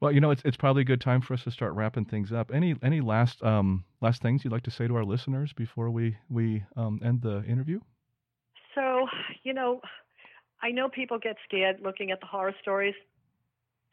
Well, 0.00 0.12
you 0.12 0.20
know, 0.20 0.30
it's 0.30 0.42
it's 0.44 0.56
probably 0.56 0.82
a 0.82 0.84
good 0.84 1.00
time 1.00 1.20
for 1.20 1.34
us 1.34 1.44
to 1.44 1.50
start 1.50 1.74
wrapping 1.74 2.04
things 2.04 2.32
up. 2.32 2.50
Any 2.52 2.74
any 2.82 3.00
last 3.00 3.42
um 3.42 3.84
last 4.00 4.22
things 4.22 4.44
you'd 4.44 4.52
like 4.52 4.62
to 4.64 4.70
say 4.70 4.86
to 4.88 4.96
our 4.96 5.04
listeners 5.04 5.52
before 5.52 5.90
we 5.90 6.16
we 6.28 6.64
um, 6.76 7.00
end 7.04 7.22
the 7.22 7.44
interview? 7.44 7.80
So, 8.74 9.06
you 9.42 9.52
know, 9.54 9.80
I 10.62 10.70
know 10.70 10.88
people 10.88 11.18
get 11.18 11.36
scared 11.44 11.76
looking 11.82 12.10
at 12.12 12.20
the 12.20 12.26
horror 12.26 12.54
stories. 12.62 12.94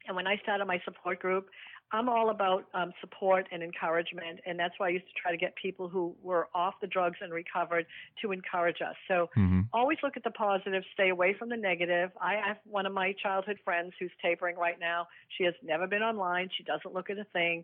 And 0.08 0.16
when 0.16 0.28
I 0.28 0.38
started 0.38 0.66
my 0.66 0.80
support 0.86 1.20
group, 1.20 1.50
I'm 1.92 2.10
all 2.10 2.30
about 2.30 2.66
um, 2.74 2.92
support 3.00 3.48
and 3.52 3.62
encouragement. 3.62 4.40
And 4.46 4.60
that's 4.60 4.74
why 4.78 4.88
I 4.88 4.90
used 4.90 5.06
to 5.06 5.14
try 5.22 5.32
to 5.32 5.38
get 5.38 5.56
people 5.56 5.88
who 5.88 6.16
were 6.24 6.48
off 6.56 6.74
the 6.82 6.88
drugs 6.88 7.18
and 7.22 7.32
recovered 7.32 7.86
to 8.22 8.32
encourage 8.32 8.82
us. 8.82 8.96
So 9.08 9.30
Mm-hmm. 9.38 9.62
always 9.74 9.98
look 10.04 10.18
at 10.18 10.24
the 10.24 10.32
positive, 10.32 10.84
stay 10.94 11.10
away 11.10 11.36
from 11.38 11.50
the 11.50 11.58
negative. 11.58 12.12
I 12.22 12.36
have 12.46 12.58
one 12.66 12.86
of 12.86 12.94
my 12.94 13.14
childhood 13.22 13.58
friends 13.64 13.94
who's 14.00 14.12
tapering 14.22 14.56
right 14.58 14.80
now. 14.80 15.08
She 15.38 15.44
has 15.44 15.54
never 15.64 15.88
been 15.88 16.02
online. 16.02 16.50
She 16.58 16.64
doesn't 16.64 16.94
look 16.94 17.10
at 17.10 17.18
a 17.18 17.26
thing. 17.34 17.64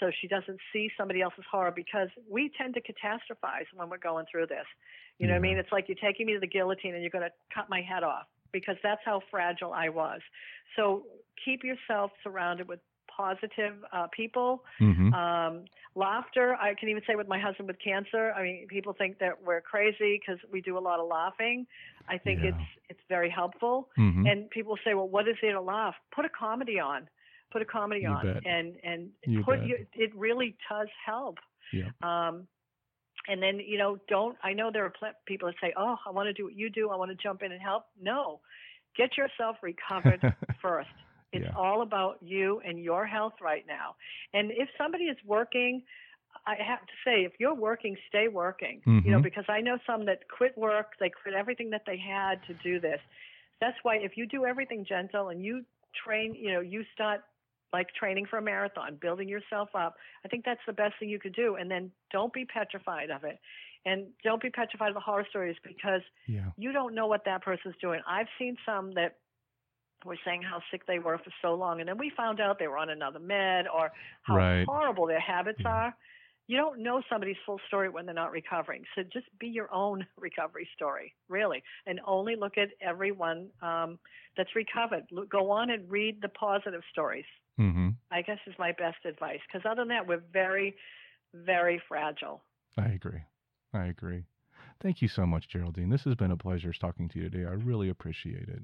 So 0.00 0.10
she 0.20 0.28
doesn't 0.28 0.58
see 0.72 0.90
somebody 0.98 1.22
else's 1.22 1.44
horror 1.50 1.72
because 1.74 2.08
we 2.28 2.50
tend 2.58 2.74
to 2.74 2.80
catastrophize 2.80 3.66
when 3.74 3.88
we're 3.88 3.98
going 3.98 4.26
through 4.30 4.46
this. 4.46 4.66
You 5.18 5.26
know 5.26 5.34
what 5.34 5.38
I 5.38 5.42
mean? 5.42 5.58
It's 5.58 5.72
like 5.72 5.86
you're 5.88 5.96
taking 5.96 6.26
me 6.26 6.34
to 6.34 6.40
the 6.40 6.46
guillotine 6.46 6.94
and 6.94 7.02
you're 7.02 7.10
going 7.10 7.24
to 7.24 7.32
cut 7.54 7.70
my 7.70 7.80
head 7.80 8.02
off 8.02 8.26
because 8.60 8.76
that's 8.82 9.00
how 9.04 9.20
fragile 9.30 9.72
I 9.72 9.88
was. 9.88 10.20
So 10.76 11.04
keep 11.44 11.62
yourself 11.64 12.10
surrounded 12.22 12.68
with 12.68 12.80
positive 13.14 13.74
uh, 13.92 14.06
people. 14.14 14.62
Mm-hmm. 14.80 15.14
Um, 15.14 15.64
laughter, 15.94 16.54
I 16.60 16.74
can 16.78 16.88
even 16.90 17.02
say 17.06 17.14
with 17.14 17.28
my 17.28 17.38
husband 17.38 17.66
with 17.68 17.78
cancer. 17.82 18.32
I 18.36 18.42
mean, 18.42 18.66
people 18.68 18.92
think 18.92 19.18
that 19.20 19.34
we're 19.42 19.62
crazy 19.62 20.20
because 20.20 20.38
we 20.52 20.60
do 20.60 20.76
a 20.76 20.84
lot 20.88 21.00
of 21.00 21.08
laughing. 21.08 21.66
I 22.08 22.18
think 22.18 22.40
Yeah. 22.42 22.50
it's 22.50 22.66
it's 22.90 23.00
very 23.08 23.30
helpful. 23.30 23.88
mm-hmm. 23.98 24.26
And 24.26 24.50
people 24.50 24.76
say, 24.84 24.92
well, 24.94 25.08
what 25.08 25.26
is 25.28 25.36
there 25.42 25.52
to 25.54 25.60
laugh? 25.60 25.94
Put 26.14 26.24
a 26.24 26.28
comedy 26.28 26.78
on. 26.78 27.08
put 27.52 27.62
a 27.62 27.64
comedy 27.64 28.02
You 28.02 28.08
on, 28.08 28.22
bet. 28.34 28.42
and 28.54 28.66
and 28.84 29.10
You 29.24 29.42
put 29.44 29.60
it 30.04 30.14
really 30.14 30.56
does 30.68 30.88
help. 31.06 31.36
Yeah. 31.72 31.90
Um, 32.02 32.46
and 33.28 33.42
then 33.42 33.58
you 33.60 33.78
know, 33.78 33.98
don't. 34.08 34.36
I 34.42 34.52
know 34.52 34.70
there 34.72 34.84
are 34.84 34.90
pl- 34.98 35.12
people 35.26 35.48
that 35.48 35.56
say, 35.60 35.72
"Oh, 35.76 35.96
I 36.06 36.10
want 36.10 36.26
to 36.28 36.32
do 36.32 36.44
what 36.44 36.54
you 36.54 36.70
do. 36.70 36.90
I 36.90 36.96
want 36.96 37.10
to 37.10 37.16
jump 37.16 37.42
in 37.42 37.52
and 37.52 37.60
help." 37.60 37.84
No, 38.00 38.40
get 38.96 39.16
yourself 39.16 39.56
recovered 39.62 40.20
first. 40.62 40.88
It's 41.32 41.44
Yeah. 41.44 41.56
all 41.56 41.82
about 41.82 42.18
you 42.22 42.60
and 42.64 42.82
your 42.82 43.04
health 43.04 43.34
right 43.40 43.66
now. 43.66 43.96
And 44.32 44.50
if 44.52 44.68
somebody 44.78 45.04
is 45.04 45.16
working, 45.24 45.82
I 46.46 46.54
have 46.54 46.80
to 46.86 46.92
say, 47.04 47.24
if 47.24 47.32
you're 47.40 47.54
working, 47.54 47.96
stay 48.08 48.28
working. 48.28 48.82
You 48.86 49.10
know, 49.10 49.18
Mhm. 49.18 49.22
because 49.22 49.44
I 49.48 49.60
know 49.60 49.78
some 49.86 50.04
that 50.06 50.28
quit 50.28 50.56
work, 50.56 50.92
they 51.00 51.10
quit 51.10 51.34
everything 51.34 51.70
that 51.70 51.84
they 51.86 51.96
had 51.96 52.42
to 52.44 52.54
do 52.54 52.78
this. 52.78 53.00
That's 53.60 53.76
why 53.82 53.96
if 53.96 54.16
you 54.16 54.26
do 54.26 54.44
everything 54.46 54.84
gentle 54.84 55.30
and 55.30 55.42
you 55.42 55.64
train, 56.04 56.34
you 56.34 56.52
know, 56.52 56.60
you 56.60 56.84
start 56.94 57.24
like 57.72 57.88
training 57.94 58.26
for 58.26 58.38
a 58.38 58.42
marathon, 58.42 58.96
building 59.00 59.28
yourself 59.28 59.68
up. 59.74 59.96
I 60.24 60.28
think 60.28 60.44
that's 60.44 60.60
the 60.66 60.72
best 60.72 60.94
thing 60.98 61.08
you 61.08 61.18
could 61.18 61.34
do. 61.34 61.56
And 61.56 61.70
then 61.70 61.90
don't 62.12 62.32
be 62.32 62.44
petrified 62.44 63.10
of 63.10 63.24
it. 63.24 63.38
And 63.84 64.08
don't 64.24 64.42
be 64.42 64.50
petrified 64.50 64.88
of 64.88 64.94
the 64.94 65.00
horror 65.00 65.26
stories 65.28 65.56
because 65.62 66.02
Yeah. 66.26 66.50
you 66.56 66.72
don't 66.72 66.94
know 66.94 67.06
what 67.06 67.24
that 67.24 67.42
person's 67.42 67.76
doing. 67.80 68.00
I've 68.06 68.28
seen 68.38 68.56
some 68.66 68.92
that 68.92 69.16
were 70.04 70.16
saying 70.24 70.42
how 70.42 70.62
sick 70.70 70.86
they 70.86 70.98
were 70.98 71.18
for 71.18 71.30
so 71.42 71.54
long, 71.54 71.80
and 71.80 71.88
then 71.88 71.96
we 71.98 72.10
found 72.10 72.40
out 72.40 72.58
they 72.58 72.68
were 72.68 72.78
on 72.78 72.90
another 72.90 73.18
med 73.18 73.66
or 73.66 73.92
how 74.22 74.36
Right. 74.36 74.64
horrible 74.66 75.06
their 75.06 75.20
habits 75.20 75.60
Yeah. 75.62 75.70
are. 75.72 75.96
You 76.48 76.56
don't 76.56 76.78
know 76.78 77.02
somebody's 77.08 77.38
full 77.44 77.58
story 77.66 77.88
when 77.88 78.06
they're 78.06 78.14
not 78.14 78.30
recovering. 78.30 78.84
So 78.94 79.02
just 79.02 79.26
be 79.38 79.48
your 79.48 79.72
own 79.72 80.06
recovery 80.16 80.68
story, 80.74 81.14
really, 81.28 81.62
and 81.86 82.00
only 82.04 82.36
look 82.36 82.56
at 82.58 82.70
everyone 82.80 83.50
um, 83.62 83.98
that's 84.36 84.54
recovered. 84.54 85.06
Go 85.28 85.50
on 85.50 85.70
and 85.70 85.90
read 85.90 86.20
the 86.20 86.28
positive 86.28 86.82
stories. 86.92 87.24
Mm-hmm. 87.58 87.90
I 88.10 88.22
guess 88.22 88.38
is 88.46 88.54
my 88.58 88.72
best 88.72 89.04
advice. 89.04 89.40
Because 89.46 89.66
other 89.70 89.82
than 89.82 89.88
that, 89.88 90.06
we're 90.06 90.22
very, 90.32 90.76
very 91.34 91.80
fragile. 91.88 92.42
I 92.78 92.88
agree. 92.88 93.22
I 93.72 93.86
agree. 93.86 94.24
Thank 94.82 95.00
you 95.00 95.08
so 95.08 95.24
much, 95.26 95.48
Geraldine. 95.48 95.88
This 95.88 96.04
has 96.04 96.14
been 96.14 96.30
a 96.30 96.36
pleasure 96.36 96.72
talking 96.72 97.08
to 97.10 97.18
you 97.18 97.30
today. 97.30 97.46
I 97.48 97.52
really 97.52 97.88
appreciate 97.88 98.48
it. 98.48 98.62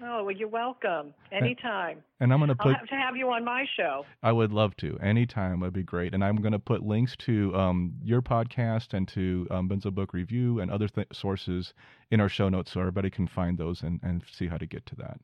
Oh, 0.00 0.22
well, 0.24 0.34
you're 0.34 0.48
welcome. 0.48 1.12
Anytime. 1.32 2.04
And 2.20 2.32
I'm 2.32 2.38
going 2.38 2.50
to 2.50 2.56
I'll 2.60 2.72
have 2.72 2.86
to 2.86 2.94
have 2.94 3.16
you 3.16 3.30
on 3.30 3.44
my 3.44 3.66
show. 3.76 4.06
I 4.22 4.30
would 4.30 4.52
love 4.52 4.76
to. 4.76 4.96
Anytime 5.00 5.60
would 5.60 5.72
be 5.72 5.82
great. 5.82 6.14
And 6.14 6.22
I'm 6.24 6.36
going 6.36 6.52
to 6.52 6.58
put 6.58 6.84
links 6.84 7.16
to 7.26 7.52
um, 7.56 7.94
your 8.02 8.22
podcast 8.22 8.94
and 8.94 9.08
to 9.08 9.48
um, 9.50 9.68
Benzo 9.68 9.92
Book 9.92 10.14
Review 10.14 10.60
and 10.60 10.70
other 10.70 10.86
th- 10.86 11.08
sources 11.12 11.74
in 12.12 12.20
our 12.20 12.28
show 12.28 12.48
notes 12.48 12.72
so 12.72 12.80
everybody 12.80 13.10
can 13.10 13.26
find 13.26 13.58
those 13.58 13.82
and, 13.82 13.98
and 14.04 14.22
see 14.32 14.46
how 14.46 14.56
to 14.56 14.66
get 14.66 14.86
to 14.86 14.94
that. 14.96 15.20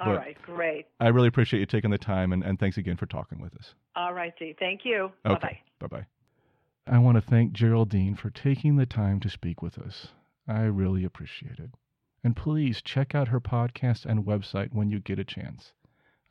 All 0.00 0.14
right, 0.14 0.36
great. 0.42 0.86
I 0.98 1.08
really 1.08 1.28
appreciate 1.28 1.60
you 1.60 1.66
taking 1.66 1.90
the 1.90 1.98
time 1.98 2.32
and, 2.32 2.42
and 2.42 2.58
thanks 2.58 2.78
again 2.78 2.96
for 2.96 3.06
talking 3.06 3.40
with 3.40 3.54
us. 3.56 3.74
All 3.96 4.14
right, 4.14 4.32
Dee. 4.38 4.56
Thank 4.58 4.84
you. 4.84 5.12
Bye 5.24 5.30
bye. 5.30 5.36
Okay. 5.36 5.62
Bye 5.78 5.86
bye. 5.86 6.06
I 6.86 6.98
want 6.98 7.16
to 7.16 7.20
thank 7.20 7.52
Geraldine 7.52 8.16
for 8.16 8.30
taking 8.30 8.76
the 8.76 8.86
time 8.86 9.20
to 9.20 9.28
speak 9.28 9.62
with 9.62 9.78
us. 9.78 10.08
I 10.48 10.62
really 10.62 11.04
appreciate 11.04 11.58
it. 11.58 11.70
And 12.24 12.34
please 12.34 12.82
check 12.82 13.14
out 13.14 13.28
her 13.28 13.40
podcast 13.40 14.04
and 14.06 14.24
website 14.24 14.72
when 14.72 14.90
you 14.90 15.00
get 15.00 15.18
a 15.18 15.24
chance. 15.24 15.72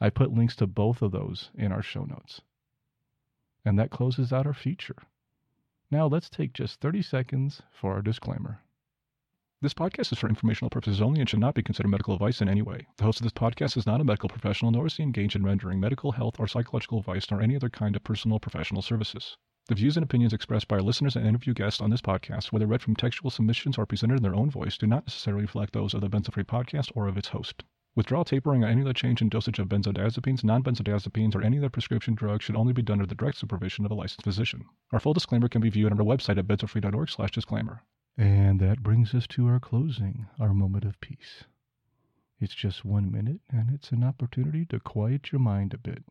I 0.02 0.10
put 0.10 0.34
links 0.34 0.56
to 0.58 0.68
both 0.68 1.02
of 1.02 1.12
those 1.12 1.52
in 1.56 1.72
our 1.72 1.82
show 1.82 2.04
notes. 2.04 2.42
And 3.66 3.78
that 3.78 3.92
closes 3.92 4.34
out 4.34 4.48
our 4.48 4.54
feature. 4.54 4.98
Now 5.92 6.08
let's 6.08 6.30
take 6.30 6.54
just 6.54 6.80
30 6.80 7.02
seconds 7.02 7.62
for 7.72 7.94
our 7.94 8.02
disclaimer. 8.02 8.62
This 9.62 9.74
podcast 9.74 10.14
is 10.14 10.20
for 10.20 10.30
informational 10.30 10.70
purposes 10.70 11.02
only 11.02 11.20
and 11.20 11.30
should 11.30 11.42
not 11.42 11.54
be 11.54 11.62
considered 11.62 11.90
medical 11.90 12.14
advice 12.14 12.40
in 12.40 12.48
any 12.48 12.62
way. 12.62 12.88
The 12.96 13.04
host 13.04 13.20
of 13.20 13.26
this 13.26 13.34
podcast 13.34 13.76
is 13.76 13.86
not 13.86 14.00
a 14.00 14.06
medical 14.06 14.30
professional 14.30 14.72
nor 14.72 14.88
is 14.88 14.96
he 14.96 15.04
engaged 15.04 15.36
in 15.36 15.44
rendering 15.44 15.82
medical, 15.82 16.14
health, 16.14 16.40
or 16.40 16.48
psychological 16.48 17.00
advice 17.00 17.30
nor 17.30 17.42
any 17.42 17.58
other 17.58 17.70
kind 17.70 17.98
of 17.98 18.06
personal 18.06 18.40
professional 18.40 18.82
services. 18.82 19.36
The 19.68 19.76
views 19.76 19.98
and 19.98 20.06
opinions 20.06 20.32
expressed 20.32 20.70
by 20.70 20.78
our 20.78 20.82
listeners 20.82 21.18
and 21.18 21.28
interview 21.28 21.54
guests 21.54 21.82
on 21.82 21.90
this 21.90 22.00
podcast, 22.00 22.54
whether 22.54 22.68
read 22.68 22.82
from 22.82 22.96
textual 22.96 23.30
submissions 23.30 23.78
or 23.78 23.86
presented 23.86 24.16
in 24.16 24.24
their 24.24 24.34
own 24.34 24.50
voice, 24.50 24.78
do 24.78 24.88
not 24.88 25.06
necessarily 25.06 25.42
reflect 25.42 25.74
those 25.74 25.94
of 25.94 26.00
the 26.00 26.10
Benzofree 26.10 26.46
podcast 26.46 26.94
or 26.96 27.10
of 27.10 27.18
its 27.18 27.28
host. 27.28 27.66
Withdrawal 27.96 28.24
tapering 28.24 28.64
or 28.64 28.68
any 28.68 28.80
other 28.80 28.94
change 28.94 29.22
in 29.22 29.28
dosage 29.28 29.60
of 29.60 29.68
benzodiazepines, 29.68 30.42
non-benzodiazepines, 30.42 31.36
or 31.36 31.42
any 31.42 31.58
other 31.58 31.70
prescription 31.70 32.16
drug 32.16 32.42
should 32.42 32.56
only 32.56 32.72
be 32.72 32.82
done 32.82 33.02
under 33.02 33.08
the 33.08 33.14
direct 33.14 33.38
supervision 33.38 33.84
of 33.84 33.92
a 33.92 33.96
licensed 33.96 34.24
physician. 34.24 34.64
Our 34.94 35.02
full 35.02 35.14
disclaimer 35.14 35.50
can 35.50 35.60
be 35.60 35.70
viewed 35.70 35.92
on 35.92 36.00
our 36.00 36.06
website 36.06 36.38
at 36.38 36.48
benzofree.org 36.48 37.10
slash 37.10 37.32
disclaimer. 37.32 37.84
And 38.20 38.60
that 38.60 38.84
brings 38.84 39.16
us 39.16 39.26
to 39.28 39.48
our 39.48 39.62
closing, 39.62 40.28
our 40.42 40.54
moment 40.54 40.84
of 40.84 41.00
peace. 41.00 41.46
It's 42.42 42.54
just 42.54 42.84
one 42.84 43.10
minute, 43.10 43.40
and 43.50 43.70
it's 43.74 43.94
an 43.94 44.04
opportunity 44.04 44.66
to 44.66 44.82
quiet 44.82 45.32
your 45.32 45.40
mind 45.40 45.74
a 45.74 45.78
bit 45.78 46.04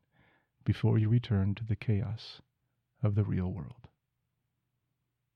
before 0.64 0.96
you 0.96 1.10
return 1.10 1.54
to 1.56 1.64
the 1.66 1.76
chaos 1.76 2.40
of 3.02 3.14
the 3.14 3.24
real 3.24 3.52
world. 3.52 3.88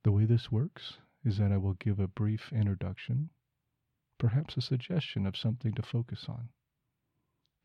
The 0.02 0.12
way 0.12 0.24
this 0.24 0.50
works 0.50 0.96
is 1.22 1.36
that 1.36 1.52
I 1.52 1.58
will 1.58 1.74
give 1.74 2.00
a 2.00 2.08
brief 2.08 2.50
introduction, 2.54 3.28
perhaps 4.16 4.56
a 4.56 4.62
suggestion 4.62 5.26
of 5.26 5.36
something 5.36 5.74
to 5.74 5.82
focus 5.82 6.24
on. 6.26 6.48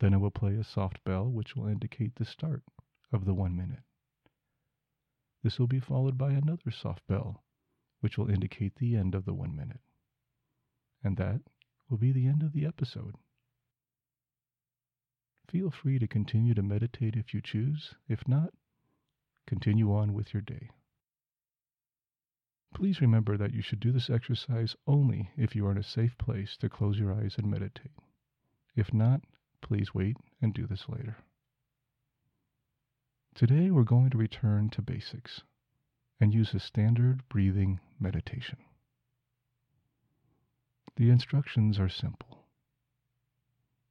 Then 0.01 0.13
I 0.13 0.17
will 0.17 0.31
play 0.31 0.55
a 0.55 0.65
soft 0.65 1.01
bell 1.05 1.31
which 1.31 1.55
will 1.55 1.67
indicate 1.67 2.15
the 2.15 2.25
start 2.25 2.61
of 3.13 3.23
the 3.23 3.33
one 3.33 3.55
minute. 3.55 3.83
This 5.43 5.59
will 5.59 5.67
be 5.67 5.79
followed 5.79 6.17
by 6.17 6.31
another 6.31 6.71
soft 6.71 7.07
bell 7.07 7.45
which 7.99 8.17
will 8.17 8.29
indicate 8.29 8.75
the 8.75 8.95
end 8.95 9.15
of 9.15 9.25
the 9.25 9.33
one 9.33 9.55
minute. 9.55 9.79
And 11.03 11.17
that 11.17 11.41
will 11.89 11.97
be 11.97 12.11
the 12.11 12.27
end 12.27 12.43
of 12.43 12.53
the 12.53 12.65
episode. 12.65 13.15
Feel 15.49 15.71
free 15.71 15.97
to 15.99 16.07
continue 16.07 16.53
to 16.53 16.61
meditate 16.61 17.15
if 17.15 17.33
you 17.33 17.41
choose. 17.41 17.95
If 18.09 18.27
not, 18.27 18.53
continue 19.45 19.93
on 19.93 20.13
with 20.13 20.33
your 20.33 20.41
day. 20.41 20.69
Please 22.75 22.99
remember 22.99 23.37
that 23.37 23.53
you 23.53 23.61
should 23.61 23.79
do 23.79 23.91
this 23.93 24.09
exercise 24.09 24.75
only 24.85 25.31
if 25.37 25.55
you 25.55 25.65
are 25.65 25.71
in 25.71 25.77
a 25.77 25.83
safe 25.83 26.17
place 26.17 26.57
to 26.57 26.69
close 26.69 26.99
your 26.99 27.13
eyes 27.13 27.35
and 27.37 27.49
meditate. 27.49 27.93
If 28.75 28.93
not, 28.93 29.21
please 29.61 29.93
wait 29.93 30.17
and 30.41 30.53
do 30.53 30.67
this 30.67 30.89
later. 30.89 31.17
Today 33.33 33.71
we're 33.71 33.83
going 33.83 34.09
to 34.09 34.17
return 34.17 34.69
to 34.71 34.81
basics 34.81 35.43
and 36.19 36.33
use 36.33 36.53
a 36.53 36.59
standard 36.59 37.27
breathing 37.29 37.79
meditation. 37.99 38.57
The 40.95 41.09
instructions 41.09 41.79
are 41.79 41.89
simple. 41.89 42.45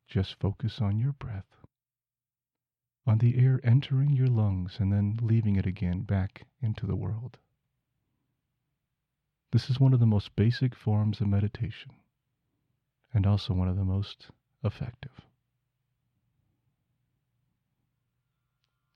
Just 0.08 0.38
focus 0.40 0.80
on 0.80 0.98
your 0.98 1.12
breath, 1.12 1.46
on 3.06 3.18
the 3.18 3.38
air 3.38 3.60
entering 3.62 4.10
your 4.10 4.26
lungs 4.26 4.78
and 4.80 4.92
then 4.92 5.18
leaving 5.22 5.56
it 5.56 5.66
again 5.66 6.00
back 6.02 6.46
into 6.60 6.86
the 6.86 6.96
world. 6.96 7.38
This 9.52 9.70
is 9.70 9.78
one 9.78 9.94
of 9.94 10.00
the 10.00 10.06
most 10.06 10.34
basic 10.34 10.74
forms 10.74 11.20
of 11.20 11.28
meditation 11.28 11.92
and 13.14 13.26
also 13.26 13.54
one 13.54 13.68
of 13.68 13.76
the 13.76 13.84
most 13.84 14.26
effective. 14.64 15.12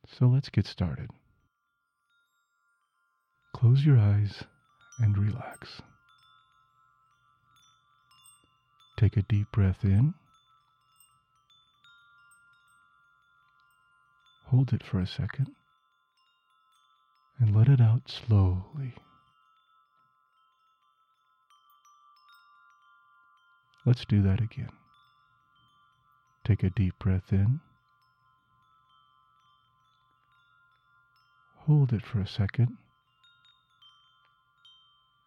So 0.07 0.27
let's 0.27 0.49
get 0.49 0.67
started. 0.67 1.11
Close 3.61 3.85
your 3.85 3.99
eyes 3.99 4.45
and 5.01 5.19
relax. 5.19 5.83
Take 8.97 9.19
a 9.19 9.23
deep 9.23 9.53
breath 9.53 9.85
in. 9.85 10.15
Hold 14.47 14.73
it 14.73 14.83
for 14.83 14.99
a 14.99 15.07
second 15.07 15.49
and 17.39 17.55
let 17.55 17.69
it 17.69 17.83
out 17.83 18.11
slowly. 18.11 18.95
Let's 23.85 24.07
do 24.07 24.23
that 24.23 24.41
again. 24.41 24.73
Take 26.47 26.63
a 26.63 26.71
deep 26.71 26.99
breath 26.99 27.31
in. 27.31 27.61
Hold 31.67 31.93
it 31.93 32.07
for 32.07 32.21
a 32.21 32.27
second 32.27 32.79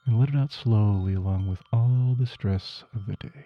and 0.06 0.20
let 0.20 0.30
it 0.30 0.36
out 0.36 0.51
slowly 0.51 1.14
along 1.14 1.47
with 1.47 1.60
all 1.72 2.16
the 2.18 2.26
stress 2.26 2.84
of 2.93 3.06
the 3.06 3.16
day. 3.16 3.45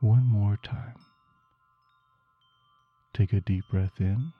One 0.00 0.26
more 0.26 0.58
time. 0.62 0.96
Take 3.14 3.32
a 3.32 3.40
deep 3.40 3.64
breath 3.70 4.00
in. 4.00 4.32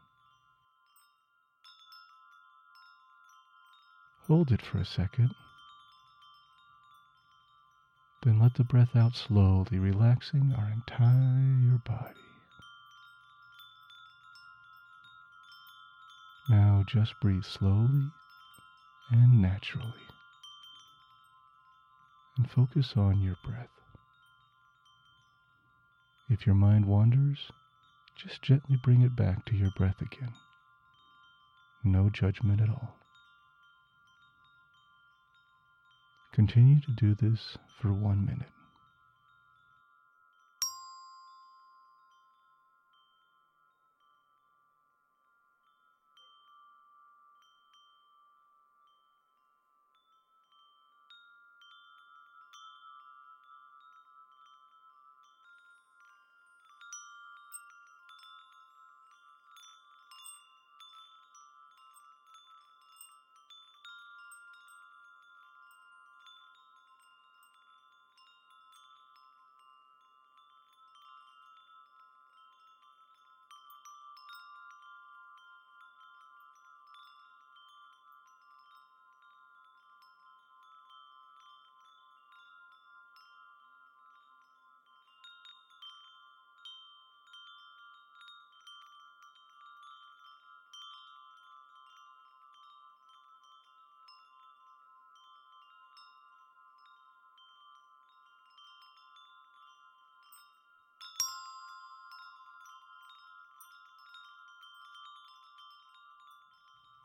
Hold 4.26 4.51
it 4.51 4.61
for 4.62 4.78
a 4.78 4.84
second. 4.84 5.30
Then 8.24 8.40
let 8.40 8.55
the 8.55 8.64
breath 8.64 8.97
out 8.97 9.14
slowly, 9.14 9.78
relaxing 9.78 10.55
our 10.57 10.70
entire 10.70 11.78
body. 11.84 12.34
Now 16.49 16.84
just 16.86 17.14
breathe 17.20 17.45
slowly 17.45 18.11
and 19.11 19.40
naturally. 19.40 19.92
And 22.36 22.51
focus 22.51 22.95
on 22.97 23.22
your 23.22 23.36
breath. 23.45 23.70
If 26.28 26.47
your 26.47 26.55
mind 26.55 26.86
wanders, 26.86 27.51
just 28.16 28.42
gently 28.42 28.76
bring 28.76 29.03
it 29.03 29.16
back 29.16 29.47
to 29.47 29.57
your 29.57 29.70
breath 29.76 30.01
again. 30.03 30.34
No 31.82 32.11
judgment 32.11 32.61
at 32.61 32.68
all. 32.68 32.97
Continue 36.32 36.80
to 36.80 36.90
do 36.90 37.14
this 37.14 37.57
for 37.80 37.92
one 37.92 38.26
minute. 38.26 38.51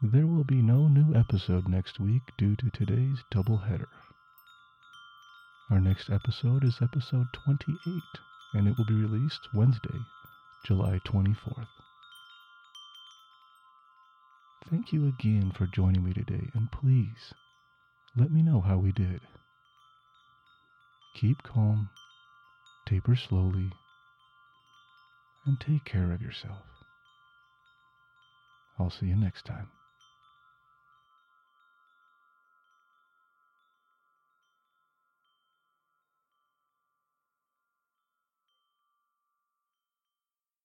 There 0.01 0.27
will 0.27 0.45
be 0.45 0.61
no 0.61 0.87
new 0.87 1.13
episode 1.13 1.67
next 1.67 1.99
week 1.99 2.21
due 2.37 2.55
to 2.55 2.69
today's 2.69 3.21
double 3.29 3.57
header. 3.57 3.89
Our 5.69 5.81
next 5.81 6.09
episode 6.09 6.63
is 6.63 6.77
episode 6.81 7.27
28, 7.33 8.01
and 8.53 8.69
it 8.69 8.77
will 8.77 8.85
be 8.85 8.93
released 8.93 9.49
Wednesday, 9.53 9.99
July 10.65 11.01
24th. 11.05 11.67
Thank 14.69 14.93
you 14.93 15.05
again 15.05 15.51
for 15.51 15.67
joining 15.67 16.05
me 16.05 16.13
today, 16.13 16.49
and 16.53 16.71
please 16.71 17.33
let 18.15 18.31
me 18.31 18.41
know 18.41 18.61
how 18.61 18.77
we 18.77 18.93
did. 18.93 19.19
Keep 21.13 21.43
calm, 21.43 21.89
taper 22.85 23.17
slowly, 23.17 23.69
and 25.45 25.59
take 25.59 25.83
care 25.83 26.13
of 26.13 26.21
yourself. 26.21 26.63
I'll 28.79 28.89
see 28.89 29.07
you 29.07 29.17
next 29.17 29.43
time. 29.43 29.67